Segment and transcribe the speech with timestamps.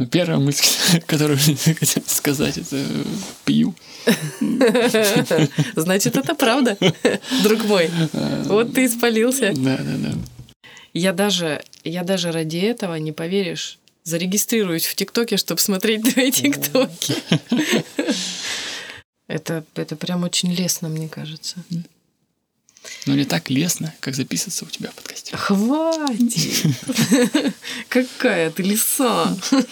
[0.00, 2.82] Ну, первая мысль, которую я хотел сказать, это
[3.44, 3.74] пью.
[5.76, 6.78] Значит, это правда,
[7.42, 7.90] друг мой.
[8.46, 9.52] Вот ты испалился.
[9.54, 10.14] Да, да, да.
[10.94, 17.16] Я даже, я даже ради этого, не поверишь, зарегистрируюсь в ТикТоке, чтобы смотреть твои ТикТоки.
[19.28, 21.56] Это, это прям очень лестно, мне кажется.
[23.06, 25.36] Но не так лестно, как записываться у тебя в подкасте.
[25.36, 26.66] Хватит!
[27.88, 29.36] Какая ты лиса!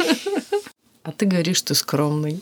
[1.05, 2.39] А ты говоришь, ты скромный.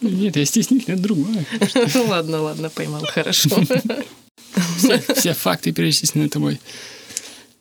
[0.00, 1.46] Нет, я стеснительный, другой.
[2.08, 3.50] Ладно, ладно, поймал, хорошо.
[4.78, 6.58] Все, все факты перечислены тобой.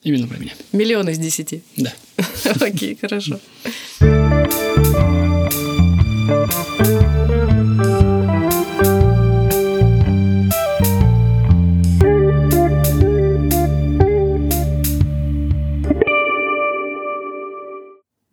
[0.04, 0.54] Именно про меня.
[0.72, 1.62] Миллион из десяти.
[1.76, 1.94] Да.
[2.62, 3.42] Окей, хорошо.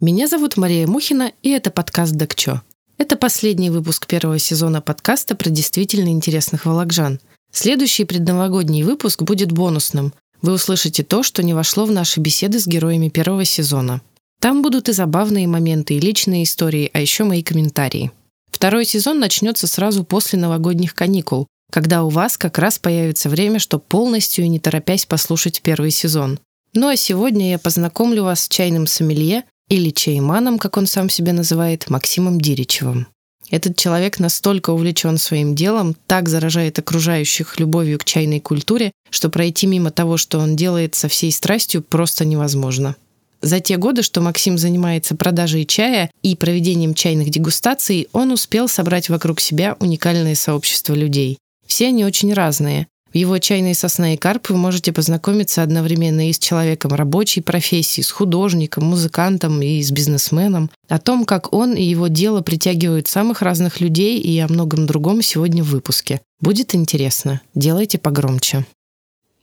[0.07, 2.61] Меня зовут Мария Мухина, и это подкаст «Докчо».
[2.99, 7.21] Это последний выпуск первого сезона подкаста про действительно интересных волокжан.
[7.51, 10.13] Следующий предновогодний выпуск будет бонусным.
[10.43, 14.03] Вы услышите то, что не вошло в наши беседы с героями первого сезона.
[14.43, 18.13] Там будут и забавные моменты, и личные истории, а еще мои комментарии.
[18.51, 23.85] Второй сезон начнется сразу после новогодних каникул, когда у вас как раз появится время, чтобы
[23.85, 26.39] полностью и не торопясь послушать первый сезон.
[26.75, 31.33] Ну а сегодня я познакомлю вас с чайным сомелье, или чайманом, как он сам себя
[31.33, 33.07] называет, Максимом Диричевым.
[33.51, 39.67] Этот человек настолько увлечен своим делом, так заражает окружающих любовью к чайной культуре, что пройти
[39.67, 42.97] мимо того, что он делает со всей страстью, просто невозможно.
[43.43, 49.11] За те годы, что Максим занимается продажей чая и проведением чайных дегустаций, он успел собрать
[49.11, 51.39] вокруг себя уникальное сообщество людей.
[51.67, 56.33] Все они очень разные, в его чайной сосна и карп вы можете познакомиться одновременно и
[56.33, 60.69] с человеком рабочей профессии, с художником, музыкантом и с бизнесменом.
[60.89, 65.23] О том, как он и его дело притягивают самых разных людей и о многом другом
[65.23, 66.21] сегодня в выпуске.
[66.41, 67.41] Будет интересно.
[67.55, 68.67] Делайте погромче.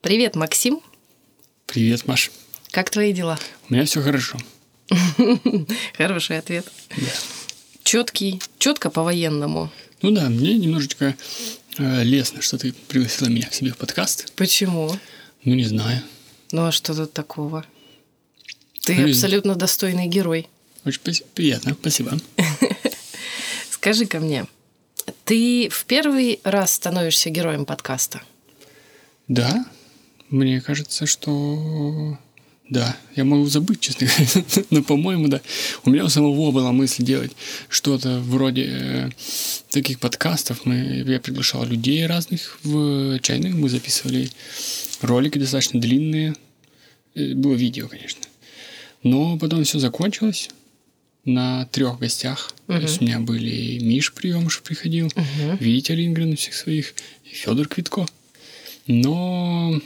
[0.02, 0.82] Привет, Максим.
[1.66, 2.30] Привет, Маш.
[2.72, 3.40] Как твои дела?
[3.70, 4.38] У меня все хорошо.
[5.98, 6.70] Хороший ответ.
[6.98, 7.08] Да.
[7.84, 9.72] Четкий, четко по-военному.
[10.02, 11.16] Ну да, мне немножечко
[11.78, 14.32] лестно, что ты пригласила меня к себе в подкаст.
[14.36, 14.92] Почему?
[15.44, 16.02] Ну, не знаю.
[16.52, 17.66] Ну, а что тут такого?
[18.82, 20.48] Ты Ну, абсолютно достойный герой.
[20.86, 22.20] Очень приятно, спасибо.
[23.70, 24.46] Скажи ко мне,
[25.26, 28.22] ты в первый раз становишься героем подкаста?
[29.28, 29.66] Да,
[30.30, 32.18] мне кажется, что
[32.72, 35.42] да, я могу забыть, честно говоря, но, по-моему, да.
[35.84, 37.34] У меня у самого была мысль делать
[37.68, 39.10] что-то вроде э,
[39.70, 40.66] таких подкастов.
[40.66, 44.30] Мы, я приглашал людей разных в чайных, мы записывали
[45.02, 46.34] ролики достаточно длинные.
[47.14, 48.22] Э, Было видео, конечно.
[49.04, 50.50] Но потом все закончилось
[51.26, 52.54] на трех гостях.
[52.68, 55.12] То есть у меня были Миш Приемышев приходил,
[55.60, 56.94] Витя Лингрен всех своих,
[57.26, 58.08] и Федор Квитко.
[58.88, 59.78] Но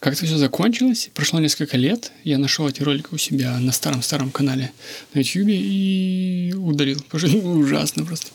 [0.00, 4.72] как-то все закончилось, прошло несколько лет, я нашел эти ролики у себя на старом-старом канале
[5.14, 7.04] на YouTube и удалил.
[7.14, 8.28] Что ужасно просто.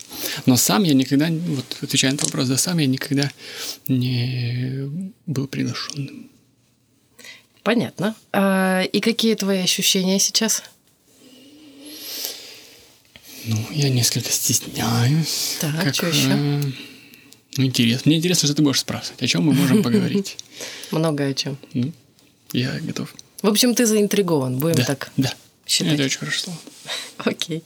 [0.45, 3.31] Но сам я никогда, вот отвечая на этот вопрос, да, сам я никогда
[3.88, 4.89] не
[5.25, 6.29] был приглашенным.
[7.63, 8.16] Понятно.
[8.31, 10.63] А, и какие твои ощущения сейчас?
[13.45, 15.57] Ну, я несколько стесняюсь.
[15.62, 16.62] Так, Как, чё ещё?
[17.59, 18.03] Ну, интересно.
[18.09, 19.21] Мне интересно, что ты будешь спрашивать.
[19.21, 20.37] О чем мы можем поговорить?
[20.91, 21.57] Много о чем.
[21.73, 21.91] Ну,
[22.53, 23.13] я готов.
[23.41, 25.33] В общем, ты заинтригован, будем Да, так да.
[25.67, 25.95] считать.
[25.95, 26.51] Это очень хорошо.
[27.17, 27.61] Окей.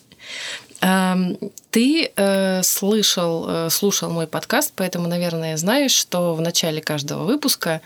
[0.81, 1.37] Ам,
[1.69, 7.81] Ты э, слышал, э, слушал мой подкаст, поэтому, наверное, знаешь, что в начале каждого выпуска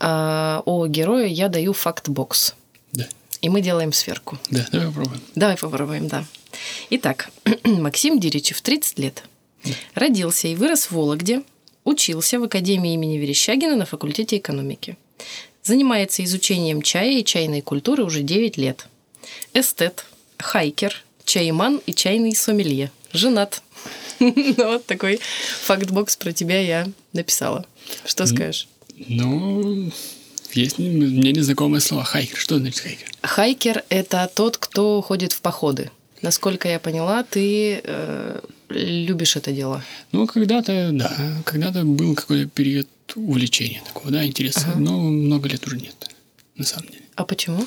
[0.00, 2.54] э, о герое я даю факт-бокс.
[2.92, 3.06] Да,
[3.42, 4.38] И мы делаем сверку.
[4.50, 5.20] да, давай попробуем.
[5.36, 6.24] Давай попробуем, да.
[6.90, 7.30] Итак,
[7.64, 9.22] Максим Диричев, 30 лет.
[9.94, 11.42] Родился и вырос в Вологде,
[11.84, 14.96] учился в Академии имени Верещагина на факультете экономики.
[15.62, 18.86] Занимается изучением чая и чайной культуры уже 9 лет.
[19.54, 20.04] Эстет,
[20.38, 22.90] hiker, чайман и чайный сомелье.
[23.12, 23.62] Женат.
[24.20, 25.18] Ну, Вот такой
[25.62, 27.66] фактбокс про тебя я написала.
[28.04, 28.68] Что скажешь?
[28.96, 29.90] Ну,
[30.52, 32.36] есть мне незнакомое слово hiker.
[32.36, 33.10] Что значит hiker?
[33.22, 35.90] Хайкер– это тот, кто ходит в походы.
[36.22, 39.82] Насколько я поняла, ты э, любишь это дело.
[40.12, 44.72] Ну, когда-то, да, когда-то был какой-то период увлечения такого, да, интереса.
[44.76, 46.10] Но много лет уже нет,
[46.56, 47.02] на самом деле.
[47.14, 47.66] А почему?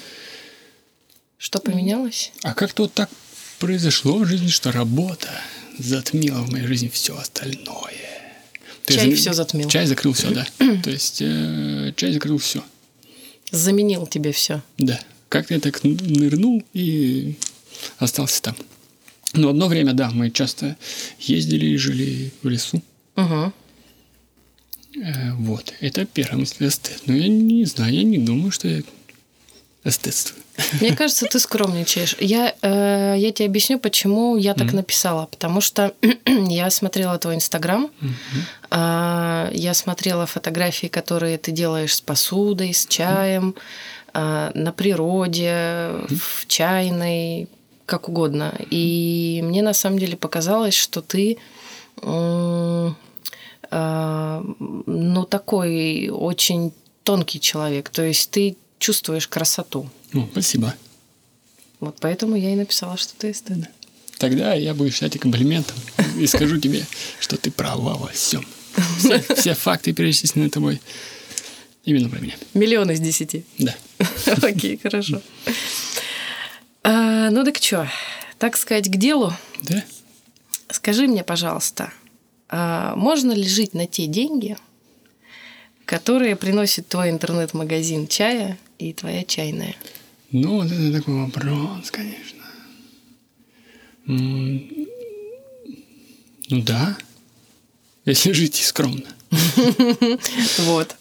[1.37, 2.31] Что поменялось?
[2.43, 3.09] А как-то вот так
[3.59, 5.29] произошло в жизни, что работа
[5.77, 7.93] затмила в моей жизни все остальное.
[8.85, 9.69] Ты Чай зам- всё затмил.
[9.69, 10.47] Чай закрыл все, да.
[10.83, 12.63] То есть э, чай закрыл все.
[13.51, 14.61] Заменил тебе все.
[14.77, 14.99] Да.
[15.29, 17.35] Как-то я так нырнул и
[17.99, 18.55] остался там.
[19.37, 20.75] Но одно время, да, мы часто
[21.19, 22.81] ездили и жили в лесу.
[23.15, 23.53] Угу.
[25.03, 27.01] Э, вот, это первая мысль эстет.
[27.05, 28.81] Но я не знаю, я не думаю, что я
[29.83, 30.43] эстетствую.
[30.81, 32.15] Мне кажется, ты скромничаешь.
[32.19, 34.75] Я, э, я тебе объясню, почему я так mm-hmm.
[34.75, 35.25] написала.
[35.27, 35.93] Потому что
[36.25, 39.51] я смотрела твой Инстаграм, mm-hmm.
[39.51, 43.55] э, я смотрела фотографии, которые ты делаешь с посудой, с чаем,
[44.13, 46.19] э, на природе, mm-hmm.
[46.19, 47.47] в чайной,
[47.87, 48.53] как угодно.
[48.69, 51.39] И мне на самом деле показалось, что ты
[52.03, 52.91] э,
[53.71, 56.73] ну такой очень
[57.03, 57.89] тонкий человек.
[57.89, 59.89] То есть ты чувствуешь красоту.
[60.13, 60.75] Ну, спасибо.
[61.79, 63.69] Вот поэтому я и написала, что ты эстет.
[64.17, 65.77] Тогда я буду считать и комплиментом
[66.17, 66.85] и скажу тебе,
[67.19, 68.45] что ты права во всем.
[68.99, 70.81] Все, все факты перечислены тобой
[71.83, 72.35] именно про меня.
[72.53, 73.45] Миллион из десяти.
[73.57, 73.75] Да.
[74.41, 75.21] Окей, хорошо.
[76.89, 77.91] А, ну так что,
[78.39, 79.33] так сказать, к делу?
[79.61, 79.83] Да.
[80.69, 81.91] Скажи мне, пожалуйста,
[82.47, 84.55] а можно ли жить на те деньги,
[85.83, 89.75] которые приносит твой интернет-магазин чая и твоя чайная?
[90.31, 92.43] Ну, вот это такой вопрос, конечно.
[94.05, 94.87] Ну
[96.49, 96.97] да,
[98.05, 99.03] если жить скромно.
[100.59, 100.95] Вот.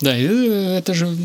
[0.00, 1.16] Да, это же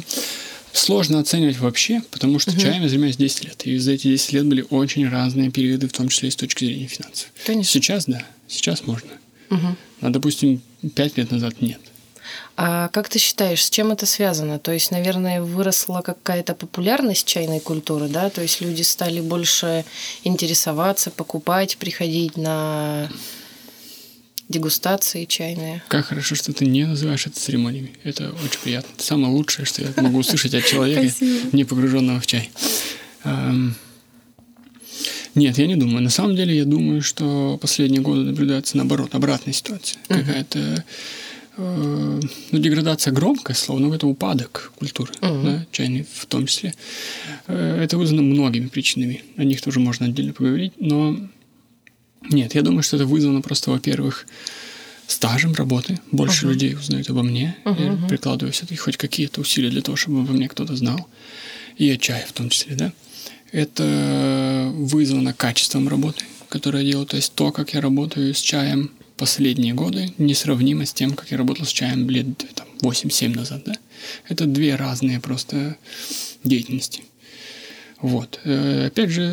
[0.77, 3.65] сложно оценивать вообще, потому что чаем я занимаюсь 10 лет.
[3.65, 6.65] И за эти 10 лет были очень разные периоды, в том числе и с точки
[6.65, 7.29] зрения финансов.
[7.45, 7.71] Конечно.
[7.71, 9.09] Сейчас да, сейчас можно.
[9.49, 10.61] А, допустим,
[10.95, 11.79] 5 лет назад нет.
[12.55, 14.59] А как ты считаешь, с чем это связано?
[14.59, 18.29] То есть, наверное, выросла какая-то популярность чайной культуры, да?
[18.29, 19.85] То есть люди стали больше
[20.23, 23.09] интересоваться, покупать, приходить на
[24.49, 25.83] дегустации чайные.
[25.87, 27.91] Как хорошо, что ты не называешь это церемониями.
[28.03, 28.89] Это очень приятно.
[28.95, 31.13] Это самое лучшее, что я могу услышать от человека,
[31.51, 32.49] не погруженного в чай.
[35.35, 36.01] Нет, я не думаю.
[36.01, 39.99] На самом деле, я думаю, что последние годы наблюдается наоборот, обратная ситуация.
[40.07, 40.83] Какая-то
[41.57, 42.19] Э,
[42.51, 45.43] ну, деградация громкое слово, но это упадок культуры, uh-huh.
[45.43, 46.73] да, чайной в том числе.
[47.47, 49.23] Э, это вызвано многими причинами.
[49.37, 51.17] О них тоже можно отдельно поговорить, но
[52.21, 54.27] нет, я думаю, что это вызвано просто, во-первых,
[55.07, 55.99] стажем работы.
[56.11, 56.49] Больше uh-huh.
[56.49, 57.55] людей узнают обо мне.
[57.63, 58.01] Uh-huh.
[58.01, 61.07] Я прикладываю все-таки хоть какие-то усилия для того, чтобы обо мне кто-то знал.
[61.77, 62.93] И о чае в том числе, да.
[63.51, 67.07] Это вызвано качеством работы, которое я делаю.
[67.07, 71.37] То есть то, как я работаю с чаем, последние годы несравнимо с тем, как я
[71.37, 73.63] работал с чаем лет там, 8-7 назад.
[73.65, 73.73] Да?
[74.27, 75.77] Это две разные просто
[76.43, 77.03] деятельности.
[78.01, 78.39] Вот.
[78.43, 79.23] Э, опять же,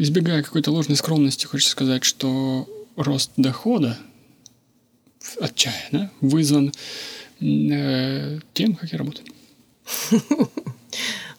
[0.00, 3.98] избегая какой-то ложной скромности, хочется сказать, что рост дохода
[5.40, 6.72] от чая да, вызван
[7.40, 9.26] э, тем, как я работаю.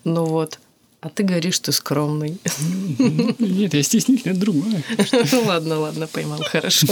[0.04, 0.58] Ну вот.
[1.02, 2.38] А ты говоришь, что скромный.
[3.40, 4.84] Нет, я стеснительный, это другое.
[5.46, 6.88] Ладно, ладно, поймал, хорошо.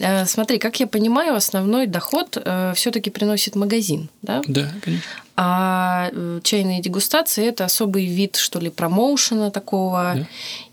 [0.00, 4.42] А, смотри, как я понимаю, основной доход э, все-таки приносит магазин, да?
[4.46, 5.06] Да, конечно.
[5.36, 10.26] А э, чайные дегустации это особый вид, что ли, промоушена такого да.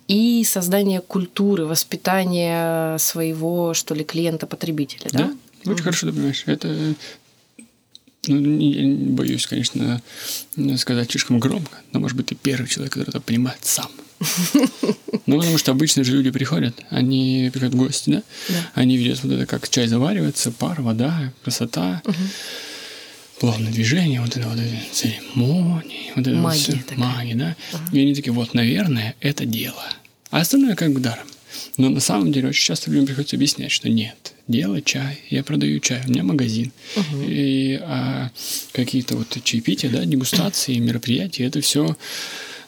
[0.08, 5.32] и создание культуры, воспитания своего, что ли, клиента-потребителя, да?
[5.66, 6.44] Да, очень хорошо ты понимаешь.
[6.46, 6.96] Это
[8.28, 10.02] ну, не, боюсь, конечно,
[10.78, 13.92] сказать слишком громко, но, может быть, ты первый человек, который это понимает сам.
[15.26, 18.24] Ну, потому что обычно же люди приходят, они приходят в гости, да?
[18.50, 18.72] да.
[18.74, 22.16] Они видят вот это, как чай заваривается, пар, вода, красота, угу.
[23.40, 27.56] плавное движение, вот это вот эти церемонии, вот это магия, вот все, магия, да?
[27.72, 27.96] Угу.
[27.96, 29.86] И они такие, вот, наверное, это дело.
[30.30, 31.28] А остальное как бы даром.
[31.78, 35.80] Но на самом деле очень часто людям приходится объяснять, что нет, дело чай, я продаю
[35.80, 36.72] чай, у меня магазин.
[36.96, 37.24] Угу.
[37.28, 38.30] И а,
[38.74, 41.96] какие-то вот чаепития, да, дегустации, мероприятия, это все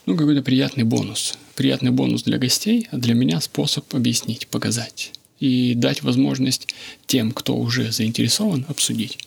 [0.06, 1.34] ну, какой-то приятный бонус.
[1.54, 6.68] Приятный бонус для гостей, а для меня способ объяснить, показать и дать возможность
[7.06, 9.18] тем, кто уже заинтересован, обсудить.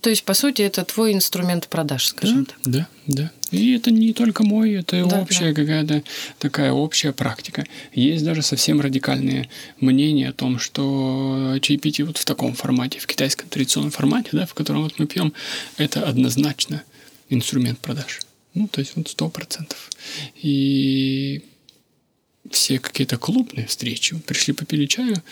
[0.00, 2.58] То есть, по сути, это твой инструмент продаж, скажем да, так.
[2.64, 3.32] Да, да.
[3.50, 5.60] И это не только мой, это да, общая да.
[5.60, 6.02] какая-то
[6.38, 7.66] такая общая практика.
[7.92, 9.50] Есть даже совсем радикальные
[9.80, 14.54] мнения о том, что чаепитие вот в таком формате, в китайском традиционном формате, да, в
[14.54, 15.34] котором вот мы пьем,
[15.76, 16.82] это однозначно
[17.28, 18.20] инструмент продаж.
[18.54, 19.90] Ну, то есть вот сто процентов.
[20.34, 21.42] И
[22.50, 25.22] все какие-то клубные встречи, пришли попили чаю,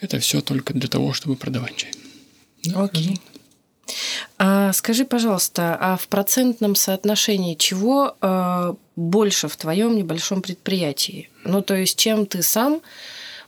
[0.00, 1.92] это все только для того, чтобы продавать чай.
[2.64, 3.20] Да, Окей.
[4.38, 11.28] А, скажи, пожалуйста, а в процентном соотношении чего а, больше в твоем небольшом предприятии?
[11.44, 12.80] Ну, то есть, чем ты сам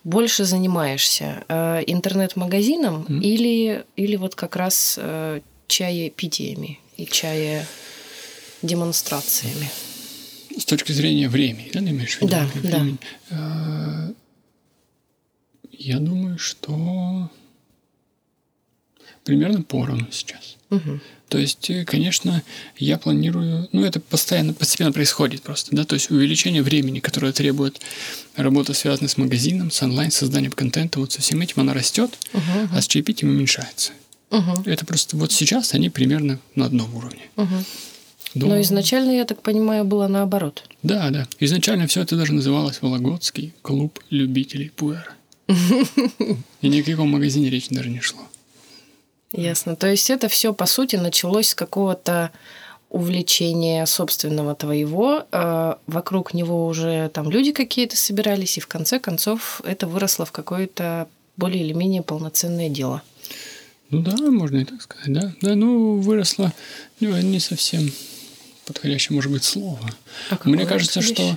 [0.05, 1.45] больше занимаешься?
[1.49, 3.21] А, интернет-магазином mm.
[3.21, 7.67] или, или вот как раз а, чаепитиями и чая
[8.63, 9.71] демонстрациями?
[10.59, 12.31] с точки зрения времени, да, ты имеешь в виду?
[12.31, 12.99] Да, Времени.
[13.31, 14.13] А,
[15.73, 17.31] Я думаю, что
[19.25, 20.57] примерно поровну сейчас.
[20.71, 21.01] Мгм.
[21.31, 22.43] То есть, э, конечно,
[22.77, 27.81] я планирую, ну, это постоянно, постепенно происходит просто, да, то есть увеличение времени, которое требует
[28.37, 32.69] работа, связанная с магазином, с онлайн, созданием контента, вот со всем этим она растет, Мгм.
[32.75, 33.93] а с чаепитием уменьшается.
[34.31, 34.63] Мгм.
[34.67, 37.23] Это просто вот сейчас они примерно на одном уровне.
[37.37, 37.65] Мгм.
[38.35, 40.65] До- Но изначально, я так понимаю, было наоборот.
[40.83, 41.29] Да, да.
[41.41, 45.07] Изначально все это даже называлось Вологодский клуб любителей пуэра.
[46.63, 48.21] И ни о каком магазине речи даже не шло.
[49.33, 49.77] Ясно.
[49.77, 52.31] То есть это все, по сути, началось с какого-то
[52.91, 55.25] увлечения собственного твоего.
[55.33, 60.33] э, Вокруг него уже там люди какие-то собирались, и в конце концов это выросло в
[60.33, 63.03] какое-то более или менее полноценное дело.
[63.91, 65.33] Ну да, можно и так сказать, да.
[65.41, 66.53] Да, ну, выросло
[67.01, 67.91] ну, не совсем
[68.73, 69.91] подходящее, может быть, слово.
[70.31, 71.37] А Мне кажется, что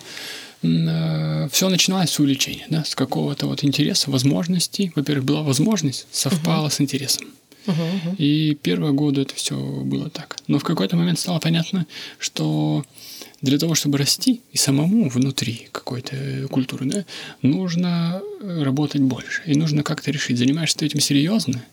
[0.61, 1.49] подходящее?
[1.51, 4.91] все начиналось с увлечения, да, с какого-то вот интереса, возможностей.
[4.95, 7.27] Во-первых, была возможность, совпала с интересом.
[7.67, 8.15] Мгм, мгм.
[8.17, 10.37] И первые годы это все было так.
[10.47, 11.87] Но в какой-то момент стало понятно,
[12.19, 12.83] что
[13.41, 17.05] для того, чтобы расти и самому внутри какой-то культуры, да,
[17.41, 19.41] нужно э, работать больше.
[19.45, 21.63] И нужно как-то решить, занимаешься ты этим серьезно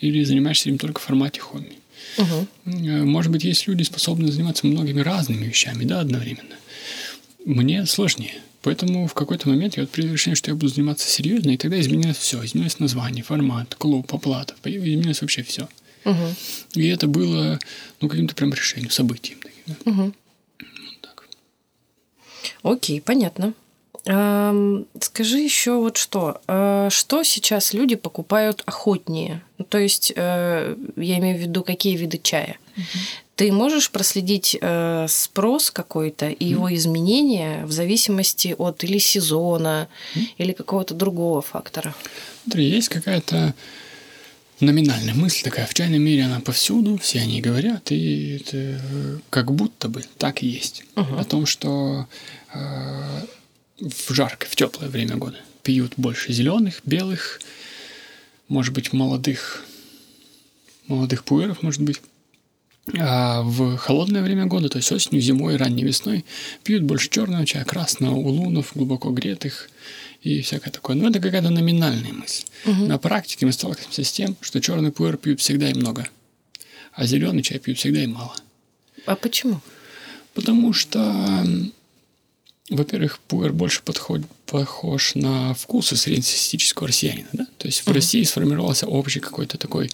[0.00, 1.72] или занимаешься этим только в формате хобби.
[2.18, 6.56] Э, Может быть, есть люди, способные заниматься многими разными вещами, да, одновременно.
[7.44, 8.34] Мне сложнее.
[8.62, 11.78] Поэтому в какой-то момент я вот принял решение, что я буду заниматься серьезно, и тогда
[11.78, 12.42] изменилось все.
[12.44, 14.54] Изменилось название, формат, клуб, оплата.
[14.64, 15.68] Изменилось вообще все.
[16.04, 16.34] Мгм.
[16.74, 17.58] И это было,
[18.00, 19.38] ну, каким-то прям решением, событием.
[19.42, 19.90] таким, да.
[19.90, 20.14] Мгм.
[20.60, 21.28] Вот так.
[22.62, 23.52] Окей, понятно.
[24.06, 26.40] Ам, скажи еще вот что.
[26.46, 29.42] А, Что сейчас люди покупают охотнее?
[29.58, 32.56] Ну, то есть, э, я имею в виду, какие виды чая?
[33.36, 39.88] Ты можешь проследить э, спрос какой-то и его изменения в зависимости от или сезона,
[40.38, 41.94] или какого-то другого фактора?
[42.44, 43.54] Смотри, есть какая-то
[44.60, 45.66] номинальная мысль такая.
[45.66, 50.04] В чайном мире она повсюду, все о ней говорят, и это э, как будто бы
[50.18, 50.84] так и есть.
[50.94, 51.18] Мгм.
[51.18, 52.06] О том, что
[52.52, 53.20] э,
[53.80, 57.40] в жаркое, в теплое время года пьют больше зеленых, белых,
[58.48, 59.64] может быть, молодых,
[60.86, 62.00] молодых пуэров, может быть.
[62.98, 66.24] А в холодное время года, то есть осенью, зимой, ранней весной,
[66.64, 69.70] пьют больше черного чая, красного, улунов, глубоко гретых
[70.22, 70.94] и всякое такое.
[70.94, 72.44] Но это какая-то номинальная мысль.
[72.66, 76.06] На практике мы сталкиваемся с тем, что черный пуэр пьют всегда и много,
[76.92, 78.34] а зеленый чай пьют всегда и мало.
[79.06, 79.60] А почему?
[80.34, 81.46] Потому что,
[82.70, 87.28] во-первых, пуэр больше подходит, похож на вкусы среднестатистического россиянина.
[87.32, 87.46] Да?
[87.58, 89.90] То есть в России сформировался общий какой-то такой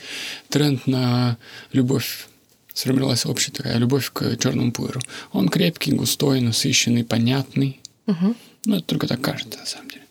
[0.49, 1.37] тренд на
[1.73, 2.27] любовь
[2.73, 5.01] сформировалась общая такая любовь к черному пуэру.
[5.33, 7.81] Он крепкий, густой, насыщенный, понятный.
[8.07, 8.37] Мгм.
[8.65, 10.05] Ну, это только так кажется, на самом деле.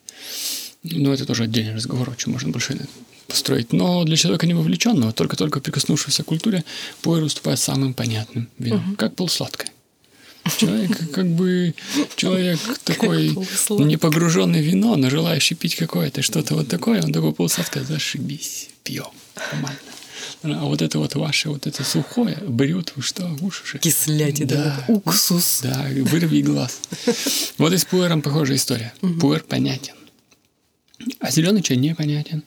[0.82, 2.78] Но это тоже отдельный разговор, очень можно больше
[3.26, 3.72] построить.
[3.72, 6.64] Но для человека не вовлеченного, только-только прикоснувшегося к культуре,
[7.02, 9.70] пуэр выступает самым понятным вином, как полусладкое.
[10.58, 11.74] Человек как бы
[12.16, 13.36] человек такой
[13.70, 18.70] не погруженный в вино, но желающий пить какое-то что-то вот такое, он такой полусладкое, зашибись,
[18.84, 19.06] пьем,
[19.36, 19.78] нормально.
[20.42, 23.78] А вот это вот ваше, вот это сухое, брют, вы что, уж уже.
[23.78, 24.84] Кислятина, Да.
[24.88, 25.60] уксус.
[25.62, 26.80] Да, вырви глаз.
[27.58, 28.92] Вот и с пуэром похожая история.
[29.20, 29.94] Пуэр понятен.
[31.20, 32.42] А зеленый чай непонятен.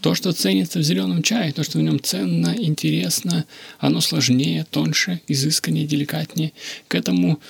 [0.00, 3.44] То, что ценится в зеленом чае, то, что в нем ценно, интересно,
[3.78, 6.52] оно сложнее, тоньше, изысканнее, деликатнее.
[6.88, 7.40] К этому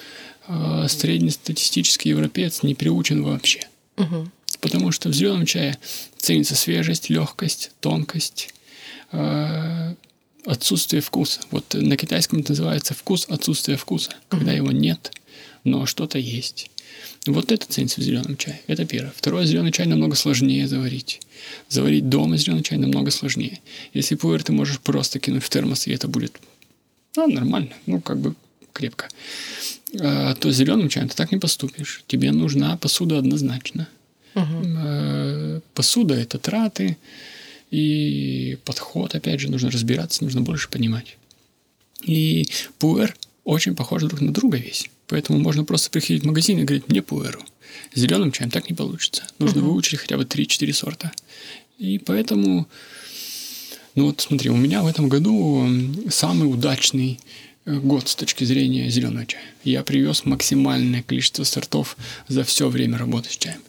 [0.49, 3.61] э, среднестатистический европеец не приучен вообще.
[3.97, 4.33] Мгм.
[4.61, 5.79] Потому что в зеленом чае
[6.19, 8.55] ценится свежесть, легкость, тонкость,
[9.13, 9.95] э,
[10.47, 11.41] отсутствие вкуса.
[11.51, 15.13] Вот на китайском это называется вкус отсутствие вкуса, когда его нет,
[15.65, 16.71] но что-то есть.
[17.27, 18.61] Вот это ценится в зеленом чае.
[18.67, 19.13] Это первое.
[19.17, 21.21] Второе, зеленый чай намного сложнее заварить.
[21.69, 23.61] Заварить дома зеленый чай намного сложнее.
[23.95, 26.39] Если пуэр ты можешь просто кинуть в термос, и это будет
[27.17, 28.35] ну, нормально, ну, как бы
[28.73, 29.09] крепко.
[30.01, 32.05] А, то с зеленым чаем ты так не поступишь.
[32.07, 33.89] Тебе нужна посуда однозначно.
[34.35, 34.77] Мгм.
[34.79, 36.97] Э, Посуда– это траты
[37.71, 41.17] и подход, опять же, нужно разбираться, нужно больше понимать.
[42.03, 42.47] И
[42.79, 44.91] пуэр очень похож друг на друга весь.
[45.09, 47.41] Поэтому можно просто приходить в магазин и говорить, мне пуэру.
[47.95, 49.25] С зеленым чаем так не получится.
[49.39, 51.13] Нужно выучить хотя бы 3-4 сорта.
[51.79, 52.67] И поэтому,
[53.95, 55.69] ну вот смотри, у меня в этом году
[56.09, 57.21] самый удачный
[57.67, 59.45] э, год с точки зрения зеленого чая.
[59.63, 61.97] Я привез максимальное количество сортов
[62.29, 63.61] за все время работы с чаем.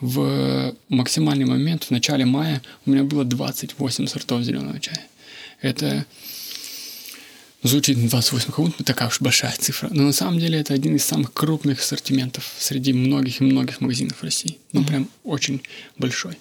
[0.00, 5.06] В максимальный момент, в начале мая, у меня было 28 сортов зеленого чая.
[5.60, 6.04] Это
[7.64, 9.88] Звучит 28, как будто такая уж большая цифра.
[9.90, 14.22] Но на самом деле это один из самых крупных ассортиментов среди многих и многих магазинов
[14.22, 14.58] России.
[14.72, 14.86] Ну, mm-hmm.
[14.86, 15.62] прям очень
[15.96, 16.36] большой.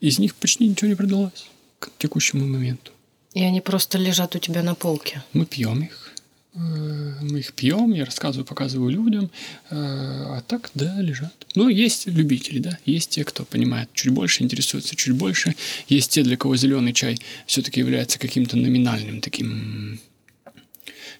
[0.00, 1.46] Из них почти ничего не продалось
[1.78, 2.90] к текущему моменту.
[3.34, 5.22] И они просто лежат у тебя на полке.
[5.32, 6.12] Мы пьем их.
[6.54, 9.30] Э, мы их пьем, я рассказываю, показываю людям.
[9.70, 11.46] Э, а так, да, лежат.
[11.54, 12.78] Но есть любители, да.
[12.84, 15.54] Есть те, кто понимает чуть больше, интересуется чуть больше.
[15.86, 20.00] Есть те, для кого зеленый чай все-таки является каким-то номинальным таким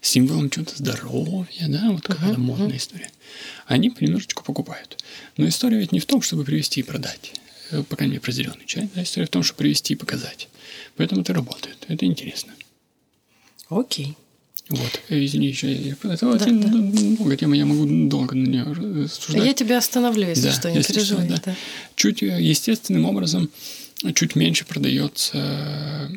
[0.03, 2.77] символом чего-то здоровья, да, вот какая-то uh-huh, модная uh-huh.
[2.77, 3.11] история.
[3.67, 5.03] Они понемножечку покупают.
[5.37, 7.33] Но история ведь не в том, чтобы привезти и продать.
[7.71, 8.91] Э, по крайней мере, про зеленый чай.
[8.95, 10.49] Да, история в том, чтобы привезти и показать.
[10.97, 11.79] Поэтому это работает.
[11.89, 12.53] Это интересно.
[13.69, 14.17] Окей.
[14.69, 17.17] Вот, э, извини, еще это да, очень да.
[17.17, 19.45] долгая тема, я могу долго на нее рассуждать.
[19.45, 21.27] Я тебя остановлю, если да, что, не если переживай.
[21.27, 21.43] Что, да.
[21.47, 21.57] Да.
[21.95, 23.51] Чуть э, естественным образом,
[24.15, 26.11] чуть меньше продается,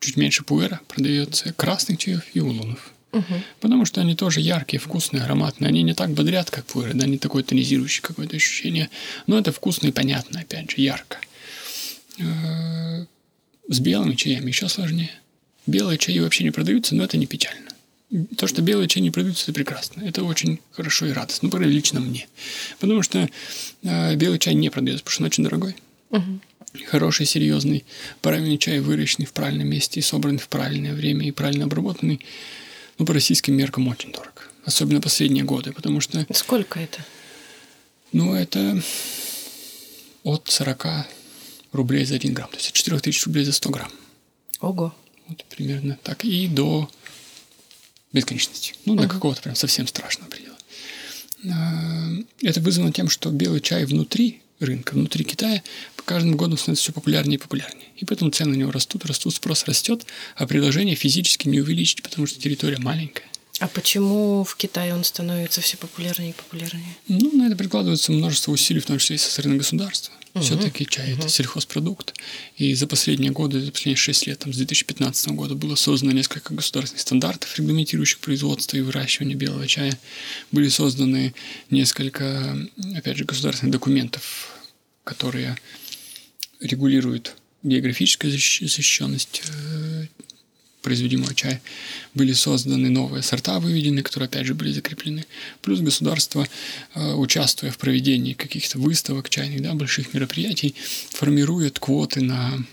[0.00, 2.92] чуть меньше пуэра продается красных чаев и улунов.
[3.12, 3.42] Угу.
[3.60, 5.68] Потому что они тоже яркие, вкусные, ароматные.
[5.68, 8.88] Они не так бодрят, как пуэры, да, не такое тонизирующее какое-то ощущение.
[9.26, 11.18] Но это вкусно и понятно, опять же, ярко.
[12.18, 13.04] Э,
[13.68, 15.12] с белыми чаями еще сложнее.
[15.66, 17.70] Белые чаи вообще не продаются, но это не печально.
[18.36, 20.02] То, что белые чаи не продаются, это прекрасно.
[20.02, 21.50] Это очень хорошо и радостно.
[21.52, 22.26] Ну, лично мне.
[22.80, 23.28] Потому что
[23.82, 25.76] э, белый чай не продается, потому что он очень дорогой.
[26.10, 26.40] Угу.
[26.86, 27.84] Хороший, серьезный,
[28.22, 32.20] правильный чай, выращенный в правильном месте и собранный в правильное время и правильно обработанный,
[32.98, 34.42] ну, по российским меркам очень дорого.
[34.64, 36.24] Особенно последние годы, потому что...
[36.32, 37.04] Сколько это?
[38.12, 38.80] Ну, это
[40.22, 40.86] от 40
[41.72, 42.50] рублей за 1 грамм.
[42.50, 43.90] То есть от 4 тысяч рублей за 100 грамм.
[44.60, 44.94] Ого.
[45.28, 46.24] Вот примерно так.
[46.24, 46.90] И до
[48.12, 48.74] бесконечности.
[48.84, 50.56] Ну, до какого-то прям совсем страшного предела.
[51.50, 52.10] А,
[52.42, 55.62] это вызвано тем, что белый чай внутри рынка, внутри Китая,
[56.04, 57.86] каждым годом становится все популярнее и популярнее.
[57.96, 60.04] И поэтому цены на него растут, растут, спрос растет,
[60.36, 63.26] а предложение физически не увеличить, потому что территория маленькая.
[63.60, 66.96] А почему в Китае он становится все популярнее и популярнее?
[67.06, 70.12] Ну, на это прикладывается множество усилий, в том числе и со стороны государства.
[70.34, 70.42] Угу.
[70.42, 71.20] Все-таки чай угу.
[71.20, 72.14] это сельхозпродукт.
[72.56, 76.54] И за последние годы, за последние 6 лет, там, с 2015 года было создано несколько
[76.54, 79.98] государственных стандартов, регламентирующих производство и выращивание белого чая.
[80.50, 81.34] Были созданы
[81.70, 82.58] несколько,
[82.96, 84.56] опять же, государственных документов,
[85.04, 85.56] которые
[86.62, 90.06] регулируют географическую защищенность э,
[90.82, 91.62] произведимого чая,
[92.14, 95.24] были созданы новые сорта, выведены, которые, опять же, были закреплены.
[95.60, 96.46] Плюс государство,
[96.94, 100.74] э, участвуя в проведении каких-то выставок чайных, да, больших мероприятий,
[101.10, 102.64] формирует квоты на,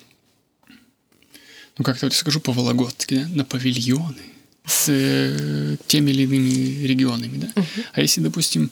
[1.78, 4.39] ну, как-то вот скажу по-вологодски, да, на павильоны
[4.70, 7.48] с э, теми или иными регионами, да.
[7.56, 7.84] Uh-huh.
[7.94, 8.70] А если, допустим,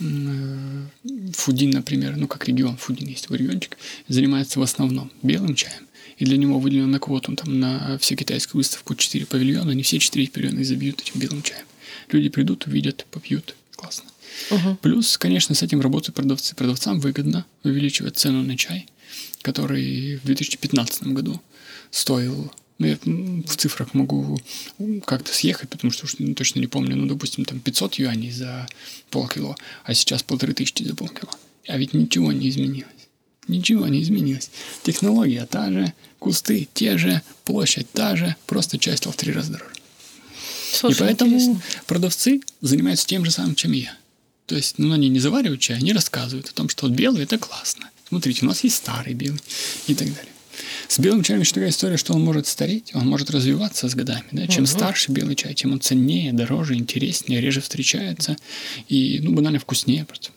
[0.00, 0.86] э,
[1.32, 5.86] Фудин, например, ну, как регион, Фудин есть такой региончик, занимается в основном белым чаем,
[6.18, 9.98] и для него выделено на квоту там, на всю китайскую выставку 4 павильона, не все
[9.98, 11.64] 4 павильона забьют этим белым чаем.
[12.10, 13.54] Люди придут, увидят, попьют.
[13.74, 14.04] Классно.
[14.50, 14.76] Угу.
[14.82, 16.54] Плюс, конечно, с этим работают продавцы.
[16.54, 18.86] Продавцам выгодно увеличивать цену на чай,
[19.42, 21.40] который в 2015 году
[21.90, 22.52] стоил
[22.86, 24.40] я в цифрах могу
[25.04, 28.66] как-то съехать, потому что уж точно не помню, ну, допустим, там 500 юаней за
[29.10, 31.30] полкило, а сейчас полторы тысячи за полкило.
[31.66, 32.92] А ведь ничего не изменилось.
[33.48, 34.50] Ничего не изменилось.
[34.82, 39.52] Технология та же, кусты те же, площадь та же, просто часть стала в три раза
[39.52, 39.72] дороже.
[40.72, 41.62] Слушай, и поэтому интересно.
[41.86, 43.96] продавцы занимаются тем же самым, чем я.
[44.46, 47.38] То есть, ну, они не заваривают чай, они рассказывают о том, что вот белый– это
[47.38, 47.90] классно.
[48.08, 49.40] Смотрите, у нас есть старый белый
[49.86, 50.32] и так далее.
[50.88, 54.24] С белым чаем еще такая история, что он может стареть, он может развиваться с годами.
[54.32, 54.46] Да?
[54.46, 54.70] Чем угу.
[54.70, 58.36] старше белый чай, тем он ценнее, дороже, интереснее, реже встречается
[58.88, 60.30] и, ну, банально вкуснее просто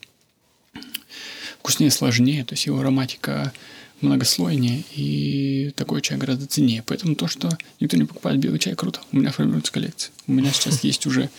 [1.61, 3.53] вкуснее, сложнее, то есть его ароматика
[4.01, 6.83] многослойнее, и такой чай гораздо ценнее.
[6.85, 8.99] Поэтому то, что никто не покупает белый чай, круто.
[9.11, 10.11] У меня формируется коллекция.
[10.25, 11.29] У меня сейчас есть уже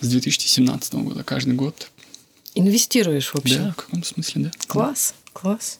[0.00, 1.90] с 2017 года каждый год.
[2.54, 3.58] Инвестируешь вообще?
[3.58, 4.50] Да, в каком-то смысле, да.
[4.66, 5.78] Класс, класс.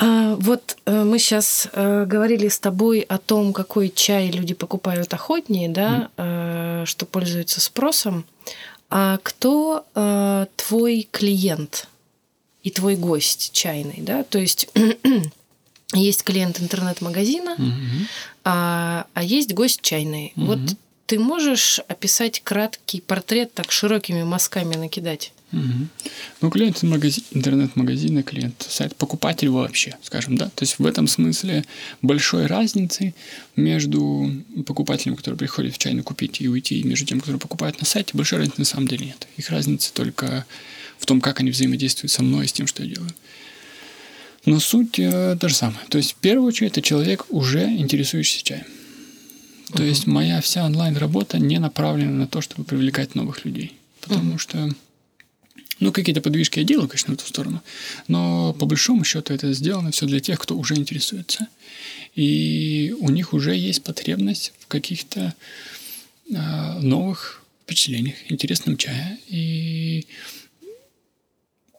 [0.00, 5.12] А, вот а, мы сейчас а, говорили с тобой о том, какой чай люди покупают
[5.12, 6.86] охотнее, да, mm.
[6.86, 8.24] что пользуется спросом.
[8.90, 9.84] А кто
[10.56, 11.88] твой клиент?
[12.68, 14.68] и твой гость чайный, да, то есть
[15.94, 18.06] есть клиент интернет-магазина, угу.
[18.44, 20.32] а, а есть гость чайный.
[20.36, 20.44] Угу.
[20.44, 20.58] Вот
[21.06, 25.32] ты можешь описать краткий портрет так широкими мазками накидать?
[25.50, 25.88] Угу.
[26.42, 30.50] Ну, клиент магазин, интернет-магазина, клиент сайт, покупатель вообще, скажем, да.
[30.54, 31.64] То есть в этом смысле
[32.02, 33.14] большой разницы
[33.56, 34.30] между
[34.66, 38.12] покупателем, который приходит в чайный купить и уйти, и между тем, который покупает на сайте,
[38.14, 39.26] большой разницы на самом деле нет.
[39.36, 40.44] Их разница только
[40.98, 43.10] в том, как они взаимодействуют со мной и с тем, что я делаю.
[44.44, 45.84] Но суть э, та же самая.
[45.88, 48.64] То есть, в первую очередь, это человек, уже интересующийся чаем.
[49.74, 53.74] То есть моя вся онлайн-работа не направлена на то, чтобы привлекать новых людей.
[54.00, 54.70] Потому что,
[55.80, 57.62] ну, какие-то подвижки я делаю, конечно, в эту сторону,
[58.08, 61.46] но по большому счету это сделано все для тех, кто уже интересуется.
[62.14, 65.34] И у них уже есть потребность в каких-то
[66.30, 69.18] э, новых впечатлениях, интересном чае.
[69.28, 70.06] И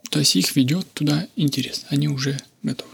[0.10, 2.92] то есть их ведет туда интерес, они уже готовы.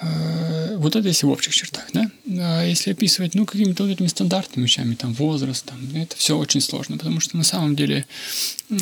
[0.00, 2.10] Э, вот это если в общих чертах, да?
[2.38, 6.60] А если описывать, ну, какими-то вот этими стандартными вещами, там, возраст, там, это все очень
[6.60, 8.06] сложно, потому что на самом деле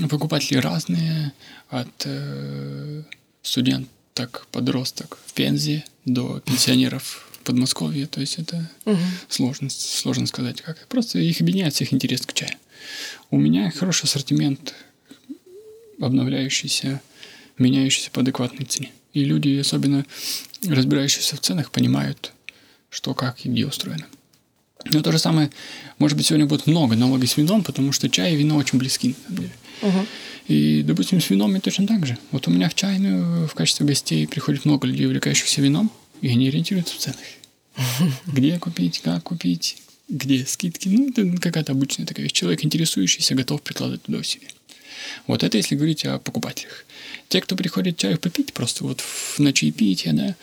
[0.08, 1.32] покупатели разные,
[1.68, 3.02] от э,
[3.42, 8.98] студенток, подросток в Пензе до пенсионеров в Подмосковье, то есть это угу.
[9.28, 10.86] сложно, сложно сказать как.
[10.88, 12.54] Просто их объединяет всех интерес к чаю.
[13.30, 14.74] У меня хороший ассортимент,
[16.00, 17.00] обновляющийся,
[17.58, 18.92] меняющийся по адекватной цене.
[19.14, 20.04] И люди, особенно
[20.66, 22.32] разбирающиеся в ценах, понимают,
[22.90, 24.06] что, как и где устроено.
[24.84, 25.50] Но то же самое,
[25.98, 29.08] может быть, сегодня будет много налоги с вином, потому что чай и вино очень близки,
[29.08, 29.52] на самом деле.
[29.82, 30.06] Угу.
[30.48, 32.18] И, допустим, с вином и точно так же.
[32.30, 36.48] Вот у меня в чайную в качестве гостей приходит много людей, увлекающихся вином, и они
[36.48, 37.18] ориентируются в ценах.
[38.26, 40.88] Где купить, как купить, где скидки.
[40.88, 42.32] Ну, это какая-то обычная такая вещь.
[42.32, 44.48] Человек, интересующийся, готов прикладывать туда усилия.
[45.26, 46.84] Вот это если говорить о покупателях.
[47.28, 50.36] Те, кто приходит чаю попить просто вот в, на чаепитие, да,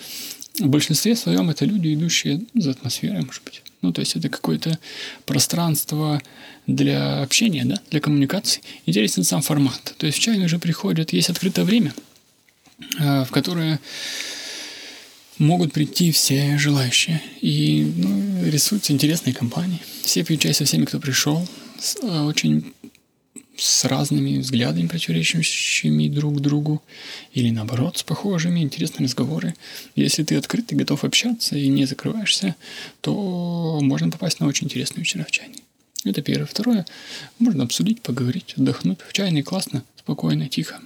[0.59, 3.61] в большинстве своем это люди, идущие за атмосферой, может быть.
[3.81, 4.77] Ну, то есть это какое-то
[5.25, 6.21] пространство
[6.67, 8.61] для общения, да, для коммуникации.
[8.85, 9.95] Интересен сам формат.
[9.97, 11.93] То есть в чайную уже приходят, есть открытое время,
[12.99, 13.79] э, в которое
[15.39, 17.21] могут прийти все желающие.
[17.41, 19.79] И ну, рисуются интересные компании.
[20.03, 21.47] Все пьют чай со всеми, кто пришел.
[22.03, 22.73] Э, очень
[23.61, 26.81] с разными взглядами, противоречащими друг другу,
[27.31, 29.53] или наоборот, с похожими, интересные разговоры.
[29.95, 32.55] Если ты открыт и готов общаться и не закрываешься,
[33.01, 35.63] то можно попасть на очень интересные вечера в чайной.
[36.03, 36.47] Это первое.
[36.47, 36.87] Второе,
[37.37, 38.97] можно обсудить, поговорить, отдохнуть.
[39.07, 40.81] В чайной классно, спокойно, тихо.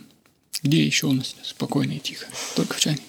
[0.61, 2.25] Где еще у нас спокойно и тихо?
[2.57, 3.01] Только в чайной.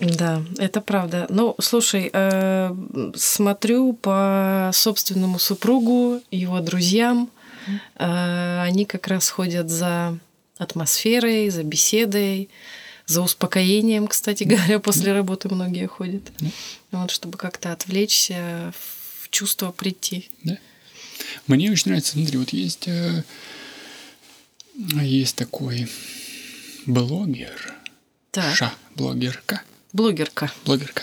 [0.00, 1.26] Да, это правда.
[1.28, 2.74] Ну, слушай, э,
[3.14, 7.30] смотрю по собственному супругу, его друзьям.
[7.96, 10.18] Э, они как раз ходят за
[10.56, 12.48] атмосферой, за беседой,
[13.06, 16.32] за успокоением, кстати говоря, после работы многие ходят.
[16.38, 16.48] Да.
[17.02, 18.72] Вот, чтобы как-то отвлечься,
[19.22, 20.30] в чувство прийти.
[20.44, 20.56] Да.
[21.46, 23.22] Мне очень нравится, смотри, вот есть, э,
[24.74, 25.88] есть такой
[26.86, 27.74] блогер,
[28.30, 28.54] так.
[28.54, 28.72] Ша,
[29.92, 31.02] блогерка, Блогерка.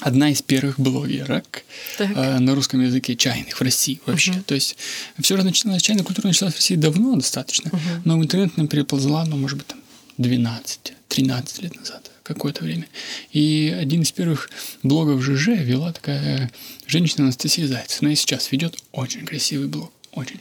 [0.00, 1.64] Одна из первых блогерок
[1.98, 4.32] э, на русском языке чайных в России вообще.
[4.32, 4.42] Uh-huh.
[4.44, 4.76] То есть
[5.18, 8.02] все начиналось, чайная культура началась в России давно достаточно, uh-huh.
[8.04, 9.80] но в интернет она переползла, ну, может быть, там
[10.18, 12.86] 12-13 лет назад, какое-то время.
[13.32, 14.50] И один из первых
[14.82, 16.52] блогов ЖЖ вела такая
[16.86, 17.98] женщина Анастасия Зайцева.
[18.02, 20.40] Она и сейчас ведет очень красивый блог, очень.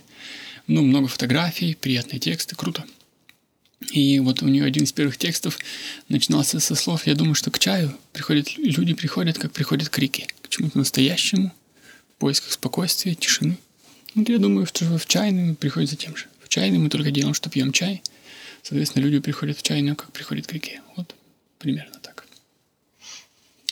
[0.68, 2.84] Ну, много фотографий, приятные тексты, круто.
[3.96, 5.58] И вот у нее один из первых текстов
[6.10, 10.28] начинался со слов «Я думаю, что к чаю приходят, люди приходят, как приходят к реке,
[10.42, 11.54] к чему-то настоящему,
[12.18, 13.58] в поисках спокойствия, тишины».
[14.14, 16.26] Вот я думаю, что в чайную приходит за тем же.
[16.44, 18.04] В чайную мы только делаем, что пьем чай.
[18.64, 20.82] Соответственно, люди приходят в чайную, как приходят к реке.
[20.98, 21.16] Вот
[21.58, 22.28] примерно так.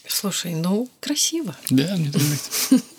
[0.07, 1.53] Слушай, ну, красиво.
[1.69, 2.81] Да, мне нравится.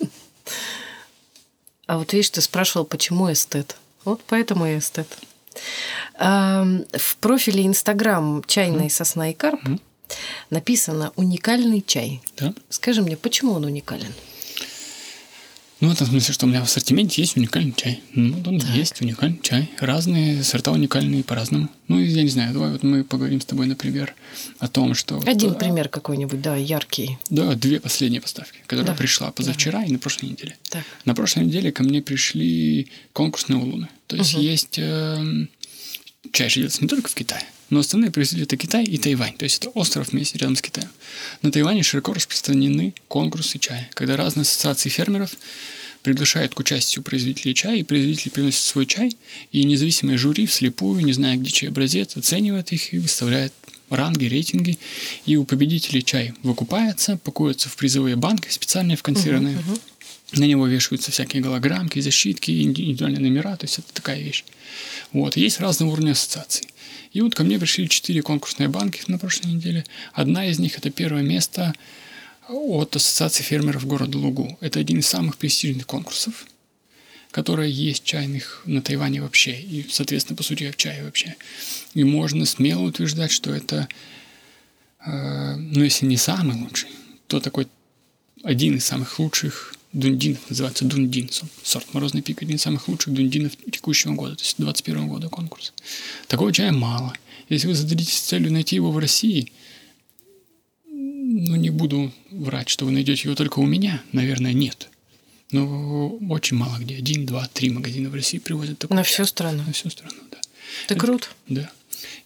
[1.87, 3.75] А вот видишь, ты спрашивал, почему эстет.
[4.05, 5.07] Вот поэтому и эстет.
[6.17, 9.59] В профиле Инстаграм «Чайная сосна и карп»
[10.49, 12.21] написано «Уникальный чай».
[12.37, 12.53] Да.
[12.69, 14.13] Скажи мне, почему он уникален?
[15.81, 18.01] Ну, в этом смысле, что у меня в ассортименте есть уникальный чай.
[18.13, 18.69] Ну, он так.
[18.69, 19.69] есть уникальный чай.
[19.79, 21.69] Разные сорта уникальные по-разному.
[21.89, 24.15] Ну, я не знаю, давай вот мы поговорим с тобой, например,
[24.59, 25.21] о том, что...
[25.25, 27.17] Один вот, пример какой-нибудь, да, яркий.
[27.29, 28.93] Да, две последние поставки, которые да.
[28.93, 29.85] пришла позавчера да.
[29.85, 30.55] и на прошлой неделе.
[30.69, 30.83] Так.
[31.03, 33.89] На прошлой неделе ко мне пришли конкурсные улуны.
[34.07, 34.43] То есть угу.
[34.43, 34.77] есть...
[34.77, 35.23] Э,
[36.31, 39.43] чай же делается не только в Китае, но основные производители это Китай и Тайвань, то
[39.43, 40.89] есть это остров вместе рядом с Китаем.
[41.41, 45.31] На Тайване широко распространены конкурсы чая, когда разные ассоциации фермеров
[46.03, 49.17] приглашают к участию производителей чая, и производители приносят свой чай,
[49.51, 53.53] и независимые жюри вслепую, не зная, где чей образец, оценивает их и выставляет
[53.89, 54.77] ранги, рейтинги,
[55.25, 59.81] и у победителей чай выкупается, пакуется в призовые банки, специальные вконсервированные, uh-huh, uh-huh.
[60.33, 64.43] На него вешаются всякие голограммки, защитки, индивидуальные номера, то есть это такая вещь.
[65.13, 66.67] Вот, есть разные уровни ассоциаций.
[67.15, 69.85] И вот ко мне пришли четыре конкурсные банки на прошлой неделе.
[70.11, 71.73] Одна из них– это первое место
[72.49, 74.57] от Ассоциации фермеров города Лугу.
[74.59, 76.45] Это один из самых престижных конкурсов,
[77.31, 81.37] которые есть чайных на Тайване вообще, и, соответственно, по сути, в чае вообще.
[81.93, 83.87] И можно смело утверждать, что это,
[85.05, 86.89] э, ну, если не самый лучший,
[87.27, 87.69] то такой
[88.43, 91.29] один из самых лучших дундинов, называется дундин,
[91.63, 95.73] сорт морозный пик, один из самых лучших дундинов текущего года, то есть 21 года конкурс.
[96.27, 97.13] Такого чая мало.
[97.49, 99.51] Если вы зададитесь целью найти его в России,
[100.85, 104.89] ну, не буду врать, что вы найдете его только у меня, наверное, нет.
[105.51, 106.97] Но очень мало где.
[106.97, 109.63] Один, два, три магазина в России привозят такой На всю страну.
[109.65, 110.37] На всю страну, да.
[110.85, 111.27] Это круто.
[111.47, 111.71] Да.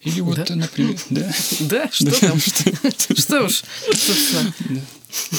[0.02, 0.54] Или вот, Да?
[0.54, 1.32] например, да.
[1.60, 2.38] Да, что там?
[3.16, 3.62] Что уж,
[3.94, 4.52] собственно.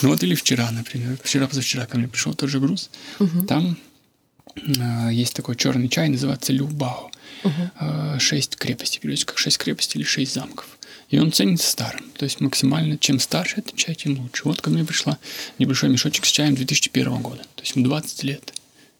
[0.02, 1.18] Ну вот или вчера, например.
[1.24, 2.90] Вчера, позавчера ко мне пришел тот же груз.
[3.48, 3.78] Там
[4.56, 7.10] э, есть такой черный чай, называется Любао.
[7.80, 9.00] Э, Шесть крепостей.
[9.00, 10.68] Переводится как шесть крепостей или шесть замков.
[11.10, 12.06] И он ценится старым.
[12.18, 14.44] То есть максимально, чем старше этот чай, тем лучше.
[14.46, 15.18] Вот ко мне пришла
[15.58, 17.44] небольшой мешочек с чаем 2001 года.
[17.56, 18.54] То есть ему 20 лет.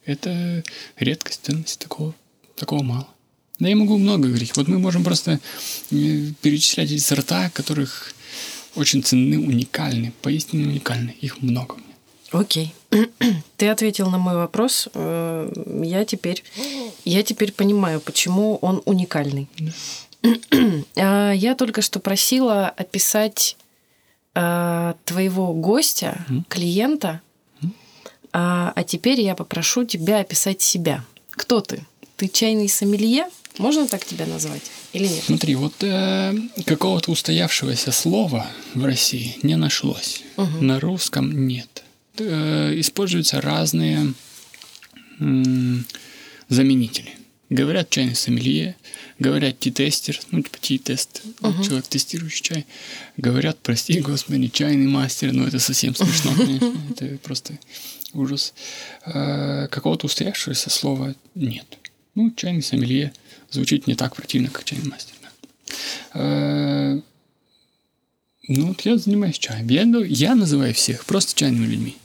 [0.04, 0.62] Это
[0.96, 2.14] редкость, ценность такого,
[2.56, 3.08] такого мало.
[3.62, 4.56] Да я могу много говорить.
[4.56, 5.38] Вот мы можем просто
[5.92, 8.12] э, перечислять эти сорта, которых
[8.74, 11.14] очень ценны, уникальны, поистине уникальны.
[11.20, 11.76] Их много.
[12.32, 12.74] Окей.
[13.56, 14.88] Ты ответил на мой вопрос.
[14.94, 15.48] Э,
[15.84, 16.42] Я теперь,
[17.04, 19.48] я теперь понимаю, почему он уникальный.
[20.96, 23.56] А, Я только что просила описать
[24.34, 27.20] а, твоего гостя, клиента,
[28.32, 31.04] а а теперь я попрошу тебя описать себя.
[31.30, 31.86] Кто ты?
[32.16, 33.26] Ты чайный сомелье?
[33.58, 34.62] Можно так тебя назвать?
[34.92, 35.24] Или нет?
[35.24, 36.34] Смотри, вот э,
[36.66, 40.22] какого-то устоявшегося слова в России не нашлось.
[40.60, 41.82] На русском нет.
[42.18, 44.14] Э, используются разные
[45.18, 45.84] м,
[46.48, 47.10] заменители.
[47.50, 48.76] Говорят чайный сомелье,
[49.18, 52.66] говорят ти-тестер, ну типа ти-тест, вот человек, тестирующий чай.
[53.18, 57.58] Говорят, прости господи, чайный мастер, ну это совсем смешно, конечно, это просто
[58.14, 58.54] ужас.
[59.04, 61.66] Э, какого-то устоявшегося слова нет.
[62.14, 63.12] Ну, чайный сомелье
[63.52, 65.14] звучит не так противно, как чайный мастер.
[65.22, 65.28] да.
[66.14, 67.00] Э,
[68.48, 69.68] Ну, вот я занимаюсь чаем.
[69.68, 71.96] Я, ну, я называю всех просто чайными людьми.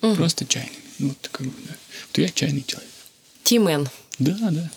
[0.00, 0.74] Просто чайными.
[0.98, 1.74] Ну, вот бы, да.
[2.12, 2.90] То я чайный человек.
[3.44, 3.88] Тимен.
[4.18, 4.70] Да, да.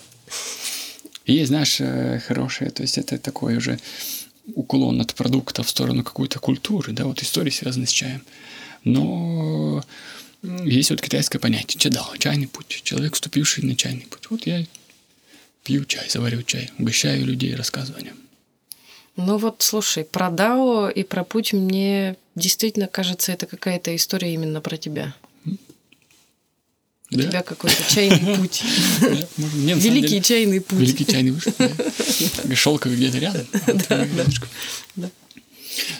[1.25, 3.79] И есть, знаешь, э, хорошее, то есть это такой уже
[4.55, 8.21] уклон от продукта в сторону какой-то культуры, да, вот истории связаны с чаем.
[8.83, 9.83] Но
[10.63, 14.29] есть вот китайское понятие чадао, чайный путь, человек, вступивший на чайный путь.
[14.29, 14.65] Вот я
[15.63, 17.53] пью чай, заварю чай, угощаю людей,
[18.01, 18.15] нем.
[19.15, 24.61] Ну вот, слушай, про Дао и про путь мне действительно кажется, это какая-то история именно
[24.61, 25.13] про тебя.
[27.11, 27.23] У Да?
[27.23, 28.61] тебя какой-то чайный путь.
[29.35, 30.79] Великий чайный путь.
[30.79, 31.33] Великий чайный.
[31.57, 32.55] Да.
[32.55, 33.47] Шелковый где-то рядом.
[34.97, 35.09] а.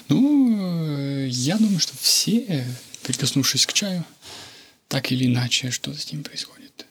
[0.08, 2.66] Ну, я думаю, что все,
[3.04, 4.06] прикоснувшись к чаю,
[4.88, 6.86] так или иначе что-то с ним происходит.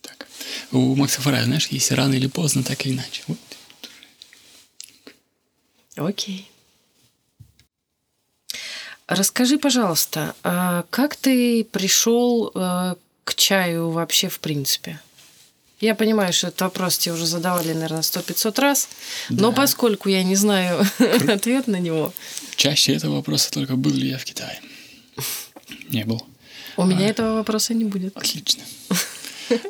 [0.00, 0.26] Так.
[0.72, 3.22] У Макса Фарая, знаешь, есть рано или поздно, так или иначе.
[3.28, 3.38] Вот.
[5.96, 6.50] Окей.
[9.06, 15.00] Расскажи, пожалуйста, а как ты пришел э, к чаю вообще в принципе?
[15.80, 18.88] Я понимаю, что этот вопрос тебе уже задавали, наверное, сто 500 раз,
[19.28, 19.56] но Да.
[19.56, 20.84] поскольку я не знаю
[21.28, 22.12] ответ на него,
[22.56, 24.60] Чаще этого вопроса только был ли я в Китае.
[25.90, 26.26] Не был.
[26.76, 28.16] у меня этого вопроса не будет.
[28.16, 28.64] Отлично.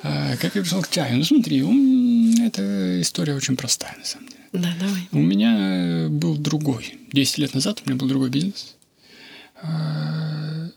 [0.02, 1.16] А, Как я пришел к чаю?
[1.18, 1.58] Ну, смотри,
[2.46, 4.40] эта история очень простая, на самом деле.
[4.52, 5.08] Да, давай.
[5.12, 6.98] У меня был другой.
[7.12, 8.76] 10 лет назад у меня был другой бизнес.
[9.62, 10.68] А,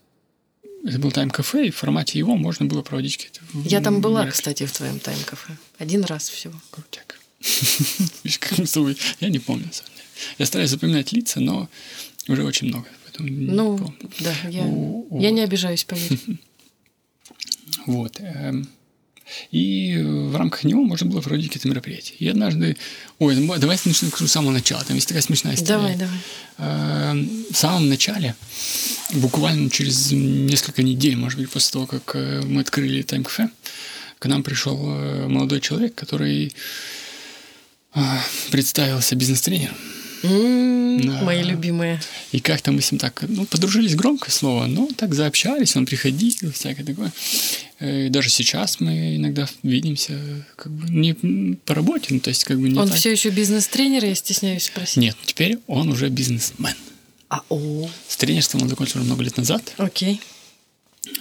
[0.85, 3.41] Это был тайм-кафе, и в формате его можно было проводить какие-то...
[3.69, 5.53] Я там была, кстати, в твоем тайм-кафе.
[5.77, 6.55] Один раз всего.
[6.71, 7.19] Крутяк.
[8.23, 8.97] Видишь, как мы с тобой...
[9.19, 10.05] Я не помню, на самом деле.
[10.39, 11.69] Я стараюсь запоминать лица, но
[12.27, 14.65] уже очень много, поэтому Ну, да, я,
[15.19, 16.19] я не обижаюсь, поверь.
[17.85, 18.19] Вот.
[19.51, 22.15] И в рамках него можно было проводить какие-то мероприятия.
[22.19, 22.77] И однажды...
[23.19, 24.83] Ой, ну, давайте начну с самого начала.
[24.83, 25.77] Там есть такая смешная история.
[25.77, 26.17] Давай, давай.
[26.57, 28.35] Эм, В самом начале,
[29.13, 33.49] буквально через несколько недель, может быть, после того, как э, мы открыли тайм-кафе,
[34.19, 36.53] к нам пришел э, молодой человек, который
[37.95, 37.99] э,
[38.51, 39.75] представился бизнес-тренером.
[40.21, 41.21] Да.
[41.23, 42.01] Мои любимые.
[42.31, 46.51] И как-то мы с ним так, ну, подружились громкое слово, но так заобщались, он приходил,
[46.51, 47.11] всякое такое.
[47.79, 50.19] Э, И даже сейчас мы иногда видимся,
[50.55, 51.13] как бы не
[51.65, 52.97] по работе, ну, то есть как бы не Он так.
[52.97, 54.97] все еще бизнес-тренер, я стесняюсь спросить.
[54.97, 56.75] Нет, теперь он уже бизнесмен.
[57.29, 60.19] А, о, С тренерством он закончил много лет назад, окей.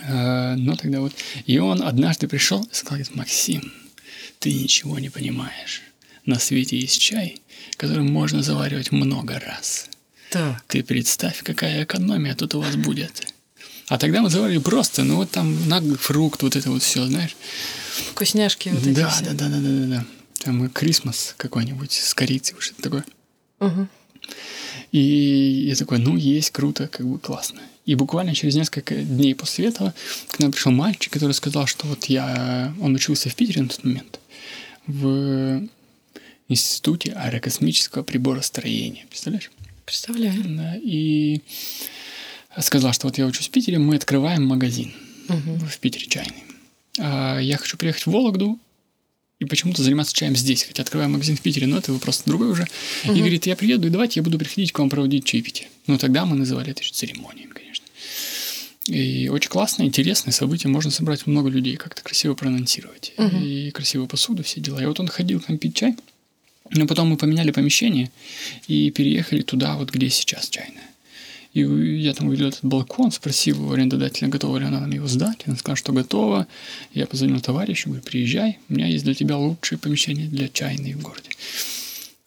[0.06, 1.12] Э, но тогда вот...
[1.46, 3.72] И он однажды пришел и сказал, Максим,
[4.40, 5.82] ты ничего не понимаешь.
[6.26, 7.36] На свете есть чай,
[7.78, 9.88] который можно заваривать много раз.
[10.30, 10.62] Так.
[10.66, 13.32] Ты представь, какая экономия тут у вас будет.
[13.86, 17.34] А тогда мы заварили просто, ну вот там наглый фрукт, вот это вот все, знаешь.
[18.10, 19.24] Вкусняшки вот эти да, все.
[19.24, 20.04] да, да, да, да, да, да.
[20.44, 23.04] Там Крисмас какой-нибудь с корицей, что-то такое.
[23.60, 23.88] Мгм.
[24.92, 27.60] И я такой, ну, есть, круто, как бы классно.
[27.86, 29.94] И буквально через несколько дней после этого
[30.30, 32.74] к нам пришел мальчик, который сказал, что вот я...
[32.80, 34.20] Он учился в Питере на тот момент.
[34.86, 35.66] В
[36.48, 39.04] Институте аэрокосмического приборостроения.
[39.08, 39.50] Представляешь?
[39.84, 40.42] Представляю.
[40.56, 41.40] Да, и
[42.60, 44.92] сказал, что вот я учусь в Питере, мы открываем магазин
[45.28, 45.66] Угу.
[45.66, 46.42] в Питере чайный.
[46.98, 48.58] А я хочу приехать в Вологду
[49.38, 52.66] и почему-то заниматься чаем здесь, хотя открываю магазин в Питере, но это вопрос другой уже.
[53.04, 55.68] И говорит, я приеду, и давайте я буду приходить к вам проводить чаепитие.
[55.86, 57.84] Ну, тогда мы называли это еще церемонией, конечно.
[58.86, 63.12] И очень классно, интересное событие, можно собрать много людей, как-то красиво проанонсировать.
[63.42, 64.82] И красивую посуду, все дела.
[64.82, 65.94] И вот он ходил к нам пить чай,
[66.70, 68.10] но потом мы поменяли помещение
[68.66, 70.88] и переехали туда, вот где сейчас чайная.
[71.54, 75.42] И я там увидел этот балкон, спросил у арендодателя, готова ли она нам его сдать.
[75.46, 76.46] Она сказала, что готова.
[76.92, 81.02] Я позвонил товарищу, говорю, приезжай, у меня есть для тебя лучшее помещение для чайной в
[81.02, 81.30] городе.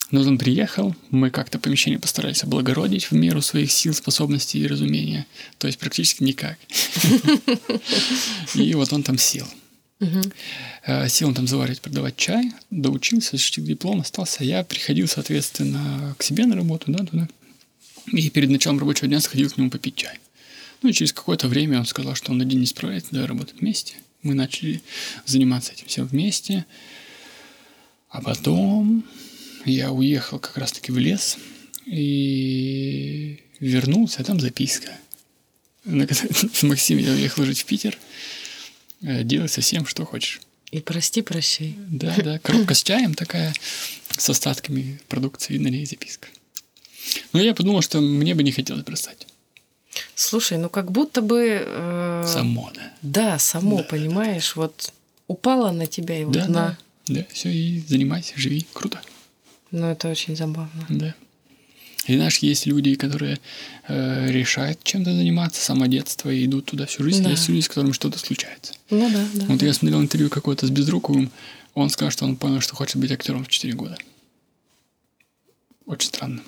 [0.09, 5.25] Но он приехал, мы как-то помещение постарались облагородить в меру своих сил, способностей и разумения.
[5.57, 6.57] То есть практически никак.
[8.55, 9.47] И вот он там сел.
[10.85, 14.43] Э, Сел там заваривать, продавать чай, доучился, защитил диплом, остался.
[14.43, 17.27] Я приходил, соответственно, к себе на работу, да, туда.
[18.07, 20.17] И перед началом рабочего дня сходил к нему попить чай.
[20.81, 23.95] Ну и через какое-то время он сказал, что он один не справляется, давай работать вместе.
[24.23, 24.81] Мы начали
[25.25, 26.65] заниматься этим всем вместе.
[28.09, 29.05] А потом
[29.65, 31.37] я уехал как раз-таки в лес
[31.85, 34.91] и вернулся, а там записка.
[35.85, 37.97] С Максимом я уехал жить в Питер.
[39.01, 40.41] Э, Делай со всем, что хочешь.
[40.71, 41.75] И прости, прощай.
[41.89, 43.53] Да, да, коробка с чаем такая,
[44.17, 46.27] с остатками продукции, на ней записка.
[47.33, 49.27] Но я подумал, что мне бы не хотелось бросать.
[50.15, 51.61] Слушай, ну как будто бы...
[51.65, 52.93] э, Само, да.
[53.01, 53.83] Да, само, Да.
[53.83, 54.93] понимаешь, вот
[55.27, 56.53] упала на тебя и вот Да, на.
[56.53, 56.77] да.
[57.07, 59.01] Да, все, и занимайся, живи, круто.
[59.71, 60.85] Ну, это очень забавно.
[60.89, 61.15] Да.
[62.07, 63.39] И знаешь, есть люди, которые
[63.87, 67.23] э, решают чем-то заниматься с самого детства и идут туда всю жизнь.
[67.23, 67.29] Да.
[67.29, 68.73] Есть люди, с которыми что-то случается.
[68.89, 69.45] Ну да, да.
[69.45, 69.65] Вот да.
[69.65, 71.31] я смотрел интервью какое-то с Безруковым,
[71.73, 73.97] он сказал, что он понял, что хочет быть актером в 4 года.
[75.85, 76.41] Очень странно.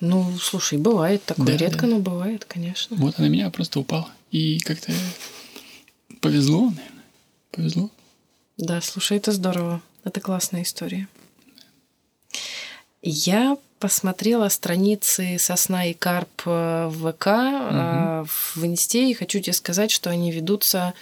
[0.00, 1.46] Ну, слушай, бывает такое.
[1.46, 1.86] Да, Редко, да.
[1.88, 2.96] но бывает, конечно.
[2.96, 4.10] Вот она меня просто упала.
[4.30, 4.92] И как-то
[6.20, 7.04] повезло, наверное.
[7.50, 7.90] Повезло.
[8.56, 9.82] Да, слушай, это здорово.
[10.04, 11.08] Это классная история.
[13.02, 19.52] Я посмотрела страницы Сосна и Карп э, в ВК, э, в Инсте, и хочу тебе
[19.52, 20.94] сказать, что они ведутся,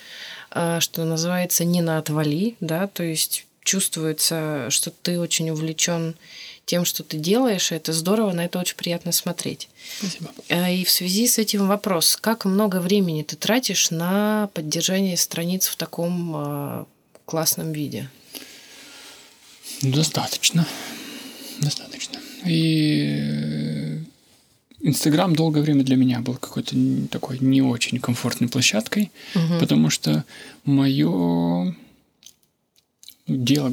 [0.50, 6.16] э, что называется, не на отвали, да, то есть чувствуется, что ты очень увлечен
[6.66, 9.68] тем, что ты делаешь, и это здорово, на это очень приятно смотреть.
[9.98, 10.32] Спасибо.
[10.48, 15.76] И в связи с этим вопрос, как много времени ты тратишь на поддержание страниц в
[15.76, 16.86] таком
[17.26, 18.08] классном виде?
[19.82, 20.66] Достаточно.
[21.58, 21.93] Достаточно.
[22.46, 23.98] И э,
[24.80, 26.76] Инстаграм долгое время для меня был какой-то
[27.10, 29.10] такой не очень комфортной площадкой,
[29.58, 30.24] потому что
[30.64, 31.74] мое
[33.26, 33.72] дело,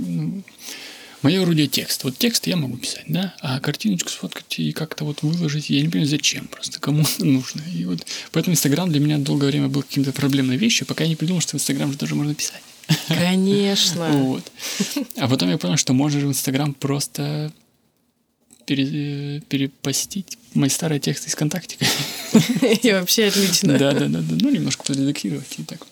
[1.22, 2.04] мое орудие текст.
[2.04, 5.90] Вот текст я могу писать, да, а картиночку сфоткать и как-то вот выложить, я не
[5.90, 7.62] понимаю, зачем, просто кому это нужно.
[7.76, 11.16] И вот поэтому Инстаграм для меня долгое время был каким-то проблемной вещью, пока я не
[11.16, 12.62] придумал, что в Инстаграм же тоже можно писать.
[13.08, 14.10] Конечно.
[14.10, 14.52] Вот.
[15.18, 17.52] А потом я понял, что можно же в Инстаграм просто
[18.65, 21.86] пере- перепостить мои старые тексты из ВКонтактика.
[22.84, 23.78] И вообще отлично.
[23.78, 24.36] Да, да, да, да.
[24.39, 25.86] Ну, немножко подредактировать и так.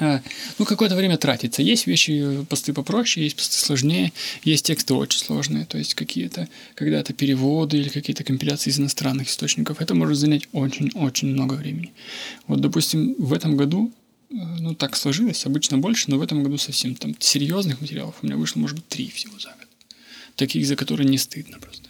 [0.00, 0.22] А,
[0.58, 1.62] ну, какое-то время тратится.
[1.62, 4.12] Есть вещи, э, посты попроще, есть посты сложнее,
[4.44, 9.80] есть тексты очень сложные, то есть какие-то когда-то переводы или какие-то компиляции из иностранных источников.
[9.80, 11.92] Это может занять очень-очень много времени.
[12.46, 13.90] Вот, допустим, в этом году,
[14.30, 18.26] э, ну, так сложилось, обычно больше, но в этом году совсем там серьезных материалов у
[18.26, 19.68] меня вышло, может быть, три всего за год.
[20.36, 21.87] Таких, за которые не стыдно просто.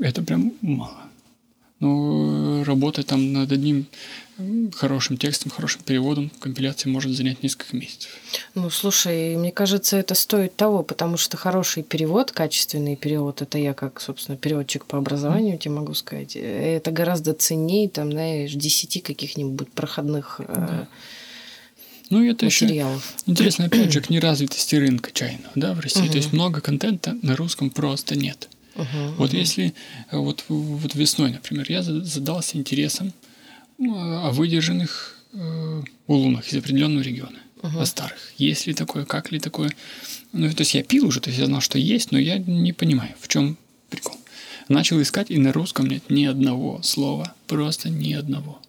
[0.00, 0.96] Это прям мало.
[1.80, 3.86] Но работа там над одним
[4.38, 8.10] м, хорошим текстом, хорошим переводом, компиляцией может занять несколько месяцев.
[8.54, 13.72] Ну, слушай, мне кажется, это стоит того, потому что хороший перевод, качественный перевод, это я
[13.72, 19.00] как, собственно, переводчик по образованию тебе могу сказать, э, это гораздо ценнее, там, знаешь, десяти
[19.00, 20.84] каких-нибудь проходных э,
[22.10, 23.14] Ну и это еще материалов.
[23.24, 26.08] интересно, опять же, к неразвитости рынка чайного да, в России.
[26.08, 28.50] То есть много контента на русском просто нет.
[28.74, 29.14] Мгм.
[29.16, 29.74] Вот если
[30.10, 33.12] э, вот, вот весной, например, я за- задался интересом
[33.78, 33.94] ну,
[34.26, 38.18] о выдержанных э, улунах из определенного региона, о старых.
[38.38, 39.70] Есть ли такое, как ли такое?
[40.32, 42.72] Ну, то есть я пил уже, то есть я знал, что есть, но я не
[42.72, 43.56] понимаю, в чем
[43.90, 44.16] прикол.
[44.68, 48.60] Начал искать, и на русском нет ни одного слова, просто ни одного.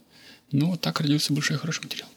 [0.52, 2.08] Ну, вот так родился большой хороший материал.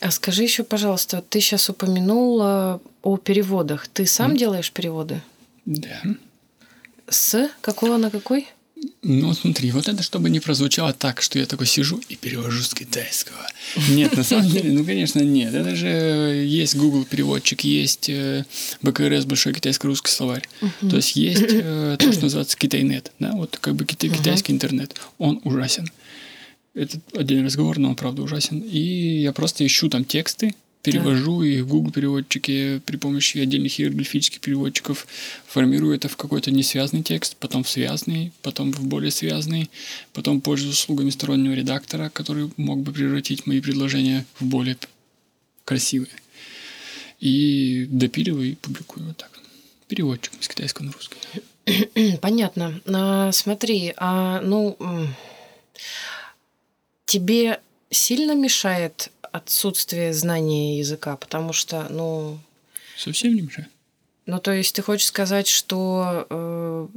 [0.00, 3.86] А скажи еще, пожалуйста, ты сейчас упомянул о переводах.
[3.88, 5.22] Ты сам делаешь переводы?
[5.66, 6.02] Да.
[7.10, 8.46] С какого на какой?
[9.02, 12.72] Ну, смотри, вот это чтобы не прозвучало так, что я такой сижу и перевожу с
[12.72, 13.46] китайского.
[13.90, 15.52] Нет, на самом деле, ну, конечно, нет.
[15.54, 18.44] Это же есть Google переводчик, есть э,
[18.80, 20.48] БКРС, Большой китайско-русский словарь.
[20.88, 24.98] То есть есть э, то, что называется китайнет, да, вот как бы китай, китайский интернет.
[25.18, 25.90] Он ужасен.
[26.74, 28.60] Это отдельный разговор, но он правда ужасен.
[28.60, 34.40] И я просто ищу там тексты, перевожу их в Google переводчике при помощи отдельных иероглифических
[34.40, 35.06] переводчиков,
[35.46, 39.70] формирую это в какой-то несвязный текст, потом в связный, потом в более связный,
[40.12, 44.76] потом пользуюсь услугами стороннего редактора, который мог бы превратить мои предложения в более
[45.64, 46.12] красивые.
[47.20, 49.30] И допиливаю и публикую вот так.
[49.88, 51.18] Переводчик с китайского на русский.
[52.22, 52.80] Понятно.
[52.86, 54.78] А, смотри, а ну
[57.04, 57.60] тебе
[57.90, 62.38] сильно мешает отсутствие знания языка, потому что, ну...
[62.96, 63.68] Совсем не мешает.
[64.26, 66.88] Ну, то есть ты хочешь сказать, что э,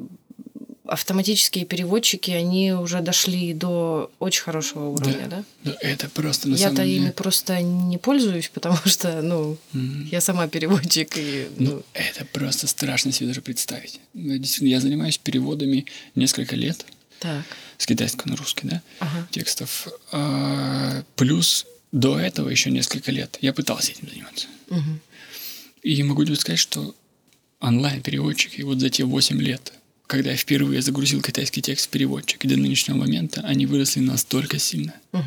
[0.85, 5.43] автоматические переводчики, они уже дошли до очень хорошего уровня, да?
[5.63, 6.97] Да, да это просто на Я-то самом деле...
[6.97, 10.09] ими просто не пользуюсь, потому что, ну, mm-hmm.
[10.11, 11.17] я сама переводчик.
[11.17, 11.71] И, ну...
[11.71, 13.99] ну, это просто страшно себе даже представить.
[14.13, 16.85] Действительно, я занимаюсь переводами несколько лет.
[17.19, 17.45] Так.
[17.77, 18.81] С китайского на русский, да?
[18.99, 19.27] Ага.
[19.31, 19.87] Текстов.
[20.11, 24.47] А, плюс до этого еще несколько лет я пытался этим заниматься.
[24.69, 24.99] Угу.
[25.83, 26.93] И могу тебе сказать, что
[27.61, 29.73] онлайн-переводчики вот за те 8 лет,
[30.07, 34.59] когда я впервые загрузил китайский текст в переводчик, и до нынешнего момента они выросли настолько
[34.59, 34.93] сильно.
[35.13, 35.23] Угу.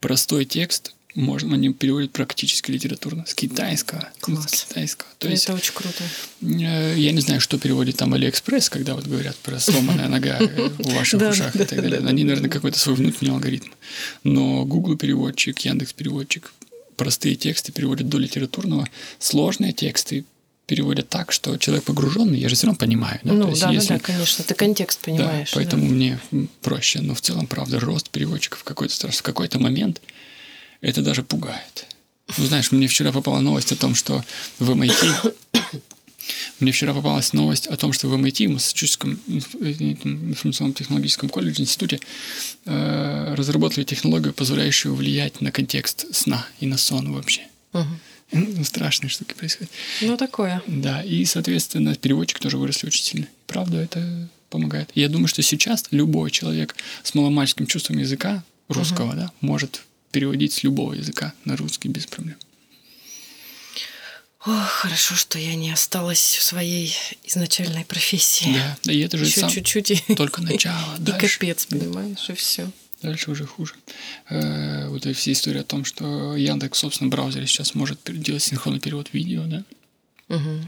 [0.00, 4.08] Простой текст можно, они переводят практически литературно с китайского.
[4.20, 4.46] Класс.
[4.48, 5.08] С китайского.
[5.18, 6.02] То Это есть, очень круто.
[6.40, 10.94] Э, я не знаю, что переводит там Алиэкспресс, когда вот говорят про сломанная нога в
[10.94, 12.00] ваших ушах и так далее.
[12.06, 13.68] Они, наверное, какой-то свой внутренний алгоритм.
[14.24, 16.52] Но Google переводчик, Яндекс переводчик
[16.96, 18.88] простые тексты переводят до литературного,
[19.18, 20.24] сложные тексты
[20.66, 23.20] переводят так, что человек погруженный, я же все равно понимаю.
[23.24, 23.32] Да?
[23.32, 23.94] Ну, есть, да, если...
[23.94, 25.50] да, конечно, ты контекст понимаешь.
[25.50, 25.90] Да, поэтому да.
[25.90, 26.18] мне
[26.62, 27.00] проще.
[27.00, 30.00] Но в целом, правда, рост переводчиков в какой-то, в какой-то момент
[30.82, 31.86] это даже пугает.
[32.36, 34.22] Ну, знаешь, мне вчера попала новость о том, что
[34.58, 35.34] в MIT...
[36.60, 41.98] Мне вчера попалась новость о том, что в MIT, в Массачусетском информационном технологическом колледже, институте,
[42.64, 47.42] э, разработали технологию, позволяющую влиять на контекст сна и на сон вообще.
[47.72, 48.64] Угу.
[48.64, 49.72] Страшные штуки происходят.
[50.00, 50.62] Ну, такое.
[50.68, 53.26] Да, и, соответственно, переводчики тоже выросли очень сильно.
[53.48, 54.90] Правда, это помогает.
[54.94, 59.16] я думаю, что сейчас любой человек с маломальским чувством языка русского, угу.
[59.16, 62.36] да, может переводить с любого языка на русский без проблем.
[64.44, 66.92] Ох, хорошо, что я не осталась в своей
[67.24, 68.52] изначальной профессии.
[68.52, 70.14] Да, да и это же Еще сам чуть-чуть и...
[70.16, 70.98] только начало.
[70.98, 72.70] И капец, понимаешь, и все.
[73.02, 73.74] Дальше уже хуже.
[74.30, 78.42] Э, вот эти все истории о том, что Яндекс, собственно, в браузере сейчас может делать
[78.42, 79.64] синхронный перевод видео, да?
[80.28, 80.60] Угу.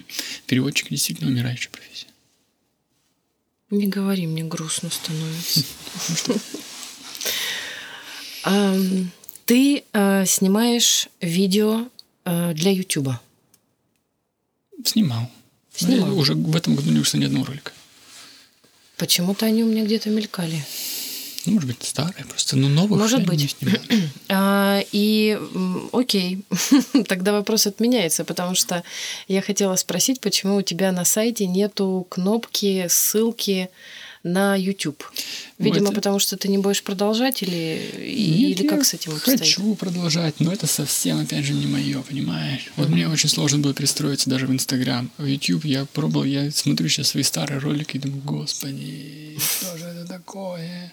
[0.46, 2.06] Переводчик действительно умирающая профессия.
[3.70, 5.64] Не говори, мне грустно становится.
[9.44, 11.88] Ты э, снимаешь видео
[12.24, 13.20] э, для Ютуба.
[14.84, 15.30] Снимал.
[15.74, 16.08] Снимал.
[16.08, 17.72] Я уже в этом году не вышло ни одного ролика.
[18.96, 20.64] Почему-то они у меня где-то мелькали.
[21.46, 23.40] Ну, может быть, старые просто, но новых Может я быть.
[23.40, 23.80] не снимал.
[24.28, 25.38] А, и
[25.92, 26.40] окей,
[27.08, 28.82] тогда вопрос отменяется, потому что
[29.28, 33.68] я хотела спросить, почему у тебя на сайте нету кнопки, ссылки
[34.24, 35.04] на YouTube.
[35.58, 35.96] Видимо, вот.
[35.96, 39.40] потому что ты не будешь продолжать или, Нет, или как с этим обстоит?
[39.40, 42.72] Хочу продолжать, но это совсем, опять же, не мое, понимаешь?
[42.76, 42.92] Вот mm-hmm.
[42.92, 45.10] мне очень сложно было перестроиться даже в Инстаграм.
[45.18, 49.84] В YouTube я пробовал, я смотрю сейчас свои старые ролики и думаю, господи, что же
[49.84, 50.90] это такое?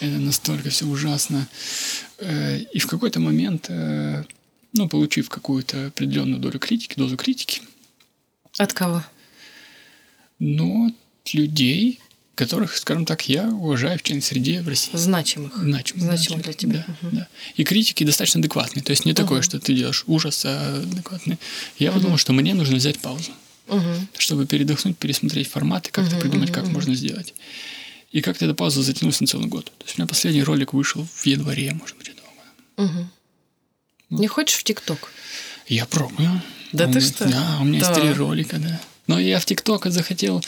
[0.00, 1.46] Это настолько все ужасно.
[2.18, 4.24] Э, и в какой-то момент, э,
[4.72, 7.62] ну, получив какую-то определенную долю критики, дозу критики.
[8.58, 9.04] От кого?
[10.40, 12.00] Ну, от людей,
[12.44, 14.90] которых, скажем так, я уважаю в частной среде в России.
[14.94, 15.56] Значимых.
[15.56, 16.02] Значимых.
[16.02, 16.84] Значимых для тебя.
[16.86, 17.16] Да, угу.
[17.16, 17.28] да.
[17.56, 18.82] И критики достаточно адекватные.
[18.82, 19.22] То есть не угу.
[19.22, 21.38] такое, что ты делаешь ужас, а адекватные.
[21.78, 21.98] Я угу.
[21.98, 23.32] подумал, что мне нужно взять паузу,
[23.68, 23.82] угу.
[24.18, 26.72] чтобы передохнуть, пересмотреть форматы, как-то угу, придумать, угу, как угу.
[26.72, 27.34] можно сделать.
[28.10, 29.66] И как-то эта пауза затянулась на целый год.
[29.78, 32.90] То есть у меня последний ролик вышел в январе, может быть, этого года.
[32.90, 33.06] Угу.
[34.10, 34.20] Вот.
[34.20, 35.10] Не хочешь в ТикТок?
[35.66, 36.42] Я пробую.
[36.72, 37.28] Да у ты меня, что?
[37.28, 37.88] Да, у меня да.
[37.88, 38.80] есть три ролика, да.
[39.06, 40.42] Но я в ТикТок захотел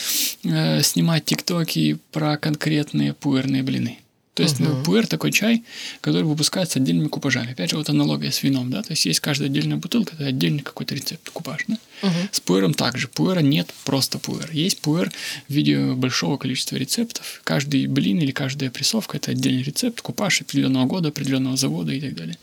[0.44, 3.98] э, снимать ТикТоки про конкретные пуэрные блины.
[4.34, 4.82] То есть uh-huh.
[4.84, 5.62] пуэр такой чай,
[6.00, 7.52] который выпускается отдельными купажами.
[7.52, 10.62] Опять же, вот аналогия с вином, да, то есть есть каждая отдельная бутылка, это отдельный
[10.62, 11.78] какой-то рецепт, купаж, да.
[12.02, 12.28] Uh-huh.
[12.32, 13.06] С пуэром также.
[13.06, 14.50] Пуэра нет просто пуэр.
[14.52, 15.12] Есть пуэр
[15.48, 17.42] в виде большого количества рецептов.
[17.44, 22.16] Каждый блин или каждая прессовка– это отдельный рецепт, купаж определенного года, определенного завода и так
[22.16, 22.36] далее.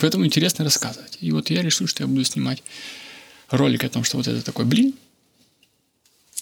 [0.00, 1.16] Поэтому интересно рассказывать.
[1.20, 2.62] И вот я решил, что я буду снимать
[3.48, 4.92] ролик о том, что вот это такой блин–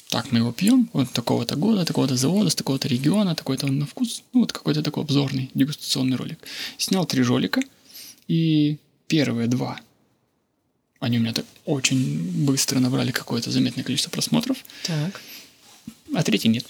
[0.08, 3.86] так мы его пьем, вот такого-то года, такого-то завода, с такого-то региона, такой-то он на
[3.86, 6.38] вкус, ну вот какой-то такой обзорный дегустационный ролик.
[6.78, 7.60] Снял три ролика,
[8.28, 8.76] и
[9.08, 9.80] первые два,
[11.00, 15.20] они у меня так очень быстро набрали какое-то заметное количество просмотров, Так.
[16.14, 16.64] а третий нет.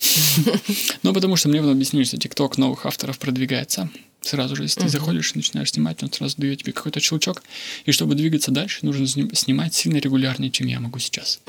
[1.02, 3.90] Ну, потому что мне объяснили, что ТикТок новых авторов продвигает сам.
[4.22, 7.42] Сразу же, если ты заходишь и начинаешь снимать, он сразу дает тебе какой-то щелчок.
[7.86, 11.40] И чтобы двигаться дальше, нужно сни- снимать сильно регулярнее, чем я могу сейчас.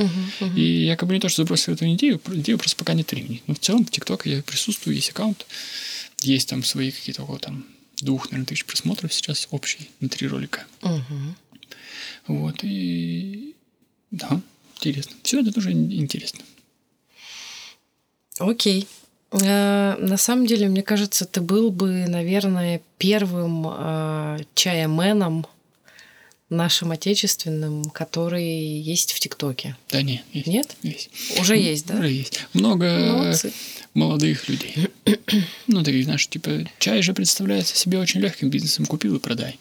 [0.55, 3.43] И я как бы не то, что забросил эту идею, идею просто пока нет времени.
[3.47, 5.45] Но в целом в ТикТок я присутствую, есть аккаунт,
[6.21, 7.65] есть там свои какие-то около там
[8.01, 10.65] двух, наверное, тысяч просмотров сейчас общий на три ролика.
[10.81, 11.35] Мгм.
[12.27, 13.53] Вот, и
[14.09, 14.41] да,
[14.77, 15.15] интересно.
[15.21, 16.41] Все это тоже ин- интересно.
[18.39, 18.81] Окей.
[18.81, 19.02] Э,
[19.33, 25.47] На самом деле, мне кажется, ты был бы, наверное, первым э, чаяменом
[26.49, 29.75] нашим отечественным, который есть в ТикТоке.
[29.89, 30.47] Да не, есть.
[30.47, 30.75] Нет?
[30.83, 31.09] Есть.
[31.39, 31.95] Уже есть, да?
[31.95, 32.45] Уже есть.
[32.53, 33.51] Много Молодцы.
[33.93, 34.89] молодых людей.
[35.67, 38.85] Ну, таких, знаешь, типа, чай же представляется себе очень легким бизнесом.
[38.85, 39.57] Купил и продай.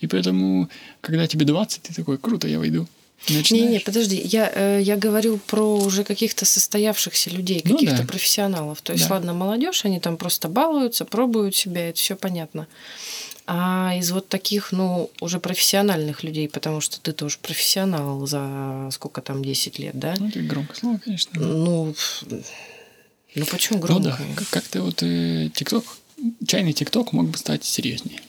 [0.00, 0.68] И поэтому,
[1.00, 2.86] когда тебе 20, ты такой, круто, я войду.
[3.28, 3.50] Начинаешь.
[3.50, 8.06] Не-не, подожди, я, э, я говорю про уже каких-то состоявшихся людей, Ну каких-то да.
[8.06, 8.82] профессионалов.
[8.82, 9.14] То есть, Да.
[9.14, 12.66] ладно, молодежь, они там просто балуются, пробуют себя, это все понятно.
[13.46, 19.20] А из вот таких, ну, уже профессиональных людей, потому что ты тоже профессионал за сколько
[19.22, 20.14] там, 10 лет, да?
[20.18, 21.30] Ну, это громко слово, конечно.
[21.40, 21.94] Ну,
[23.34, 24.08] ну почему Ну громко?
[24.10, 25.84] да, как- как-то вот э, ТикТок,
[26.46, 28.20] чайный ТикТок мог бы стать серьезнее.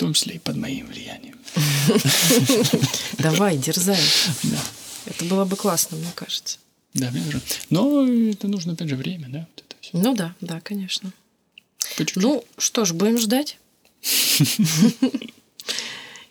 [0.00, 1.36] В том числе и под моим влиянием.
[3.18, 4.00] Давай, дерзай.
[4.44, 4.58] Да.
[5.04, 6.56] Это было бы классно, мне кажется.
[6.94, 7.42] Да, мне тоже.
[7.68, 9.40] Но это нужно, опять же, время, да?
[9.40, 9.98] Вот это всё.
[9.98, 11.12] Ну да, да, конечно.
[11.98, 12.22] По чуть-чуть.
[12.22, 13.58] Ну, что ж, будем ждать.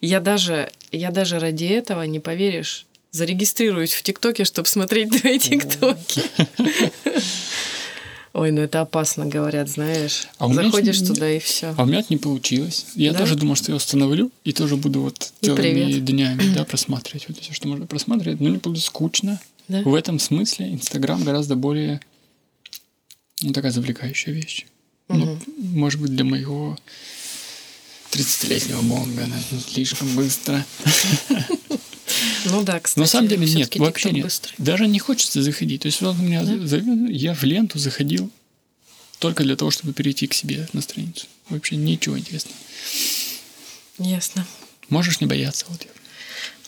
[0.02, 6.24] Я даже, я даже ради этого, не поверишь, зарегистрируюсь в ТикТоке, чтобы смотреть твои ТикТоки.
[8.40, 10.30] Ой, ну это опасно, говорят, знаешь.
[10.38, 11.74] А Заходишь не- туда и все.
[11.78, 12.86] А у меня это не получилось.
[12.96, 13.20] Я Да?
[13.20, 16.06] тоже думал, что я установлю и тоже буду вот целыми привет.
[16.06, 18.40] днями да, просматривать вот все, что можно просматривать.
[18.40, 19.42] Но мне будет скучно.
[19.68, 19.82] Да?
[19.82, 22.00] В этом смысле Инстаграм гораздо более
[23.42, 24.66] ну, такая завлекающая вещь.
[25.10, 26.78] Ну, может быть, для моего
[28.12, 29.36] 30-летнего мозга она
[29.68, 30.64] слишком быстро.
[32.46, 33.00] Ну да, кстати.
[33.00, 34.26] На самом деле нет, вообще нет.
[34.26, 34.54] быстрый.
[34.58, 35.82] Даже не хочется заходить.
[35.84, 36.78] То есть вот у меня за-
[37.10, 38.30] я в ленту заходил
[39.20, 41.28] только для того, чтобы перейти к себе на страницу.
[41.50, 42.58] Вообще ничего интересного.
[43.98, 44.46] Ясно.
[44.90, 45.66] Можешь не бояться.
[45.70, 45.90] Вот я.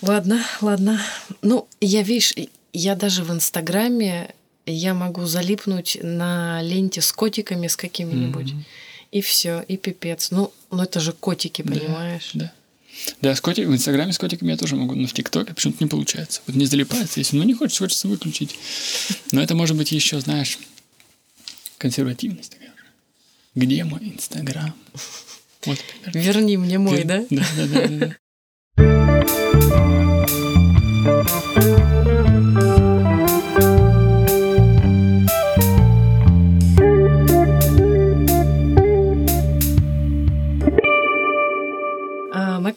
[0.08, 1.02] Ладно, ладно.
[1.42, 2.34] Ну, я, видишь,
[2.74, 4.34] я даже в Инстаграме
[4.66, 8.54] я могу залипнуть на ленте с котиками с какими-нибудь.
[9.12, 10.32] И все, и пипец.
[10.32, 12.32] Ну, ну это же котики, понимаешь?
[12.34, 12.46] Да.
[12.46, 12.54] Да,
[13.22, 16.42] с котик, в Инстаграме с котиками я тоже могу, но в ТикТоке почему-то не получается.
[16.48, 18.56] Вот не залипается, если ну не хочется, хочется выключить.
[19.32, 20.58] Но это может быть еще, знаешь,
[21.78, 22.72] консервативность такая.
[23.56, 24.74] Где мой Инстаграм?
[25.66, 26.20] Вот примерно.
[26.20, 27.26] Верни мне мой, да?
[27.30, 28.16] Да, да, да, да,
[28.76, 31.32] да.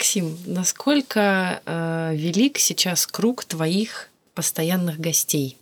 [0.04, 5.56] Максим, насколько э, велик сейчас круг твоих постоянных гостей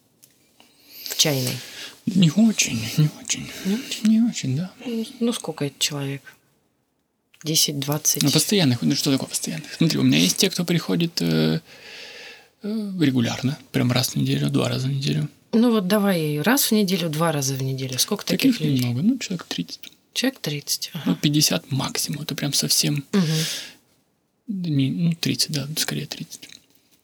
[1.09, 1.57] в чайной?
[2.07, 3.49] Не очень, не очень.
[4.03, 4.73] Не очень, да.
[4.85, 6.23] Ну, Ну, сколько это человек?
[7.45, 8.23] 10, 20?
[8.25, 9.73] Ну, постоянных, ну что такое постоянных?
[9.75, 11.61] Смотри, у меня есть те, кто приходит э,
[12.65, 15.29] э, регулярно, прям раз в неделю, два раза в неделю.
[15.53, 17.97] Ну вот давай раз в неделю, два раза в неделю.
[18.01, 18.81] Сколько таких, Таких людей?
[18.81, 19.93] немного, ну, человек 30.
[20.15, 20.91] Человек 30.
[20.95, 21.19] Ну, Ага.
[21.23, 23.23] 50 максимум, это прям совсем, Мгм.
[24.53, 26.49] Не, ну, 30, да, скорее 30.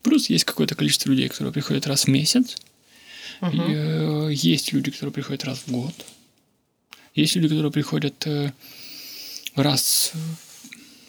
[0.03, 2.57] Плюс есть какое-то количество людей, которые приходят раз в месяц.
[3.53, 5.95] И, э, есть люди, которые приходят раз в год.
[7.15, 8.53] Есть люди, которые приходят э,
[9.55, 10.13] раз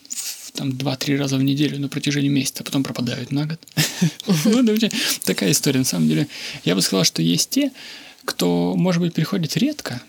[0.09, 3.59] в- там два-три раза в неделю на протяжении месяца, а потом пропадают на год.
[4.27, 4.89] Ну, вообще
[5.23, 5.79] такая история.
[5.79, 6.27] На самом деле,
[6.65, 7.71] я бы сказал, что есть те,
[8.25, 10.01] кто, может быть, приходит редко,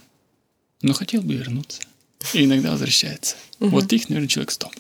[0.83, 1.81] но хотел бы вернуться.
[2.35, 3.37] И иногда возвращается.
[3.71, 4.71] Вот их, наверное, человек 100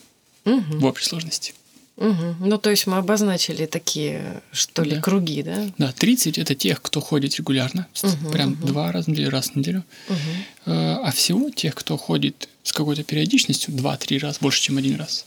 [0.57, 0.81] Мгм.
[0.81, 1.55] в общей сложности.
[1.97, 2.37] Мгм.
[2.41, 5.01] Ну, то есть мы обозначили такие, что ли, Да.
[5.03, 5.71] круги, да?
[5.77, 8.67] Да, 30 это тех, кто ходит регулярно, Мгм, прям мгм.
[8.67, 9.85] два раза в неделю, раз в неделю.
[10.09, 15.27] Э, А всего тех, кто ходит с какой-то периодичностью, два-три раза, больше, чем один раз,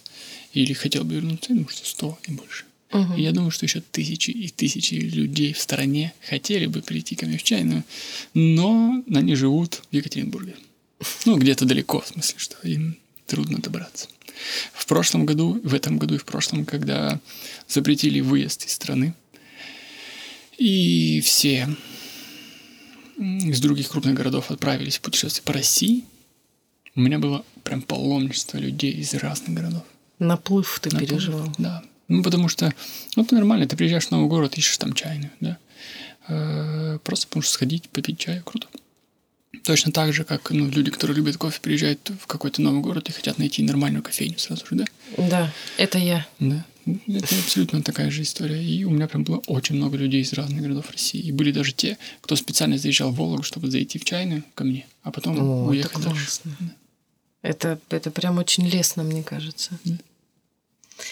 [0.53, 2.65] или хотел бы вернуться, я думаю, что 100 и больше.
[2.91, 3.13] Мгм.
[3.17, 7.25] И я думаю, что еще тысячи и тысячи людей в стране хотели бы прийти ко
[7.27, 7.83] мне в чайную,
[8.33, 10.55] но они живут в Екатеринбурге.
[11.25, 12.97] Ну, где-то далеко, в смысле, что им
[13.27, 14.07] трудно добраться.
[14.73, 17.19] В прошлом году, в этом году и в прошлом, когда
[17.67, 19.13] запретили выезд из страны,
[20.57, 21.67] и все
[23.17, 26.03] из других крупных городов отправились в путешествие по России,
[26.95, 29.83] у меня было прям паломничество людей из разных городов.
[30.19, 31.53] Наплыв ты Наплыв, переживал.
[31.57, 31.83] Да.
[32.07, 32.73] Ну, потому что,
[33.15, 35.57] ну, это нормально, ты приезжаешь в новый город, ищешь там чайную, да.
[36.27, 38.67] Э, Просто потому что сходить, попить чаю, круто.
[39.63, 43.13] Точно так же, как ну, люди, которые любят кофе, приезжают в какой-то новый город и
[43.13, 44.85] хотят найти нормальную кофейню сразу же, да?
[45.17, 46.27] Да, это я.
[46.39, 46.65] Да.
[46.85, 48.61] Это абсолютно такая же история.
[48.61, 51.21] И у меня прям было очень много людей из разных городов России.
[51.21, 54.85] И были даже те, кто специально заезжал в Вологу, чтобы зайти в чайную ко мне,
[55.01, 56.25] а потом О, это уехать дальше.
[56.25, 56.75] классно.
[57.41, 59.71] Это, это прям очень лестно, мне кажется.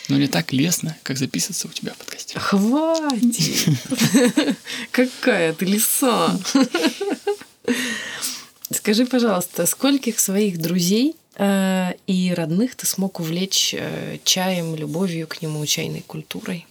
[0.09, 2.39] Но не так лестно, как записываться у тебя в подкасте.
[2.39, 3.77] Хватит!
[4.91, 6.39] Какая ты лиса!
[8.71, 15.41] Скажи, пожалуйста, скольких своих друзей э, и родных ты смог увлечь э, чаем, любовью к
[15.41, 16.65] нему, чайной культурой?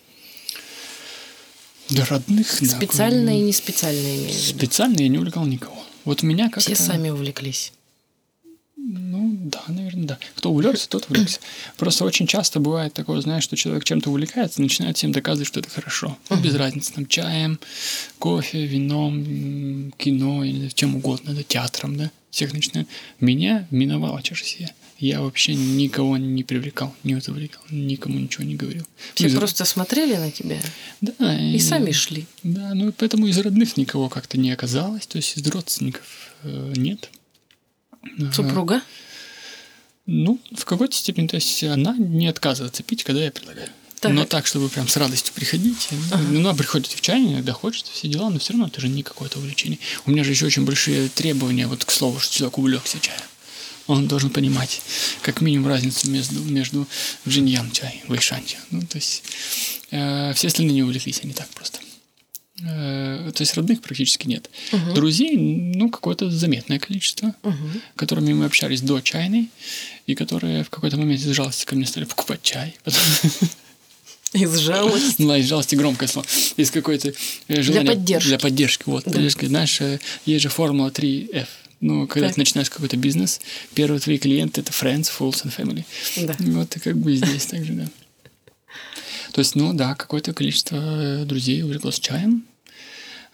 [1.88, 2.46] Для родных...
[2.60, 4.58] да, Специально и не специально имею в виду.
[4.58, 5.76] Специально я не увлекал никого.
[6.04, 6.60] Вот меня как-то...
[6.60, 7.72] Все сами увлеклись.
[8.82, 10.18] Ну, да, наверное, да.
[10.36, 11.38] Кто увлекся, тот увлекся.
[11.76, 15.68] Просто очень часто бывает такое, знаешь, что человек чем-то увлекается, начинает всем доказывать, что это
[15.70, 16.16] хорошо.
[16.30, 17.60] Ну, без разницы, там, чаем,
[18.18, 22.10] кофе, вином, кино, или чем угодно, да, театром, да.
[22.30, 22.88] Всех начинают.
[23.18, 24.72] Меня миновала чаша сия.
[24.98, 28.86] Я вообще никого не привлекал, не завлекал, никому ничего не говорил.
[29.14, 30.58] Все из- просто смотрели на тебя
[31.00, 32.26] Да, и сами шли.
[32.42, 36.04] Да, ну и поэтому из родных никого как-то не оказалось, то есть из родственников
[36.44, 37.10] э, нет.
[38.02, 38.32] Ага.
[38.32, 38.82] Супруга?
[40.06, 43.68] Ну, в какой-то степени, то есть она не отказывается пить, когда я предлагаю.
[44.00, 44.12] Так.
[44.12, 45.88] Но так, чтобы прям с радостью приходить.
[46.30, 49.02] Ну, она приходит в чайник, иногда хочет, все дела, но все равно это же не
[49.02, 49.78] какое-то увлечение.
[50.06, 53.20] У меня же еще очень большие требования, вот к слову, что человек увлекся чаем.
[53.86, 54.80] Он должен понимать
[55.20, 56.86] как минимум разницу между, между
[57.28, 58.56] джиньян чай, вайшанти.
[58.70, 59.22] Ну, то есть
[59.90, 61.80] э, все остальные не увлеклись, они так просто.
[62.62, 64.50] Э, то есть родных практически нет.
[64.94, 67.34] Друзей, ну, какое-то заметное количество,
[67.96, 69.50] которыми мы общались до чайной,
[70.06, 72.76] и которые в какой-то момент из жалости ко мне стали покупать чай.
[74.32, 75.16] Из жалости.
[75.18, 76.24] Ну, да, из жалости громкое слово.
[76.56, 77.12] Из какой-то
[77.48, 77.88] э, желания...
[77.88, 78.28] поддержки.
[78.28, 79.02] Для поддержки, вот.
[79.02, 79.44] поддержки.
[79.46, 81.48] Знаешь, э, есть же формула 3F.
[81.80, 82.36] Ну, когда Так.
[82.36, 83.40] ты начинаешь какой-то бизнес,
[83.74, 85.84] первые твои клиенты– это friends, fools and family.
[86.16, 86.36] Да.
[86.38, 87.88] Вот и как бы здесь так же, да.
[89.32, 92.44] То есть, ну да, какое-то количество друзей увлеклось чаем.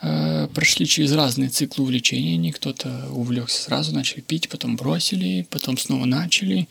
[0.02, 2.52] Э, Прошли через разные циклы увлечений.
[2.52, 6.68] Кто-то увлекся сразу, начали пить, потом бросили, потом снова начали,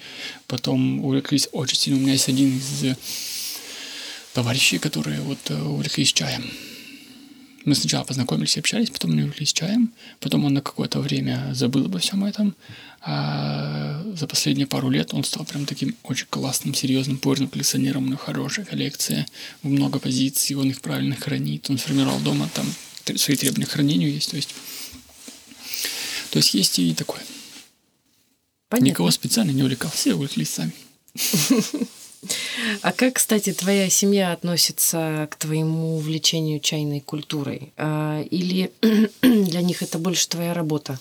[0.47, 1.99] потом увлеклись очень сильно.
[1.99, 2.95] У меня есть один из э,
[4.33, 6.49] товарищей, которые вот э, увлеклись чаем.
[7.65, 11.97] Мы сначала познакомились общались, потом они увлеклись чаем, потом он на какое-то время забыл обо
[11.97, 12.55] всем этом,
[13.01, 18.07] а за последние пару лет он стал прям таким очень классным, серьезным порным коллекционером, у
[18.07, 19.25] него хорошая коллекция,
[19.63, 22.67] много позиций, он их правильно хранит, он сформировал дома там
[23.15, 24.53] свои требования к хранению есть, то есть
[26.31, 27.21] то есть есть и такое.
[28.67, 28.89] Понятно.
[28.89, 30.73] Никого специально не увлекал, все увлеклись сами.
[32.81, 37.71] А как, кстати, твоя семья относится к твоему увлечению чайной культурой?
[37.77, 38.71] А, Или
[39.21, 40.99] для них это больше твоя работа?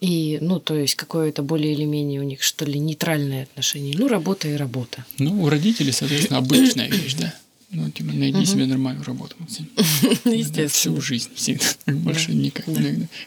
[0.00, 3.94] И, ну, то есть какое-то более или менее у них, что ли, нейтральное отношение.
[3.96, 5.06] Ну, работа и работа.
[5.18, 7.34] Ну, у родителей, соответственно, обычная вещь, да.
[7.74, 9.66] Ну, типа, найди себе нормальную работу, Максим.
[9.76, 10.68] Естественно.
[10.68, 11.64] Всю жизнь всегда.
[11.86, 12.66] Больше никак.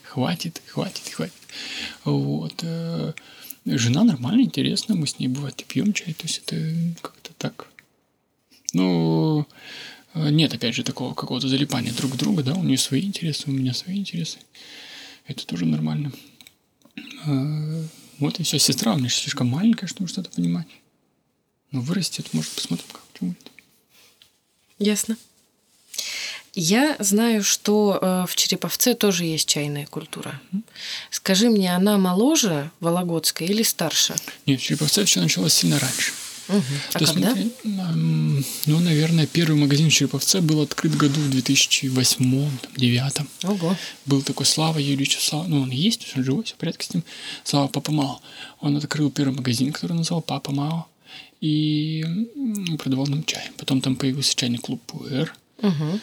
[0.03, 1.33] Хватит, хватит, хватит.
[2.03, 2.53] Вот.
[2.61, 3.13] э,
[3.65, 4.95] Жена нормально, интересно.
[4.95, 6.13] Мы с ней бывает и пьем чай.
[6.13, 6.55] То есть это
[7.01, 7.67] как-то так.
[8.73, 9.47] Ну,
[10.13, 12.53] э, нет, опять же, такого какого-то залипания друг к другу, да.
[12.53, 14.37] У нее свои интересы, у меня свои интересы.
[15.25, 16.11] Это тоже нормально.
[17.25, 17.83] Э,
[18.19, 18.59] Вот и все.
[18.59, 20.67] Сестра у меня слишком маленькая, чтобы что-то понимать.
[21.71, 23.51] Но вырастет, может, посмотрим, как будет.
[24.79, 25.17] Ясно.
[26.53, 30.39] Я знаю, что э, в Череповце тоже есть чайная культура.
[31.11, 34.15] Скажи мне, она моложе Вологодской или старше?
[34.45, 36.13] Нет, в Череповце все началось сильно раньше.
[36.47, 36.63] Мгм.
[36.93, 37.31] А То есть, когда?
[37.31, 37.51] смотри,
[38.65, 43.27] ну, наверное, первый магазин в Череповце был открыт в году в 2008-2009.
[43.43, 43.75] Ого.
[44.05, 47.03] Был такой Слава Юрьевич, Слава, ну, он есть, он живой, все в порядке с ним.
[47.43, 48.21] Слава Папа Мао.
[48.61, 50.87] Он открыл первый магазин, который называл Папа Мао,
[51.45, 52.03] и
[52.79, 53.51] продавал нам чай.
[53.57, 55.35] Потом там появился чайный клуб Пуэр.
[55.61, 56.01] Мгм.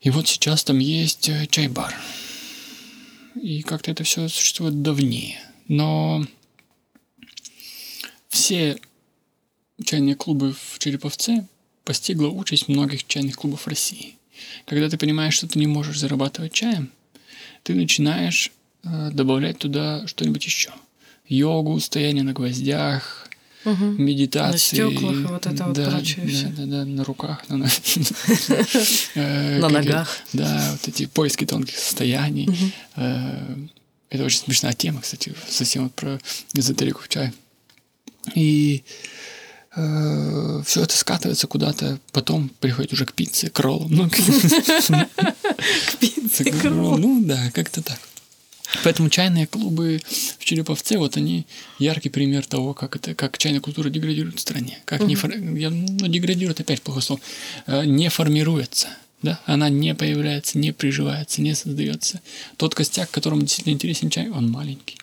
[0.00, 1.94] И вот сейчас там есть э, чай-бар.
[3.40, 5.40] И как-то это все существует давнее.
[5.68, 6.26] Но
[8.28, 8.78] все
[9.84, 11.46] чайные клубы в Череповце
[11.84, 14.16] постигла участь многих чайных клубов России.
[14.64, 16.90] Когда ты понимаешь, что ты не можешь зарабатывать чаем,
[17.62, 18.50] ты начинаешь
[18.82, 20.72] э, добавлять туда что-нибудь еще.
[21.28, 23.25] Йогу, стояние на гвоздях,
[23.66, 24.80] медитации.
[24.82, 26.48] На стеклах и вот это вот да, прочее да, всё.
[26.56, 27.68] да, да, на руках, на, на-
[29.14, 30.08] э, ногах.
[30.32, 32.48] Да, вот эти поиски тонких состояний.
[32.96, 33.56] Э,
[34.10, 36.18] Это очень смешная тема, кстати, совсем вот про
[36.54, 37.32] эзотерику в чай.
[38.34, 38.82] И
[39.72, 43.90] все это скатывается куда-то, потом приходит уже к пицце, к роллам.
[43.90, 44.16] Ну, к-
[46.00, 47.00] пицце к роллам.
[47.00, 47.98] Ну да, как-то так.
[48.84, 50.00] Поэтому чайные клубы
[50.38, 51.46] в Череповце, вот они
[51.78, 54.78] яркий пример того, как это, как чайная культура деградирует в стране.
[54.84, 57.20] Как не фор- я, ну, деградирует опять плохое слово.
[57.66, 58.88] Э, Не формируется.
[59.22, 59.40] Да?
[59.46, 62.20] Она не появляется, не приживается, не создается.
[62.56, 64.98] Тот костяк, которому действительно интересен чай, он маленький.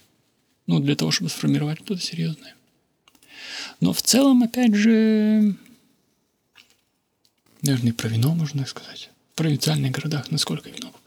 [0.67, 2.53] Ну, для того, чтобы сформировать что-то серьезное.
[3.79, 5.55] Но в целом, опять же,
[7.61, 9.09] наверное, и про вино можно сказать.
[9.33, 11.02] В провинциальных городах насколько вино популярно.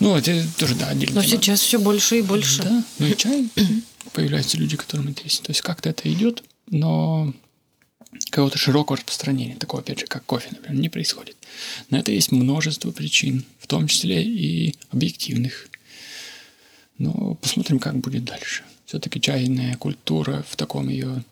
[0.00, 1.16] Ну, это тоже, да, отдельно.
[1.16, 2.62] Но сейчас все больше и больше.
[2.62, 3.48] Да, ну и чай
[4.12, 5.44] появляются люди, которым интересен.
[5.44, 7.32] То есть как-то это идет, но
[8.30, 11.36] какого-то широкого распространения, такого, опять же, как кофе, например, не происходит.
[11.90, 15.68] На это есть множество причин, в том числе и объективных.
[16.98, 18.64] Но посмотрим, как будет дальше.
[18.86, 21.24] Все-таки чайная культура в таком ее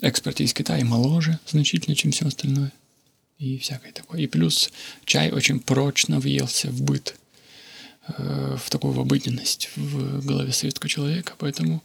[0.00, 2.72] экспорте из Китая моложе значительно, чем все остальное.
[3.38, 4.20] И всякое такое.
[4.20, 4.70] И плюс
[5.04, 7.16] чай очень прочно въелся в быт
[8.16, 11.82] э, в такую обыденность в голове советского человека, поэтому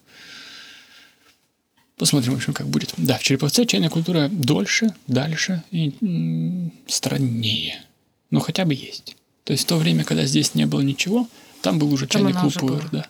[1.97, 2.93] посмотрим, в общем, как будет.
[2.97, 7.84] Да, в Череповце чайная культура дольше, дальше и м, страннее.
[8.32, 9.15] Но хотя бы есть.
[9.43, 11.28] То есть в то время, когда здесь не было ничего,
[11.61, 12.53] там был уже Там чайный клуб.
[12.59, 13.07] «Пуэр», да.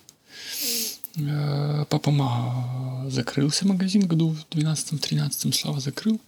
[1.15, 6.19] Э, Папа Ма закрылся магазин году в 12-13, Слава закрыл.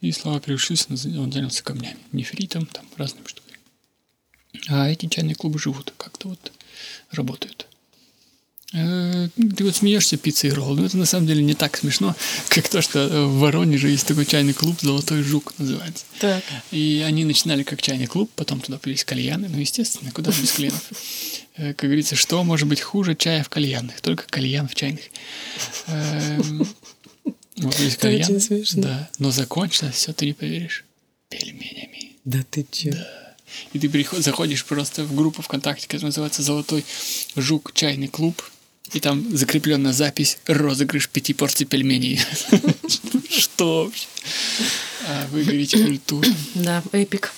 [0.00, 0.40] И Слава
[0.96, 3.41] за- он занялся камнями, нефритом, там разными штуками.
[4.68, 6.52] А эти чайные клубы живут, как-то вот
[7.10, 7.66] работают.
[8.74, 12.14] Э, Ты вот смеешься пиццей и ролл, но это на самом деле не так смешно,
[12.48, 16.04] как то, что э, в Воронеже есть такой чайный клуб «Золотой жук» называется.
[16.20, 16.42] Так.
[16.70, 20.90] И они начинали как чайный клуб, потом туда появились кальяны, ну, естественно, куда без кальянов.
[21.56, 24.00] Э, Как говорится, что может быть хуже чая в кальянных?
[24.00, 25.02] Только кальян в чайных.
[25.88, 26.66] Эм,
[27.56, 28.40] Вот есть кальян,
[28.76, 30.84] да, но закончилось все, ты не поверишь,
[31.28, 32.12] пельменями.
[32.24, 33.06] Да ты че?
[33.72, 36.84] И ты приход- заходишь просто в группу ВКонтакте, которая называется «Золотой
[37.36, 38.42] жук чайный клуб»,
[38.92, 42.20] и там закреплена запись «Розыгрыш пяти порций пельменей».
[43.30, 44.06] Что вообще?
[45.08, 46.28] А вы говорите культуру.
[46.54, 47.32] Да, эпик.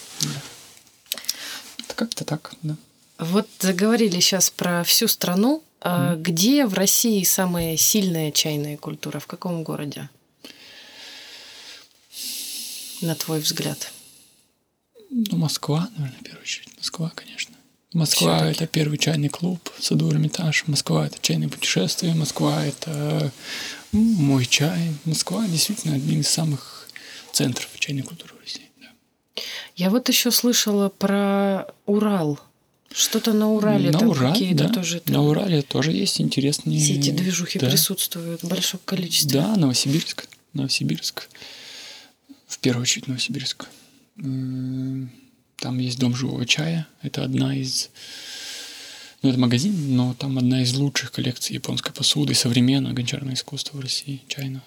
[1.95, 2.77] Как-то так, да.
[3.19, 5.63] Вот заговорили сейчас про всю страну.
[5.81, 9.21] А Где в России самая сильная чайная культура?
[9.21, 10.09] В каком городе?
[13.01, 13.93] На твой взгляд.
[15.17, 16.69] Ну, Москва, наверное, в первую очередь.
[16.77, 17.55] Москва, конечно.
[17.93, 20.65] Москва это первый чайный клуб саду Эрмитаж.
[20.67, 22.15] Москва это чайное путешествие.
[22.15, 23.33] Москва это
[23.93, 24.93] мой чай.
[25.05, 26.89] Москва действительно один из самых
[27.31, 28.69] центров чайной культуры в России.
[28.81, 28.89] да.
[29.77, 32.41] Я вот еще слышала про Урал.
[32.93, 34.75] Что-то на Урале на там Урале, какие-то да.
[34.75, 36.81] тоже На там Урале тоже есть интересные...
[36.81, 37.71] все эти движухи да.
[37.71, 39.41] присутствуют в большом количестве.
[39.41, 40.27] Да, Новосибирск.
[40.55, 41.29] Новосибирск.
[42.49, 43.69] В первую очередь Новосибирск.
[44.17, 46.87] Там есть дом живого чая.
[47.03, 47.91] Это одна из...
[49.23, 53.81] Ну, это магазин, но там одна из лучших коллекций японской посуды, современного гончарного искусства в
[53.81, 54.65] России, чайного.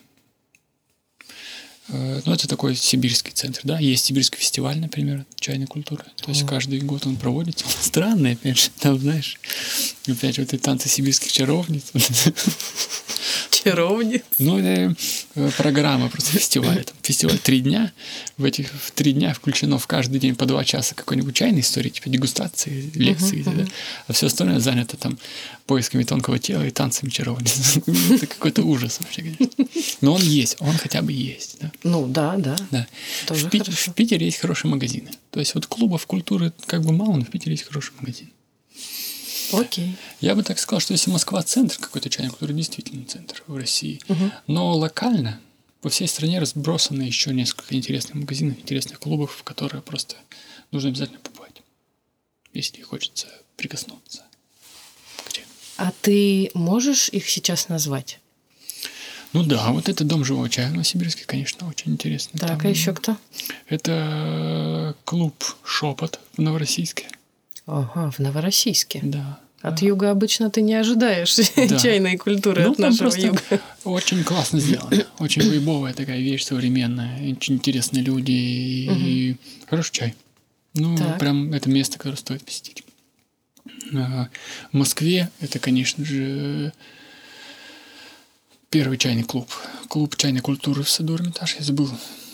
[1.89, 3.79] Э, Ну, это такой сибирский центр, да.
[3.79, 6.03] Есть сибирский фестиваль, например, чайной культуры.
[6.17, 6.47] То есть О.
[6.47, 7.65] каждый год он проводится.
[7.65, 9.39] Он странный, опять же, там, знаешь,
[10.07, 11.83] опять же, вот эти танцы сибирских чаровниц.
[13.63, 14.21] Чаровниц.
[14.37, 14.95] Ну, это
[15.35, 16.83] э, программа просто фестиваля.
[16.83, 17.91] Там фестиваль три дня.
[18.37, 21.89] В этих в три дня включено в каждый день по два часа какой-нибудь чайной истории,
[21.89, 23.43] типа дегустации, лекции.
[23.43, 23.65] да.
[24.07, 25.17] А все остальное занято там
[25.65, 27.77] поисками тонкого тела и танцами чаровниц.
[28.11, 29.65] Это какой-то ужас вообще, конечно.
[30.01, 31.57] Но он есть, он хотя бы есть.
[31.59, 31.71] Да.
[31.83, 32.55] Ну да, да.
[32.71, 32.87] Да.
[33.27, 35.11] Тоже в, Пит- в Питере есть хорошие магазины.
[35.31, 38.31] То есть вот клубов культуры как бы мало, но в Питере есть хороший магазин.
[39.53, 39.95] Окей.
[40.19, 44.01] Я бы так сказал, что если Москва центр какой-то чайной культуры, действительно центр в России,
[44.47, 45.39] но локально
[45.81, 50.15] по всей стране разбросано еще несколько интересных магазинов, интересных клубов, в которые просто
[50.71, 51.61] нужно обязательно побывать,
[52.53, 54.23] если хочется прикоснуться
[55.31, 55.45] чаю.
[55.77, 58.19] А ты можешь их сейчас назвать?
[59.33, 62.39] Ну да, вот это дом живого чая в Новосибирске, конечно, очень интересно.
[62.39, 63.17] Так, Там а еще кто?
[63.67, 67.07] Это клуб «Шепот» в Новороссийске.
[67.65, 69.01] Ага, в Новороссийске.
[69.03, 69.39] Да.
[69.61, 71.77] От юга обычно ты не ожидаешь Да.
[71.79, 73.41] чайной культуры Ну, от там нашего юга.
[73.83, 75.05] Очень классно сделано.
[75.19, 77.19] Очень вейбовая такая вещь современная.
[77.35, 79.35] Очень интересные люди и
[79.69, 80.15] хороший чай.
[80.73, 81.19] Ну, Так.
[81.19, 82.83] прям это место, которое стоит посетить.
[83.93, 84.29] А,
[84.71, 86.71] В Москве это, конечно же,
[88.69, 89.49] Первый чайный клуб.
[89.87, 91.55] Клуб чайной культуры в саду Эрмитаж.
[91.57, 91.89] Я забыл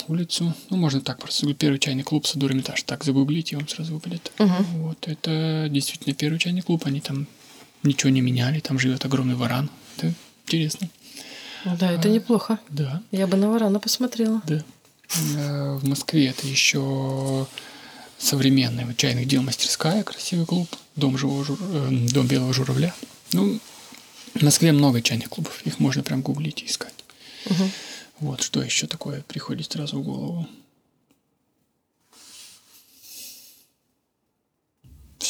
[0.07, 0.53] улицу.
[0.69, 1.51] Ну, можно так просто.
[1.53, 2.81] Первый чайный клуб саду Эрмитаж.
[2.83, 4.31] Так загуглите, вам сразу выпадет.
[4.39, 4.63] Мгм.
[4.83, 6.85] Вот, это действительно первый чайный клуб.
[6.85, 7.27] Они там
[7.83, 8.59] ничего не меняли.
[8.59, 9.69] Там живет огромный варан.
[9.97, 10.13] Это
[10.47, 10.89] интересно.
[11.65, 12.59] Ну Да, это неплохо.
[12.69, 14.41] Да, Я бы на варана посмотрела.
[14.47, 14.63] да.
[15.37, 17.45] Э, В Москве это еще
[18.17, 22.93] современная вот, чайных дел мастерская, красивый клуб, дом, живого жур- э, дом белого журавля.
[23.33, 23.59] Ну,
[24.33, 26.93] в Москве много чайных клубов, их можно прям гуглить и искать.
[27.45, 27.71] Мгм.
[28.19, 30.47] Вот, что еще такое приходит сразу в голову.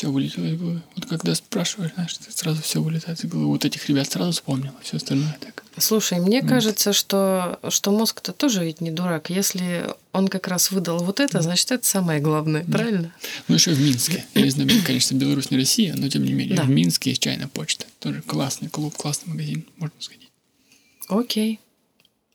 [0.04, 0.82] Все вылетело из головы.
[0.98, 3.48] Вот когда спрашиваешь, знаешь, сразу все вылетает из головы.
[3.48, 5.64] Вот этих ребят сразу вспомнил, все остальное так.
[5.78, 9.30] Слушай, мне кажется, что, что мозг-то тоже ведь не дурак.
[9.30, 13.14] Если он как раз выдал вот это, значит, это самое главное, правильно?
[13.48, 14.26] Ну, еще в Минске.
[14.34, 16.64] Я не знаю, конечно, Беларусь не Россия, но тем не менее, Да.
[16.64, 17.86] в Минске есть чайная почта.
[18.00, 19.66] Тоже классный клуб, классный магазин.
[19.78, 20.30] Можно сходить.
[21.08, 21.62] Окей.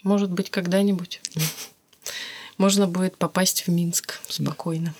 [0.04, 1.20] Может быть, когда-нибудь
[2.56, 4.94] можно будет попасть в Минск спокойно.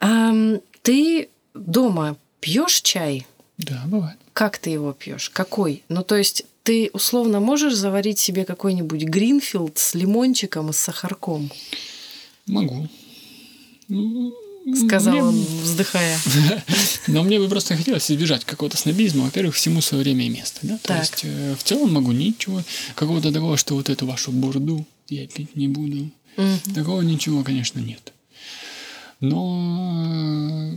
[0.00, 3.26] Ам, ты дома пьешь чай?
[3.58, 4.16] Да, бывает.
[4.32, 5.30] Как ты его пьешь?
[5.30, 5.82] Какой?
[5.88, 11.50] Ну, то есть ты условно можешь заварить себе какой-нибудь гринфилд с лимончиком и с сахарком?
[12.46, 12.88] Могу.
[14.76, 16.18] Сказал мне- он, вздыхая.
[17.08, 19.24] Но мне бы просто хотелось избежать какого-то снобизма.
[19.24, 20.58] Во-первых, всему свое время и место.
[20.62, 20.78] Да?
[20.78, 21.00] То Так.
[21.00, 22.62] есть, э, в целом могу ничего.
[22.94, 26.10] Какого-то такого, что вот эту вашу бурду я пить не буду.
[26.74, 28.12] Такого ничего, конечно, нет.
[29.28, 30.72] Но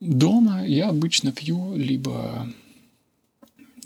[0.00, 2.48] дома я обычно пью либо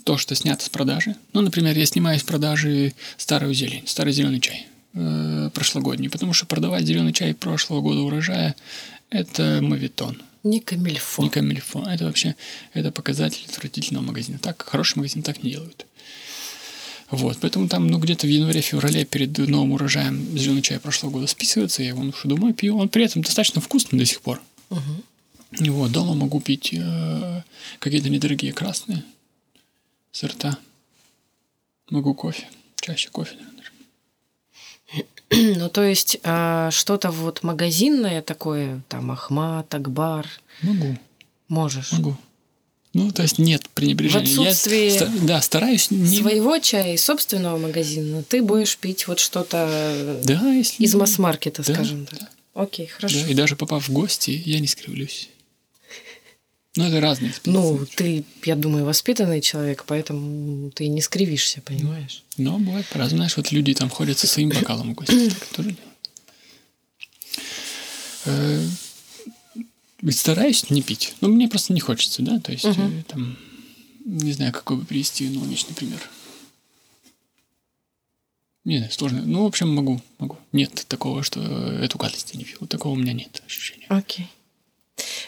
[0.03, 1.15] то, что снято с продажи.
[1.33, 6.45] Ну, например, я снимаю с продажи старую зелень, старый зеленый чай э, прошлогодний, потому что
[6.45, 8.55] продавать зеленый чай прошлого года урожая–
[9.09, 11.23] это мавитон, Не камильфо.
[11.23, 11.83] не камильфо.
[11.87, 12.35] Это вообще
[12.73, 14.37] это показатель отвратительного магазина.
[14.39, 15.85] Так, хороший магазин так не делают.
[17.15, 21.81] Вот, поэтому там, ну, где-то в январе-феврале перед новым урожаем зеленый чай прошлого года списывается,
[21.81, 22.77] я его ношу домой, пью.
[22.77, 24.41] Он при этом достаточно вкусный до сих пор.
[24.69, 25.03] Мгм.
[25.71, 27.41] Вот, дома могу пить э,
[27.79, 29.03] какие-то недорогие красные
[30.11, 30.57] сорта.
[31.89, 32.47] Могу кофе.
[32.81, 33.55] Чаще кофе, наверное.
[35.59, 40.27] Ну, то есть а, что-то вот магазинное такое, там, Ахмат, Акбар,
[40.61, 40.97] Могу,
[41.47, 41.91] можешь.
[41.93, 42.17] могу.
[42.95, 44.25] Ну, то есть нет пренебрежения.
[44.25, 46.21] В отсутствии Я, да, стараюсь не...
[46.21, 50.81] Своего чая и собственного магазина ты будешь пить вот что-то Да, если...
[50.81, 52.19] из масс-маркета, Да, скажем так.
[52.19, 52.29] да.
[52.53, 53.17] Окей, хорошо.
[53.19, 55.27] Да, и даже попав в гости, я не скривлюсь.
[56.77, 62.23] Ну, это разные Ну, ты, я думаю, воспитанный человек, поэтому ты не скривишься, понимаешь?
[62.37, 63.17] Но бывает по-разному.
[63.19, 65.29] Знаешь, вот люди там ходят со своим бокалом в гости.
[65.31, 65.75] Так тоже
[68.25, 68.69] делают.
[70.09, 71.15] Стараюсь не пить.
[71.21, 72.39] Но мне просто не хочется, да?
[72.39, 73.37] То есть, э, там,
[74.03, 75.99] не знаю, какой бы привести аналогичный пример.
[78.65, 79.21] Не знаю, сложно.
[79.25, 80.37] Ну, в общем, могу, могу.
[80.51, 82.67] Нет такого, что эту гадость я не пил.
[82.67, 83.85] Такого у меня нет ощущения.
[83.89, 84.27] Окей.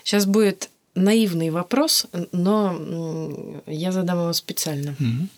[0.03, 4.95] Сейчас будет наивный вопрос, но я задам его специально.
[4.99, 5.29] Мгм.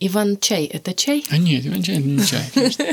[0.00, 1.24] Иван-чай– это чай?
[1.30, 2.84] А нет, иван-чай это не чай, конечно.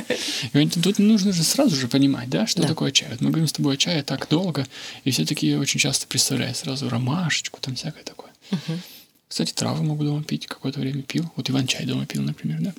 [0.54, 2.68] Иван- Тут нужно же сразу же понимать, да, что Да.
[2.68, 3.08] такое чай.
[3.12, 4.68] Вот мы говорим с тобой о чае так долго,
[5.04, 8.30] и все такие очень часто представляют сразу ромашечку, там всякое такое.
[8.52, 8.82] Мгм.
[9.28, 11.30] Кстати, травы могу дома пить, какое-то время пил.
[11.36, 12.74] Вот иван-чай дома пил, например, да.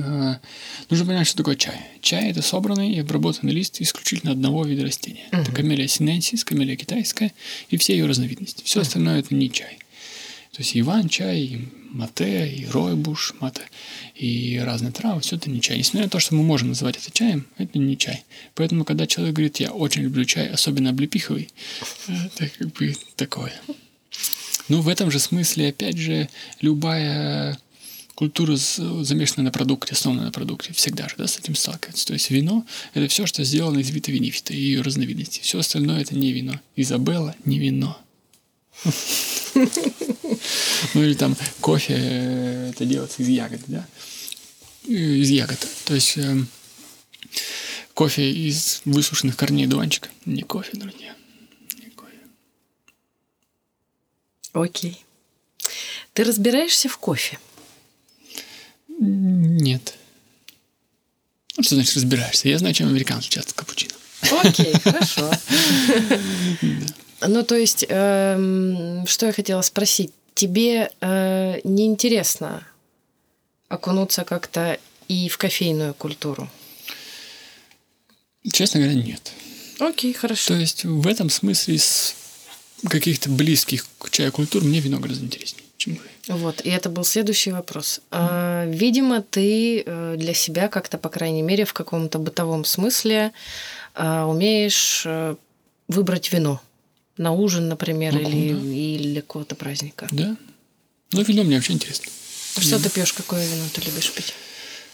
[0.00, 0.40] А,
[0.90, 1.76] Нужно понимать, что такое чай.
[2.00, 5.26] Чай– это собранный и обработанный лист исключительно одного вида растения.
[5.30, 5.54] Это Мгм.
[5.54, 7.32] камелия синенсис, камелия китайская
[7.68, 8.62] и все ее разновидности.
[8.64, 9.78] Все остальное– это не чай.
[10.52, 13.62] То есть и иван-чай, и мате, и ройбуш, мате,
[14.14, 15.78] и разные травы, все это не чай.
[15.78, 18.22] Несмотря на то, что мы можем называть это чаем, это не чай.
[18.54, 21.48] Поэтому, когда человек говорит, я очень люблю чай, особенно облепиховый,
[22.06, 23.54] это как бы такое.
[24.68, 26.28] Ну, в этом же смысле, опять же,
[26.60, 27.58] любая
[28.14, 32.06] культура замешана на продукте, основана на продукте, всегда же да, с этим сталкивается.
[32.06, 35.40] То есть вино– это все, что сделано из витавинифита и ее разновидностей.
[35.42, 36.60] Все остальное– это не вино.
[36.76, 37.98] Изабелла– не вино.
[40.94, 43.86] Ну или там кофе э, это делается из ягод, да?
[44.86, 45.58] Э, Из ягод.
[45.84, 46.48] То есть эм,
[47.94, 50.08] кофе из высушенных корней дуванчика.
[50.24, 51.14] Не кофе, друзья.
[51.78, 52.16] Не кофе.
[54.52, 55.04] Окей.
[56.14, 57.38] Ты разбираешься в кофе?
[58.88, 59.94] Нет.
[61.56, 62.48] Ну, что значит разбираешься?
[62.48, 63.92] Я знаю, чем американцы часто капучино.
[64.42, 65.30] Окей, хорошо.
[67.20, 70.12] Ну, то есть, эм, что я хотела спросить?
[70.34, 72.66] Тебе э, не интересно
[73.68, 74.78] окунуться как-то
[75.08, 76.48] и в кофейную культуру?
[78.50, 79.32] Честно говоря, нет.
[79.78, 80.54] Окей, хорошо.
[80.54, 82.14] То есть в этом смысле из
[82.88, 86.08] каких-то близких к чаю культур мне вино гораздо интереснее, чем кофе.
[86.28, 88.00] Вот, и это был следующий вопрос.
[88.10, 93.32] А, видимо, ты э, для себя как-то, по крайней мере, в каком-то бытовом смысле
[93.94, 95.36] а, умеешь э,
[95.88, 96.60] выбрать вино
[97.22, 98.60] на ужин, например, Могу, или, да.
[98.66, 100.08] или какого-то праздника.
[100.10, 100.36] Да.
[101.12, 102.06] Ну, вино мне вообще интересно.
[102.58, 104.34] Что ты пьешь, какое вино ты любишь пить?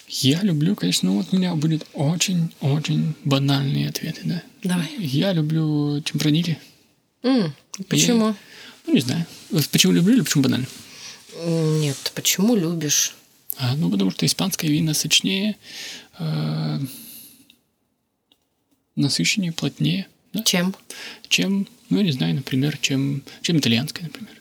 [0.08, 4.42] Я люблю, конечно, ну вот у меня будет очень-очень банальные ответы, да.
[4.62, 4.88] Давай.
[4.98, 6.58] Я люблю темпранили.
[7.22, 7.52] М,
[7.88, 8.34] почему?
[8.86, 9.26] Ну, не знаю.
[9.70, 10.66] Почему люблю или почему банально?
[11.44, 13.14] Нет, почему любишь?
[13.58, 15.56] А, ну, потому что испанское вино сочнее,
[16.18, 16.78] э,
[18.96, 20.74] насыщеннее, плотнее, да, Чем?
[21.28, 24.32] чем, ну, я не знаю, например, чем, чем итальянское, например.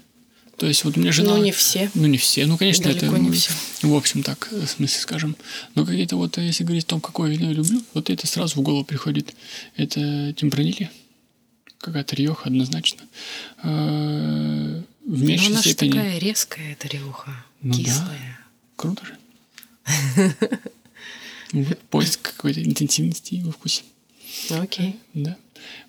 [0.58, 1.36] То есть вот у меня жена...
[1.38, 1.92] Ну, не все.
[1.94, 2.48] Ну, не все.
[2.48, 3.20] Ну, конечно, Далеко это...
[3.20, 3.52] не м, все.
[3.84, 5.36] В общем, так, э, в смысле, скажем.
[5.76, 8.60] Но какие-то вот, э, если говорить о том, какое вино я люблю, вот это сразу
[8.60, 9.36] в голову приходит.
[9.76, 10.90] Это темпранилья.
[11.80, 13.04] Какая-то риоха однозначно.
[13.64, 15.92] Э, В Ну, меньшей она же степени...
[15.92, 17.46] такая резкая, эта рюха.
[17.62, 17.80] Ну да.
[17.84, 18.40] кислая.
[18.76, 19.16] Круто же.
[21.54, 23.84] Вот Поиск какой-то интенсивности во вкусе.
[24.50, 24.98] Окей.
[25.14, 25.38] Да.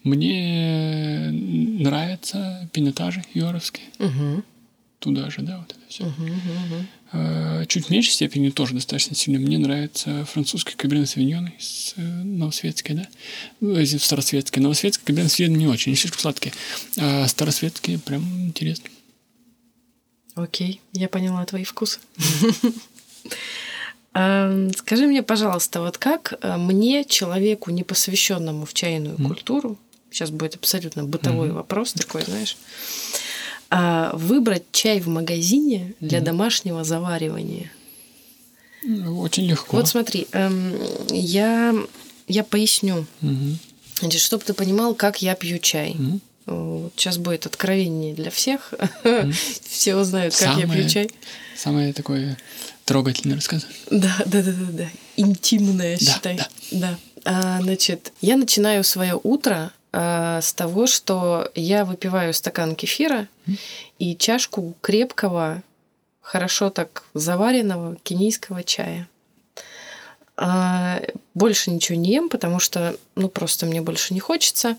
[0.03, 3.87] Мне нравятся пинотажи юаровские.
[3.99, 4.45] Угу.
[4.99, 6.05] Туда же, да, вот это все.
[6.05, 7.67] Угу, угу.
[7.69, 9.39] Чуть в меньшей степени тоже достаточно сильно.
[9.39, 13.09] Мне нравятся французские кабрины савиньоны с э, новосветской, да?
[13.61, 14.63] Ну, эти старосветские.
[14.63, 16.53] Новосветские кабрины савиньоны не очень, не слишком сладкие.
[16.99, 18.91] А старосветские прям интересно.
[20.35, 22.01] Окей, я поняла твои вкусы.
[24.21, 29.79] А, Скажи мне, пожалуйста, вот как э, мне, человеку, не посвященному в чайную культуру,
[30.11, 32.57] сейчас будет абсолютно бытовой вопрос такой, знаешь,
[33.71, 37.71] а, выбрать чай в магазине для домашнего заваривания?
[39.07, 39.77] Очень легко.
[39.77, 40.75] Вот смотри, эм,
[41.11, 41.75] я,
[42.27, 43.07] я поясню.
[43.21, 43.59] Мгм.
[44.01, 45.97] Значит, чтобы ты понимал, как я пью чай.
[46.47, 48.73] Вот Сейчас будет откровение для всех.
[49.69, 51.11] Все узнают, как я Самое- пью чай.
[51.57, 52.39] Самое такое
[52.89, 53.67] трогательное рассказ.
[53.91, 54.87] Да, да, да, да, да.
[55.17, 56.37] Интимное, Да, считай.
[56.37, 56.49] да.
[56.71, 56.99] Да.
[57.25, 63.29] А, значит, я начинаю свое утро а, с того, что я выпиваю стакан кефира
[63.99, 65.63] и чашку крепкого,
[66.23, 69.07] хорошо так заваренного кенийского чая.
[70.37, 71.03] А,
[71.35, 74.77] больше ничего не ем, потому что, ну, просто мне больше не хочется.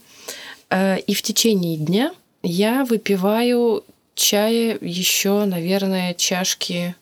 [0.70, 3.84] А, и в течение дня я выпиваю
[4.16, 6.96] чая еще, наверное, чашки,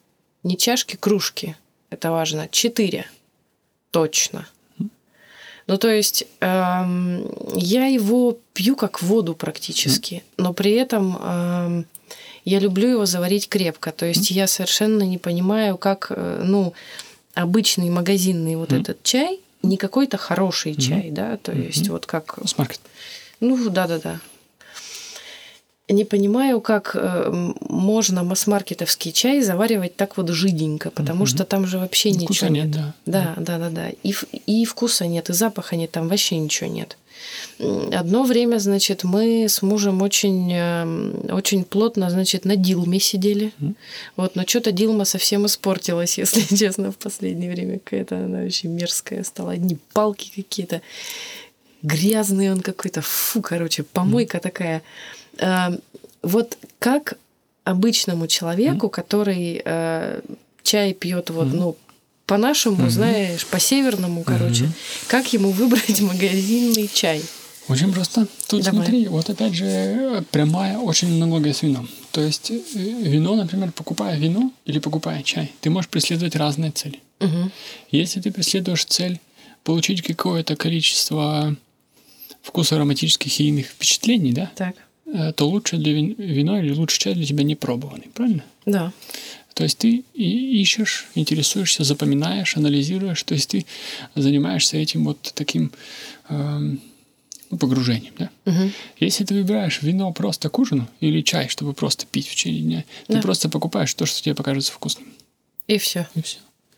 [0.47, 1.55] не чашки, кружки.
[1.89, 2.47] Это важно.
[2.49, 3.05] Четыре.
[3.91, 4.47] Точно.
[5.67, 11.85] Ну, то есть эм, я его пью как воду практически, но при этом эм,
[12.45, 13.91] я люблю его заварить крепко.
[13.91, 16.73] То есть я совершенно не понимаю, как, э, ну,
[17.33, 22.79] обычный магазинный вот этот чай, не какой-то хороший чай, да, то есть вот как Смаркет.
[23.41, 24.19] ну, да-да-да.
[25.89, 31.77] Не понимаю, как э, можно масс-маркетовский чай заваривать так вот жиденько, потому что там же
[31.79, 32.75] вообще Вкуса ничего нет, нет.
[32.75, 32.93] да.
[33.05, 33.89] Да, да, да, да.
[34.03, 34.13] И,
[34.45, 36.97] и вкуса нет, и запаха нет, там вообще ничего нет.
[37.59, 43.51] Одно время, значит, мы с мужем очень, эм, очень плотно, значит, на Дилме сидели.
[44.15, 47.79] Вот, но что-то Дилма совсем испортилась, если честно, в последнее время.
[47.79, 49.53] Какая-то она очень мерзкая стала.
[49.53, 50.81] Одни палки какие-то.
[51.81, 53.01] Грязный он какой-то.
[53.01, 54.83] Фу, короче, помойка такая.
[55.39, 55.73] А,
[56.21, 57.17] Вот как
[57.63, 60.21] обычному человеку, который э,
[60.63, 61.75] чай пьет вот, ну,
[62.25, 64.69] по-нашему, знаешь, по-северному, короче,
[65.07, 67.21] как ему выбрать магазинный чай?
[67.67, 68.27] Очень просто.
[68.47, 68.79] Тут Давай.
[68.85, 71.89] смотри, вот опять же прямая очень аналогия с вином.
[72.11, 77.01] То есть э, вино, например, покупая вино или покупая чай, ты можешь преследовать разные цели.
[77.19, 77.51] Мгм.
[77.91, 79.19] Если ты преследуешь цель
[79.65, 81.55] получить какое-то количество
[82.43, 84.75] вкусо-ароматических и иных впечатлений, да, Так,
[85.35, 88.43] то лучше для вин- вино или лучше чай для тебя не пробованный, правильно?
[88.65, 88.91] да.
[89.53, 93.65] То есть ты ищешь, интересуешься, запоминаешь, анализируешь, то есть ты
[94.13, 95.71] занимаешься этим вот таким
[96.29, 96.79] эм,
[97.49, 98.29] ну, погружением, да?
[98.45, 98.71] Мгм.
[98.99, 102.83] Если ты выбираешь вино просто к ужину или чай, чтобы просто пить в течение дня,
[103.07, 103.15] Да.
[103.15, 105.07] ты просто покупаешь то, что тебе покажется вкусным.
[105.67, 106.07] И все.
[106.13, 106.37] И все.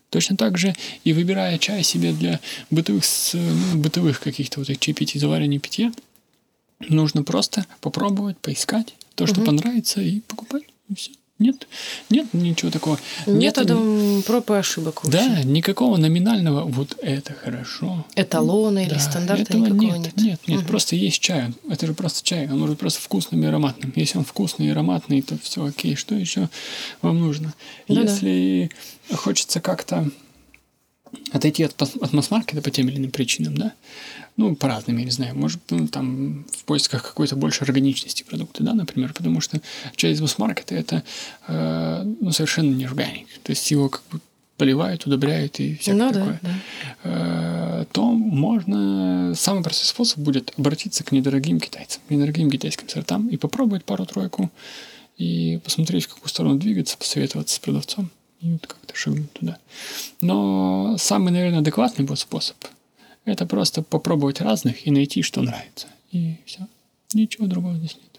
[0.09, 0.73] Точно так же
[1.03, 2.39] и выбирая чай себе для
[2.71, 3.03] бытовых,
[3.34, 5.91] ну, бытовых каких-то вот этих чаепитий, заваривания питья,
[6.88, 10.63] нужно просто попробовать, поискать то, что понравится, и покупать.
[10.89, 11.11] И все.
[11.39, 11.67] Нет,
[12.09, 12.99] нет ничего такого.
[13.25, 15.05] Нету ни- Методом проб и ошибок.
[15.05, 15.19] вообще.
[15.19, 18.05] Да, никакого номинального вот это хорошо.
[18.15, 20.17] Эталона или Да, стандарта этого никакого нет.
[20.17, 20.17] нет.
[20.17, 21.53] Нет, нет, просто есть чай.
[21.69, 22.45] Это же просто чай.
[22.51, 23.93] Он может быть просто вкусным и ароматным.
[23.95, 25.95] Если он вкусный и ароматный, то все окей.
[25.95, 26.49] Что еще
[27.01, 27.53] вам нужно?
[27.88, 28.01] Ну да.
[28.01, 28.69] Если
[29.13, 30.09] хочется как-то
[31.32, 33.71] отойти от, от масс-маркета по тем или иным причинам, да,
[34.39, 38.63] ну, по разным, я не знаю, может, ну, там, в поисках какой-то больше органичности продукта,
[38.63, 39.59] да, например, потому что
[39.97, 41.03] часть масс-маркета– это,
[41.49, 44.21] э, ну, совершенно не органик, то есть его как бы
[44.55, 46.49] поливают, удобряют и всякое ну, такое, да,
[47.03, 47.81] да.
[47.81, 49.33] Э, то можно...
[49.35, 54.49] Самый простой способ будет обратиться к недорогим китайцам, к недорогим китайским сортам и попробовать пару-тройку
[55.17, 58.09] и посмотреть, в какую сторону двигаться, посоветоваться с продавцом
[58.39, 59.57] и вот как-то шагнуть туда.
[60.21, 62.55] Но самый, наверное, адекватный был способ–
[63.32, 65.88] это просто попробовать разных и найти, что нравится.
[66.11, 66.67] И все.
[67.13, 68.09] Ничего другого здесь нет.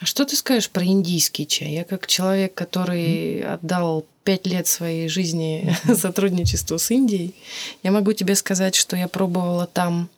[0.00, 1.72] А что ты скажешь про индийский чай?
[1.72, 3.44] Я как человек, который mm.
[3.44, 5.94] отдал пять лет своей жизни mm.
[5.96, 7.34] сотрудничеству с Индией,
[7.82, 10.08] я могу тебе сказать, что я пробовала там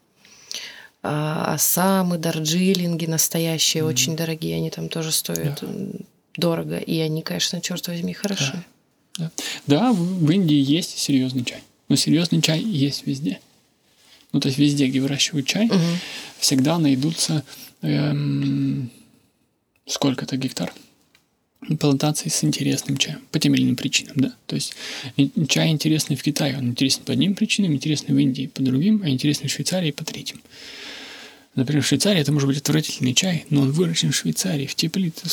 [1.02, 3.86] а, Ассамы, Дарджилинги настоящие, mm.
[3.86, 6.04] очень дорогие, они там тоже стоят yeah.
[6.36, 8.64] дорого, и они, конечно, черт возьми, хороши.
[9.18, 9.30] Да,
[9.66, 9.78] да.
[9.78, 13.38] да в Индии есть серьезный чай, но серьезный чай есть везде.
[14.35, 15.78] Ну, то есть везде, где выращивают чай, угу.
[16.41, 17.45] всегда найдутся
[17.82, 18.91] эм,
[19.87, 20.72] сколько-то гектар
[21.78, 24.35] плантаций с интересным чаем, по тем или иным причинам, да.
[24.47, 24.74] То есть
[25.49, 29.09] чай интересный в Китае, он интересен по одним причинам, интересный в Индии по другим, а
[29.09, 30.43] интересный в Швейцарии по третьим.
[31.55, 35.26] Например, в Швейцарии это может быть отвратительный чай, но он выращен в Швейцарии, в теплице.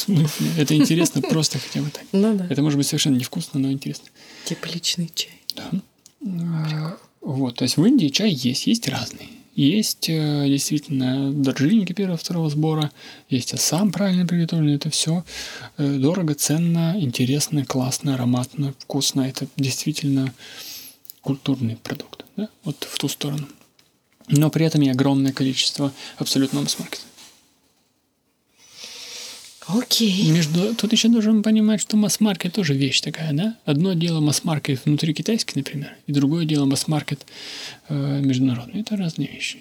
[0.58, 2.04] Это интересно просто хотя бы так.
[2.12, 2.46] Ну да.
[2.50, 4.06] Это может быть совершенно невкусно, но интересно.
[4.46, 5.42] Тепличный чай.
[5.56, 5.72] Да.
[7.22, 9.30] Вот, то есть в Индии чай есть, есть разный.
[9.54, 12.90] Есть э, действительно доржильники первого второго сбора,
[13.30, 15.26] есть сам правильно приготовленный, это все
[15.78, 19.22] э, дорого, ценно, интересно, классно, ароматно, вкусно.
[19.22, 20.34] Это действительно
[21.22, 22.50] культурный продукт, да?
[22.64, 23.48] вот в ту сторону.
[24.30, 27.04] Но при этом и огромное количество абсолютного масс-маркета.
[29.74, 30.30] Окей.
[30.32, 30.76] Между...
[30.76, 33.58] Тут еще должен понимать, что масс-маркет тоже вещь такая, да?
[33.66, 37.26] Одно дело масс-маркет внутри китайский, например, и другое дело масс-маркет
[37.90, 38.82] э, международный.
[38.82, 39.60] Это разные вещи.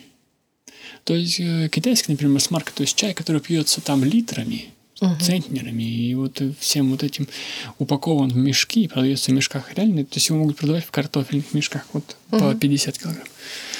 [1.05, 4.71] То есть э, китайский, например, масс-маркет, то есть чай, который пьется там литрами,
[5.01, 5.17] угу.
[5.21, 7.27] центнерами, и вот всем вот этим
[7.79, 11.87] упакован в мешки, продается в мешках реально, то есть его могут продавать в картофельных мешках
[11.93, 12.41] вот угу.
[12.41, 13.27] по 50 килограмм.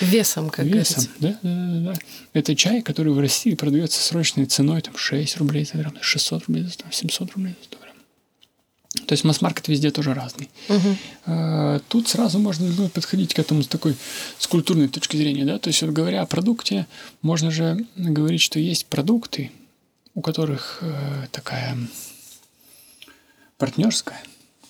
[0.01, 1.95] Весом, как Весом, да, да, да, да.
[2.33, 6.65] Это чай, который в России продается срочной ценой там 6 рублей за грамм, 600 рублей
[6.65, 9.07] за 100, 700 рублей за 100 грамм.
[9.07, 10.49] То есть масс-маркет везде тоже разный.
[10.69, 11.81] Угу.
[11.89, 13.95] Тут сразу можно подходить к этому с такой
[14.39, 16.87] с культурной точки зрения, да, то есть вот говоря о продукте,
[17.23, 19.53] можно же говорить, что есть продукты,
[20.15, 21.77] у которых э, такая
[23.59, 24.23] партнерская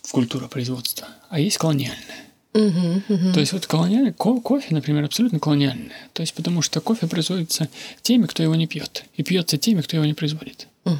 [0.02, 2.24] в культура производства, а есть колониальная.
[2.52, 3.32] Угу, угу.
[3.32, 6.10] То есть вот колониальный ко- кофе, например, абсолютно колониальное.
[6.12, 7.68] То есть потому что кофе производится
[8.02, 10.66] теми, кто его не пьет, и пьется теми, кто его не производит.
[10.84, 10.98] Угу.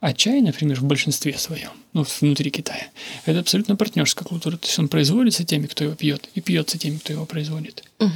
[0.00, 2.88] А чай, например, в большинстве своем, ну, внутри Китая,
[3.24, 4.56] это абсолютно партнерская культура.
[4.56, 7.84] То есть он производится теми, кто его пьет, и пьется теми, кто его производит.
[8.00, 8.10] Угу.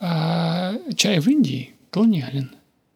[0.00, 2.50] А чай в Индии колониален,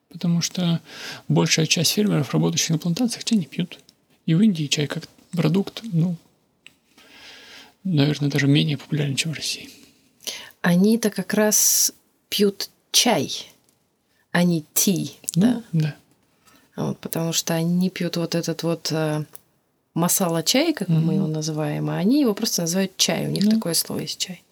[0.09, 0.81] потому что
[1.29, 3.79] большая часть фермеров, работающих на плантациях, чай не пьют.
[4.27, 6.17] И в Индии чай как продукт, ну,
[7.85, 9.71] наверное, даже менее популярен, чем в России.
[10.61, 11.93] Они-то как раз
[12.29, 13.31] пьют чай,
[14.33, 15.65] а не ти, ну, да?
[15.73, 15.97] Да.
[16.77, 19.25] Вот, потому что они пьют вот этот вот э,
[19.95, 21.01] масала чай, как mm-hmm.
[21.01, 23.27] мы его называем, а они его просто называют чай.
[23.27, 23.57] У них да.
[23.57, 24.43] такое слово есть чай.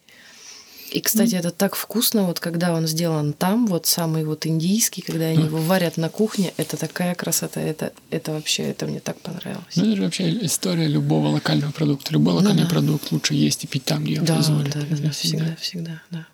[0.89, 1.39] И, кстати, mm.
[1.39, 5.45] это так вкусно, вот когда он сделан там, вот самый вот индийский, когда они mm.
[5.47, 9.75] его варят на кухне, это такая красота, это, это вообще, это мне так понравилось.
[9.75, 12.13] Ну, это же вообще история любого локального продукта.
[12.13, 12.73] Любой ну локальный ну, да.
[12.73, 14.73] продукт лучше есть и пить там, где его да, производят.
[14.73, 16.27] Да, да, да, всегда, всегда, да.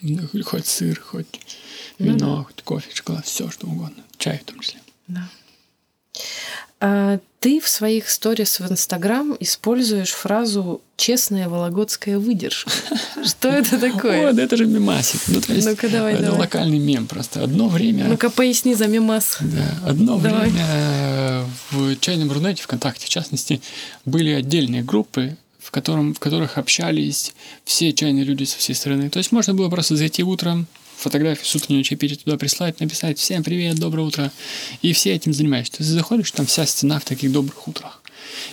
[0.00, 1.40] Ну, хоть сыр, хоть
[1.98, 2.44] вино, ну, да.
[2.44, 4.04] хоть кофе, шоколад, все что угодно.
[4.18, 4.80] Чай в том числе.
[5.08, 5.28] Да.
[6.80, 12.70] А ты в своих сторис в Инстаграм используешь фразу «честная вологодская выдержка».
[13.24, 14.30] Что это такое?
[14.30, 15.20] О, да это же мемасик.
[15.28, 16.40] Ну, то есть, Ну-ка, давай, это давай.
[16.40, 17.44] локальный мем просто.
[17.44, 18.06] Одно время...
[18.06, 19.38] Ну-ка, поясни за мемас.
[19.40, 20.50] Да, одно давай.
[20.50, 23.60] время э, в чайном Рунете, ВКонтакте, в частности,
[24.04, 27.34] были отдельные группы, в, котором, в которых общались
[27.64, 29.10] все чайные люди со всей страны.
[29.10, 30.66] То есть можно было просто зайти утром,
[30.98, 34.32] фотографию с утреннего чаепития туда прислать, написать «Всем привет, доброе утро».
[34.82, 35.78] И все этим занимаются.
[35.78, 38.02] Ты заходишь, там вся стена в таких добрых утрах.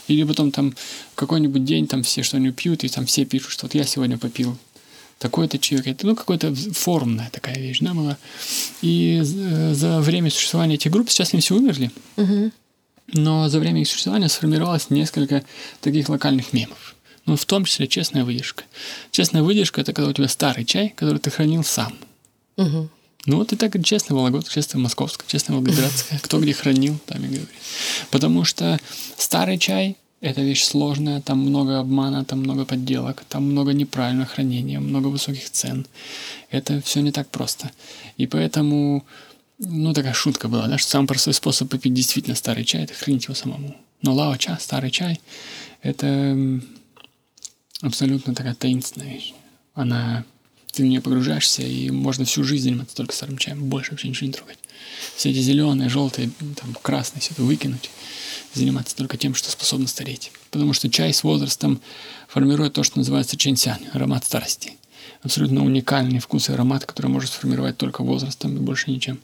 [0.07, 0.75] Или потом там
[1.15, 4.57] какой-нибудь день, там все что-нибудь пьют, и там все пишут, что вот я сегодня попил
[5.17, 5.87] такой-то чаек.
[5.87, 8.17] Это, ну, какая-то форумная такая вещь, да, была.
[8.81, 12.51] И э, за время существования этих групп, сейчас они все умерли, угу.
[13.13, 15.43] но за время их существования сформировалось несколько
[15.81, 16.95] таких локальных мемов.
[17.25, 18.65] Ну, в том числе честная выдержка.
[19.09, 21.97] Честная выдержка– это когда у тебя старый чай, который ты хранил сам.
[22.57, 22.89] Угу.
[23.27, 26.19] Ну вот и так честно Вологодская, честно Московская, честно Волгоградская.
[26.19, 27.49] Кто где хранил, там и говорит.
[28.11, 28.79] Потому что
[29.17, 34.79] старый чай эта вещь сложная, там много обмана, там много подделок, там много неправильного хранения,
[34.79, 35.85] много высоких цен.
[36.49, 37.71] Это все не так просто.
[38.17, 39.05] И поэтому,
[39.59, 43.25] ну, такая шутка была, да, что самый простой способ попить действительно старый чай– это хранить
[43.25, 43.75] его самому.
[44.01, 45.19] Но лао ча, старый чай–
[45.81, 46.37] это
[47.81, 49.33] абсолютно такая таинственная вещь.
[49.73, 50.25] Она
[50.75, 54.27] ты в нее погружаешься, и можно всю жизнь заниматься только старым чаем, больше вообще ничего
[54.27, 54.59] не трогать.
[55.15, 56.29] Все эти зеленые, желтые,
[56.59, 57.89] там, красные, все это выкинуть,
[58.53, 60.31] заниматься только тем, что способно стареть.
[60.51, 61.79] Потому что чай с возрастом
[62.27, 64.73] формирует то, что называется чэньсянь, аромат старости.
[65.21, 69.19] Абсолютно уникальный вкус и аромат, который может сформировать только возрастом и больше ничем.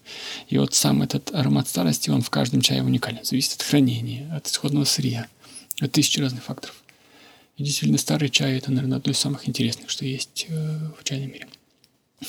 [0.48, 3.20] И вот сам этот аромат старости, он в каждом чае уникален.
[3.24, 5.28] Зависит от хранения, от исходного сырья,
[5.80, 6.81] от тысячи разных факторов.
[7.62, 11.32] И действительно, старый чай– это, наверное, одно из самых интересных, что есть э, в чайном
[11.32, 11.48] мире.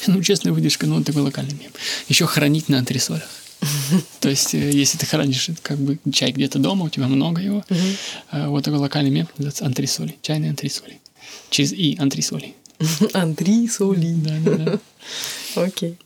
[0.07, 1.73] Ну, честная выдержка, ну, он такой локальный мем.
[2.07, 3.27] Еще хранить на антресолях.
[4.21, 7.65] То есть, э, если ты хранишь как бы чай где-то дома, у тебя много его,
[7.71, 10.19] э, вот такой локальный мем называется антресоли.
[10.21, 11.01] Чайные антресоли.
[11.49, 12.55] Через и антресоли.
[13.15, 14.13] Антресоли.
[14.17, 14.81] Да, да, да.
[15.63, 15.97] Окей.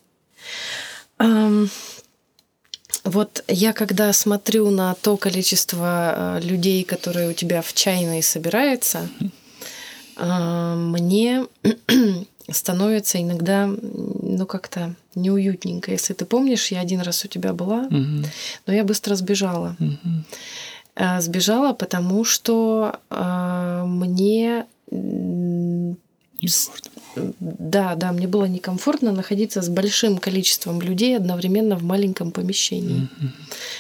[3.07, 9.09] Вот я когда смотрю на то количество э, людей, которые у тебя в чайной собирается,
[10.19, 11.45] мне
[12.51, 15.93] становится иногда, ну, как-то неуютненько.
[15.93, 18.25] Если ты помнишь, я один раз у тебя была, Мгм.
[18.67, 19.77] но я быстро сбежала.
[20.97, 26.96] Э, Сбежала, потому что э, мне Некомфортно.
[27.41, 33.09] Да, да, мне было некомфортно находиться с большим количеством людей одновременно в маленьком помещении.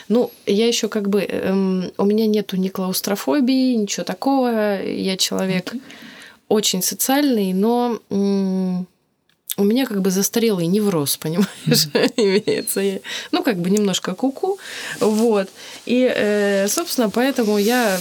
[0.08, 4.82] Ну, я еще как бы эм, у меня нету ни клаустрофобии, ничего такого.
[4.82, 5.74] Я человек
[6.48, 8.86] очень социальный, но м,
[9.58, 12.80] у меня как бы застарелый невроз, понимаешь, имеется.
[12.80, 13.00] Я-
[13.32, 14.58] Ну, как бы немножко куку,
[15.00, 15.48] вот.
[15.86, 17.98] И, э, собственно, поэтому я,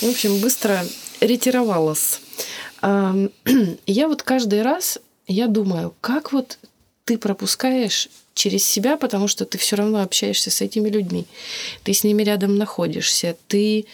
[0.00, 0.84] в общем, быстро
[1.20, 2.20] ретировалась.
[3.86, 6.58] Я вот каждый раз, я думаю, как вот
[7.04, 11.26] ты пропускаешь через себя, потому что ты все равно общаешься с этими людьми.
[11.82, 13.86] Ты с ними рядом находишься, ты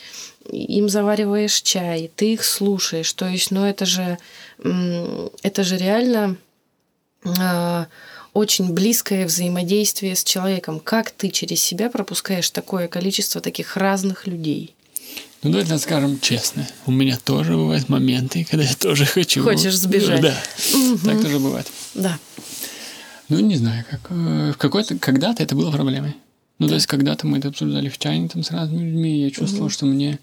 [0.50, 3.12] им завариваешь чай, ты их слушаешь.
[3.12, 4.18] То есть, ну это же,
[4.58, 6.36] это же реально
[7.38, 7.86] а,
[8.32, 10.80] очень близкое взаимодействие с человеком.
[10.80, 14.74] Как ты через себя пропускаешь такое количество таких разных людей?
[15.42, 16.68] Ну, давайте скажем честно.
[16.84, 19.42] У меня тоже бывают моменты, когда я тоже хочу...
[19.42, 20.20] Хочешь сбежать.
[20.20, 20.36] Да,
[21.04, 21.66] так тоже бывает.
[21.94, 22.18] Да.
[23.30, 24.00] Ну, не знаю, как...
[24.10, 24.98] э, В какой-то...
[24.98, 26.14] Когда-то это было проблемой.
[26.58, 29.30] Ну, то есть, когда-то мы это обсуждали в чайне там с разными людьми, и я
[29.30, 30.18] чувствовал, что мне...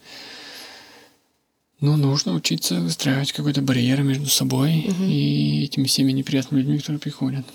[1.79, 7.45] Ну, нужно учиться выстраивать какой-то барьер между собой и этими всеми неприятными людьми, которые приходят.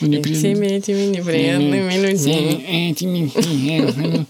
[0.00, 2.90] И неприятными- всеми этими неприятными людьми.
[2.90, 4.26] Этими.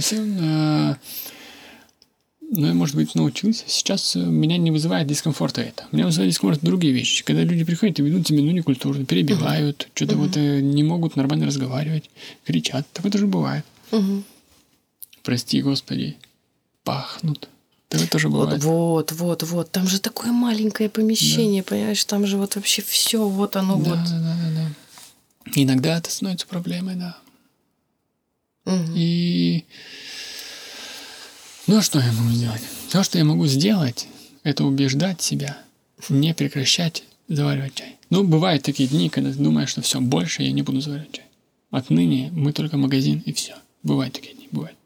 [0.00, 0.94] Всем, э,
[2.56, 3.64] Ну, я, может быть, научился.
[3.66, 5.86] Сейчас э, меня не вызывает дискомфорта это.
[5.90, 7.24] Меня вызывает дискомфорт другие вещи.
[7.24, 11.46] Когда люди приходят и ведут себя, ну, некультурно, перебивают, что-то вот э, не могут нормально
[11.46, 12.10] разговаривать,
[12.44, 12.86] кричат.
[12.92, 13.64] Такое тоже бывает.
[13.90, 14.24] Мгм.
[15.24, 16.16] Прости, Господи.
[16.84, 17.48] Пахнут.
[17.88, 18.62] Такое тоже бывает.
[18.62, 19.70] вот, вот, вот.
[19.72, 22.04] Там же такое маленькое помещение, понимаешь?
[22.04, 23.98] Там же вот вообще все, вот оно Да, вот.
[23.98, 24.70] да, да, да, да.
[25.54, 27.18] Иногда это становится проблемой, да.
[28.64, 28.94] Мгм.
[28.96, 29.64] И...
[31.66, 32.62] Ну, а что я могу сделать?
[32.88, 34.06] Все, что я могу сделать,
[34.42, 35.58] это убеждать себя
[36.08, 37.96] не прекращать заваривать чай.
[38.10, 41.24] Ну, бывают такие дни, когда ты думаешь, что все, больше я не буду заваривать чай.
[41.70, 43.54] Отныне мы только магазин и все.
[43.82, 44.76] Бывают такие дни, бывают.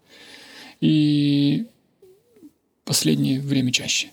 [0.80, 1.66] И
[2.84, 4.08] последнее время чаще.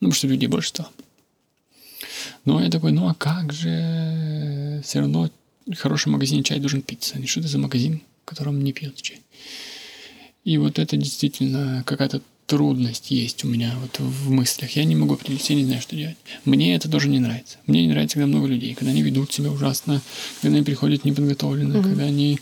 [0.00, 0.90] Ну, потому что людей больше стало.
[2.44, 5.30] Но я такой, ну а как же все равно
[5.74, 7.24] хороший магазин чай должен питься.
[7.26, 9.20] Что это за магазин, в котором не пьют чай?
[10.44, 14.70] И вот это действительно какая-то трудность есть у меня вот в мыслях.
[14.76, 16.16] Я не могу определиться, я не знаю, что делать.
[16.44, 17.58] Мне это тоже не нравится.
[17.66, 20.00] Мне не нравится, когда много людей, когда они ведут себя ужасно,
[20.40, 22.38] когда они приходят неподготовленно, когда они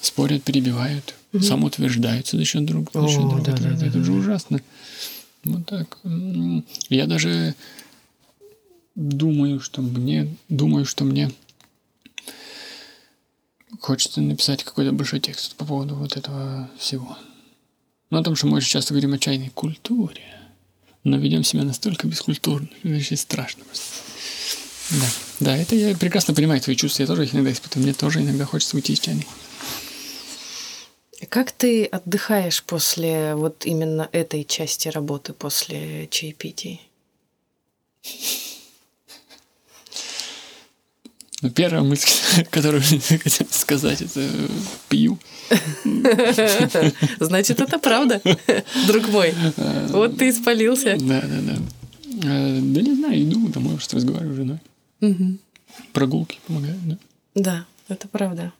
[0.00, 3.42] спорят, перебивают, самоутверждаются за счет друг, за О, счет друга.
[3.44, 4.60] да, это, да, да, это же ужасно.
[5.44, 5.98] Вот так.
[6.88, 7.54] Я даже
[8.96, 11.30] думаю, что мне, думаю, что мне
[13.80, 17.16] хочется написать какой-то большой текст по поводу вот этого всего.
[18.10, 20.22] Ну, о том, что мы очень часто говорим о чайной культуре,
[21.04, 23.64] но ведем себя настолько бескультурно, это вообще страшно.
[24.90, 25.06] Да,
[25.40, 28.44] да, это я прекрасно понимаю твои чувства, я тоже их иногда испытываю, мне тоже иногда
[28.44, 29.26] хочется уйти из чайной.
[31.28, 36.82] Как ты отдыхаешь после вот именно этой части работы, после чаепитий?
[41.42, 44.28] Но первая мысль, которую я хотел сказать, это
[44.88, 45.18] пью.
[47.20, 48.20] Значит, это правда,
[48.86, 49.34] друг мой.
[49.88, 50.96] Вот ты испалился.
[50.98, 51.56] Да, да, да.
[52.24, 55.38] Э, да не знаю, иду домой, может, разговариваю с женой.
[55.92, 56.98] Прогулки помогают, да.
[57.34, 58.52] Да, это правда.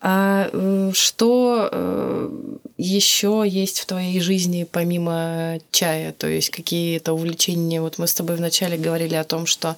[0.00, 2.30] А э, что э,
[2.78, 6.12] еще есть в твоей жизни помимо чая?
[6.12, 7.80] То есть какие-то увлечения?
[7.80, 9.76] Вот мы с тобой вначале говорили о том, что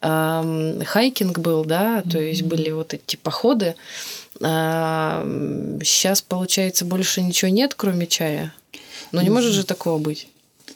[0.00, 3.74] хайкинг был, да, то есть были вот эти походы.
[5.82, 8.52] сейчас, получается, больше ничего нет, кроме чая.
[9.12, 10.28] Но не может же такого быть.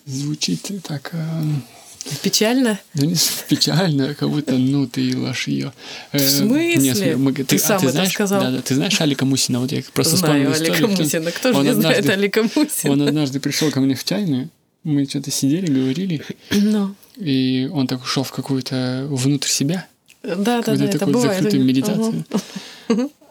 [0.07, 1.11] Звучит так...
[1.12, 1.62] эм,
[2.23, 2.81] Печально?
[2.94, 3.15] Ну, не
[3.49, 5.73] печально, как будто, ну, ты лошье.
[6.12, 7.16] В смысле?
[7.44, 8.40] Ты сам это сказал.
[8.40, 9.61] Да, да, ты знаешь Алика Мусина?
[9.61, 10.89] Вот я просто Знаю вспомнил Алика.
[10.89, 11.31] Мусина.
[11.31, 12.93] Кто же не знает однажды- Алика Мусина?
[12.93, 14.49] Он однажды пришел ко мне в чайную,
[14.82, 19.87] мы что-то сидели, говорили, Ну, и он так ушел в какую-то внутрь себя,
[20.23, 21.37] да, да, да, это бывает.
[21.37, 22.25] закрытую медитацию.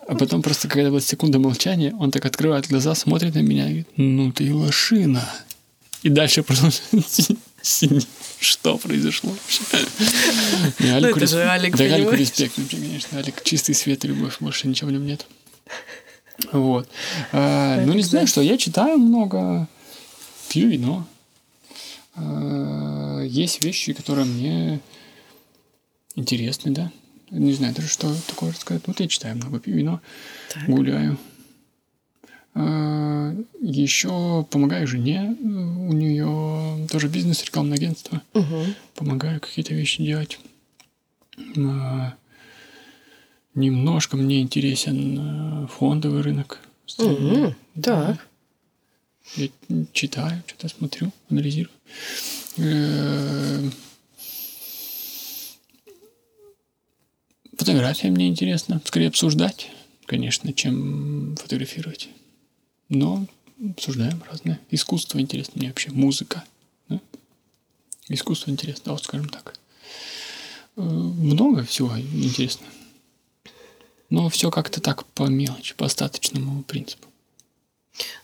[0.08, 3.70] А потом просто, когда была секунда молчания, он так открывает глаза, смотрит на меня и
[3.70, 5.24] говорит, ну ты лошина.
[6.04, 6.84] И дальше продолжает.
[8.40, 9.62] Что произошло вообще?
[10.96, 13.20] Алику Ну, это же Алик, Да, Алику респект вообще, конечно.
[13.20, 15.28] Алик чистый свет и любовь, больше ничего в нем нет.
[16.52, 16.90] Вот.
[17.32, 19.68] А, ну, не знаю, что я читаю много,
[20.50, 21.08] пью вино.
[23.32, 24.82] Есть вещи, которые мне
[26.16, 26.92] интересны, да.
[27.30, 28.84] Не знаю даже, что такое рассказать.
[28.88, 30.02] Вот я читаю много, пью вино,
[30.54, 30.66] Так.
[30.68, 31.18] гуляю.
[32.54, 35.34] А, Еще помогаю жене.
[35.40, 38.22] У нее тоже бизнес, рекламное агентство.
[38.34, 38.76] Мгм.
[38.96, 40.38] Помогаю какие-то вещи делать.
[41.58, 42.14] А,
[43.56, 46.60] Немножко мне интересен а, фондовый рынок.
[47.00, 47.56] Мгм.
[47.76, 48.08] Да.
[48.08, 48.28] Так.
[49.36, 49.48] Я
[49.94, 51.72] читаю, что-то смотрю, анализирую.
[57.58, 58.82] Фотография мне интересно.
[58.86, 59.70] Скорее обсуждать,
[60.06, 62.10] конечно, чем фотографировать.
[62.90, 63.28] Но
[63.64, 64.60] обсуждаем разное.
[64.70, 65.92] Искусство интересно мне вообще.
[65.92, 66.44] Музыка.
[66.90, 67.00] да.
[68.10, 69.58] Искусство интересно, да, вот скажем так.
[70.76, 72.66] Э, Много всего интересно.
[74.10, 77.08] Но все как-то так по мелочи, по остаточному принципу.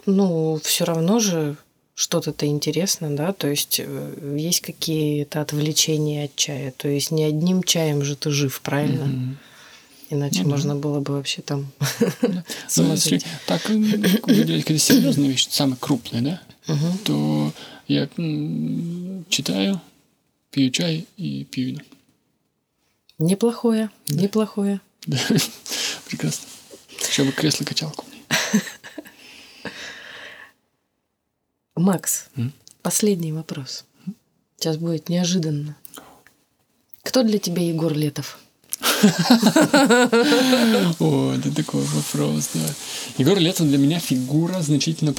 [0.06, 1.58] Ну, все равно же
[1.96, 7.64] что-то-то интересно, да, то есть э, есть какие-то отвлечения от чая, то есть не одним
[7.64, 9.06] чаем же ты жив, правильно?
[9.06, 9.38] Мгм.
[10.10, 10.50] Иначе Ну да.
[10.52, 11.72] можно было бы вообще там
[12.68, 16.42] с Ну, если так выделять какие-то серьезные вещи, самые крупные, да,
[17.04, 17.52] то
[17.88, 18.08] я
[19.30, 19.82] читаю,
[20.52, 21.82] пью чай и пью вино.
[23.18, 24.82] Неплохое, неплохое.
[25.08, 25.18] Да,
[26.08, 26.48] прекрасно.
[27.10, 28.06] Еще бы кресло-качалку.
[31.78, 32.52] Макс, М?
[32.82, 33.86] последний вопрос.
[34.58, 35.76] Сейчас будет неожиданно.
[37.04, 38.40] Кто для тебя Егор Летов?
[41.00, 42.60] О, это такой вопрос, да.
[43.18, 45.14] Егор Летов для меня фигура значительно...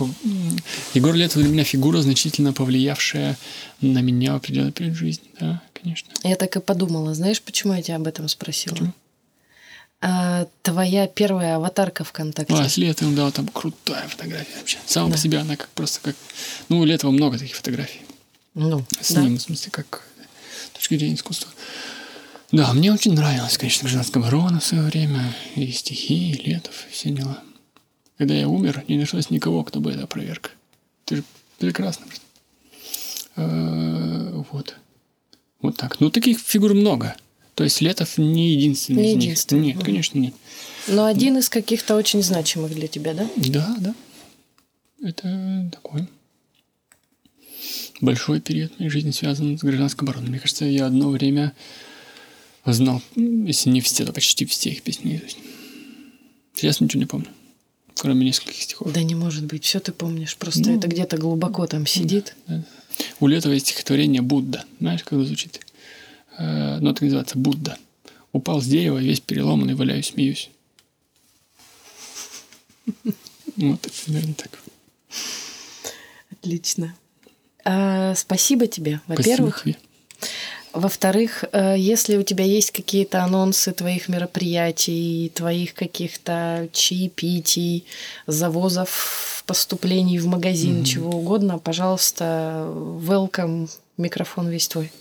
[0.94, 3.36] Егор Летов для меня фигура, значительно повлиявшая
[3.80, 5.30] на меня в определенный период жизни.
[5.40, 6.10] Да, конечно.
[6.24, 7.14] Я так и подумала.
[7.14, 8.74] Знаешь, почему я тебя об этом спросила?
[8.74, 8.92] Почему?
[10.00, 12.54] А, твоя первая аватарка ВКонтакте.
[12.54, 14.78] А, с Летовым, да, там крутая фотография вообще.
[14.86, 16.16] Сама по себе она как просто как...
[16.68, 18.00] Ну, у Летова много таких фотографий.
[18.54, 19.22] Ну, С да.
[19.22, 20.04] ним, в смысле, как
[20.66, 21.50] с точки зрения искусства.
[22.52, 26.92] Да, мне очень нравилось, конечно, гражданская оборона в свое время, и стихи, и Летов, и
[26.92, 27.42] все дела.
[28.16, 30.52] Когда я умер, не нашлось никого, кто бы это опроверг.
[31.04, 31.24] Ты же
[31.58, 32.06] прекрасно.
[33.36, 34.76] Э, Вот.
[35.60, 36.00] Вот так.
[36.00, 37.16] Ну, таких фигур много.
[37.58, 39.22] То есть Летов не единственный Не из них.
[39.24, 39.66] единственный.
[39.66, 39.84] Нет, Мгм.
[39.84, 40.34] конечно, нет.
[40.86, 43.28] Но один из каких-то очень значимых для тебя, да?
[43.36, 43.94] Да, да.
[45.02, 46.06] Это такой
[48.00, 50.28] большой период моей жизни связан с гражданской обороной.
[50.28, 51.52] Мне кажется, я одно время
[52.64, 55.38] знал, если не все, то почти все их песни наизусть.
[56.54, 57.26] Сейчас ничего не помню,
[57.96, 58.92] кроме нескольких стихов.
[58.92, 60.36] Да не может быть, все ты помнишь.
[60.36, 62.36] Просто Ну, это где-то глубоко там сидит.
[63.18, 64.64] У Летова есть стихотворение «Будда».
[64.78, 65.60] Знаешь, как звучит?
[66.38, 67.76] Э, Ну, так называется «Будда».
[68.32, 70.50] Упал с дерева, весь переломанный, валяюсь, смеюсь.
[73.56, 74.50] Вот, это примерно так.
[76.30, 76.94] Отлично.
[77.64, 79.66] А, спасибо тебе, во-первых.
[80.72, 87.84] Во-вторых, э, если у тебя есть какие-то анонсы твоих мероприятий, твоих каких-то чаепитий,
[88.26, 94.92] завозов, поступлений в магазин, чего угодно, пожалуйста, welcome, микрофон весь твой.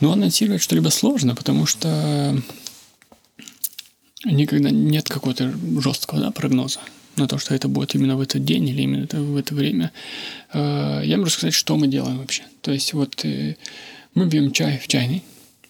[0.00, 2.40] Ну, анонсировать что-либо сложно, потому что
[4.24, 6.80] никогда нет какого-то жесткого да, прогноза
[7.16, 9.92] на то, что это будет именно в этот день или именно в это время.
[10.52, 12.42] Э, Я могу сказать, что мы делаем вообще.
[12.62, 13.56] То есть вот э,
[14.14, 15.22] мы пьем чай в чайной,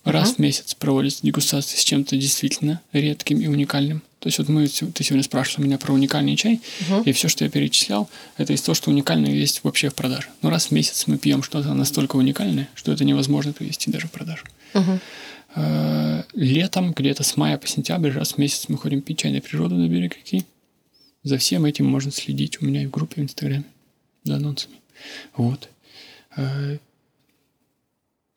[0.05, 4.03] Раз в месяц проводится дегустация с чем-то действительно редким и уникальным.
[4.21, 7.03] То есть вот мы, ты сегодня спрашивал меня про уникальный чай, Мгм.
[7.03, 10.29] и все, что я перечислял, это из того, что уникальное есть вообще в продаже.
[10.43, 14.11] Но раз в месяц мы пьем что-то настолько уникальное, что это невозможно привести даже в
[14.11, 14.45] продажу.
[15.57, 19.41] Э, Летом, где-то с мая по сентябрь, раз в месяц мы ходим пить чай на
[19.41, 20.45] природу на берег реки.
[21.23, 23.65] За всем этим можно следить у меня и в группе в Инстаграме
[24.25, 24.77] за анонсами.
[25.37, 25.69] Вот.
[26.37, 26.79] Э,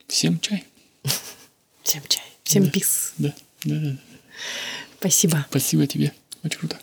[0.07, 0.63] Всем чай.
[1.83, 2.23] Всем чай.
[2.43, 2.69] Всем Да.
[2.71, 3.13] пис.
[3.17, 3.33] Да,
[3.65, 3.89] да, да.
[3.91, 3.97] да.
[5.03, 5.45] Спасибо.
[5.49, 6.13] Спасибо тебе.
[6.45, 6.77] Очень круто.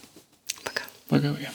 [0.63, 0.83] Пока.
[1.09, 1.49] Пока-пока.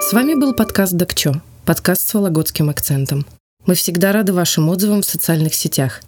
[0.00, 3.26] С вами был подкаст «Докчо», подкаст с вологодским акцентом.
[3.66, 6.02] Мы всегда рады вашим отзывам в социальных сетях.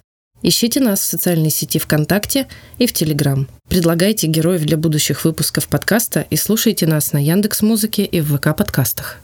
[0.45, 2.47] Ищите нас в социальной сети ВКонтакте
[2.77, 3.47] и в Телеграм.
[3.69, 8.55] Предлагайте героев для будущих выпусков подкаста и слушайте нас на Яндекс Музыке и в ВК
[8.55, 9.22] подкастах.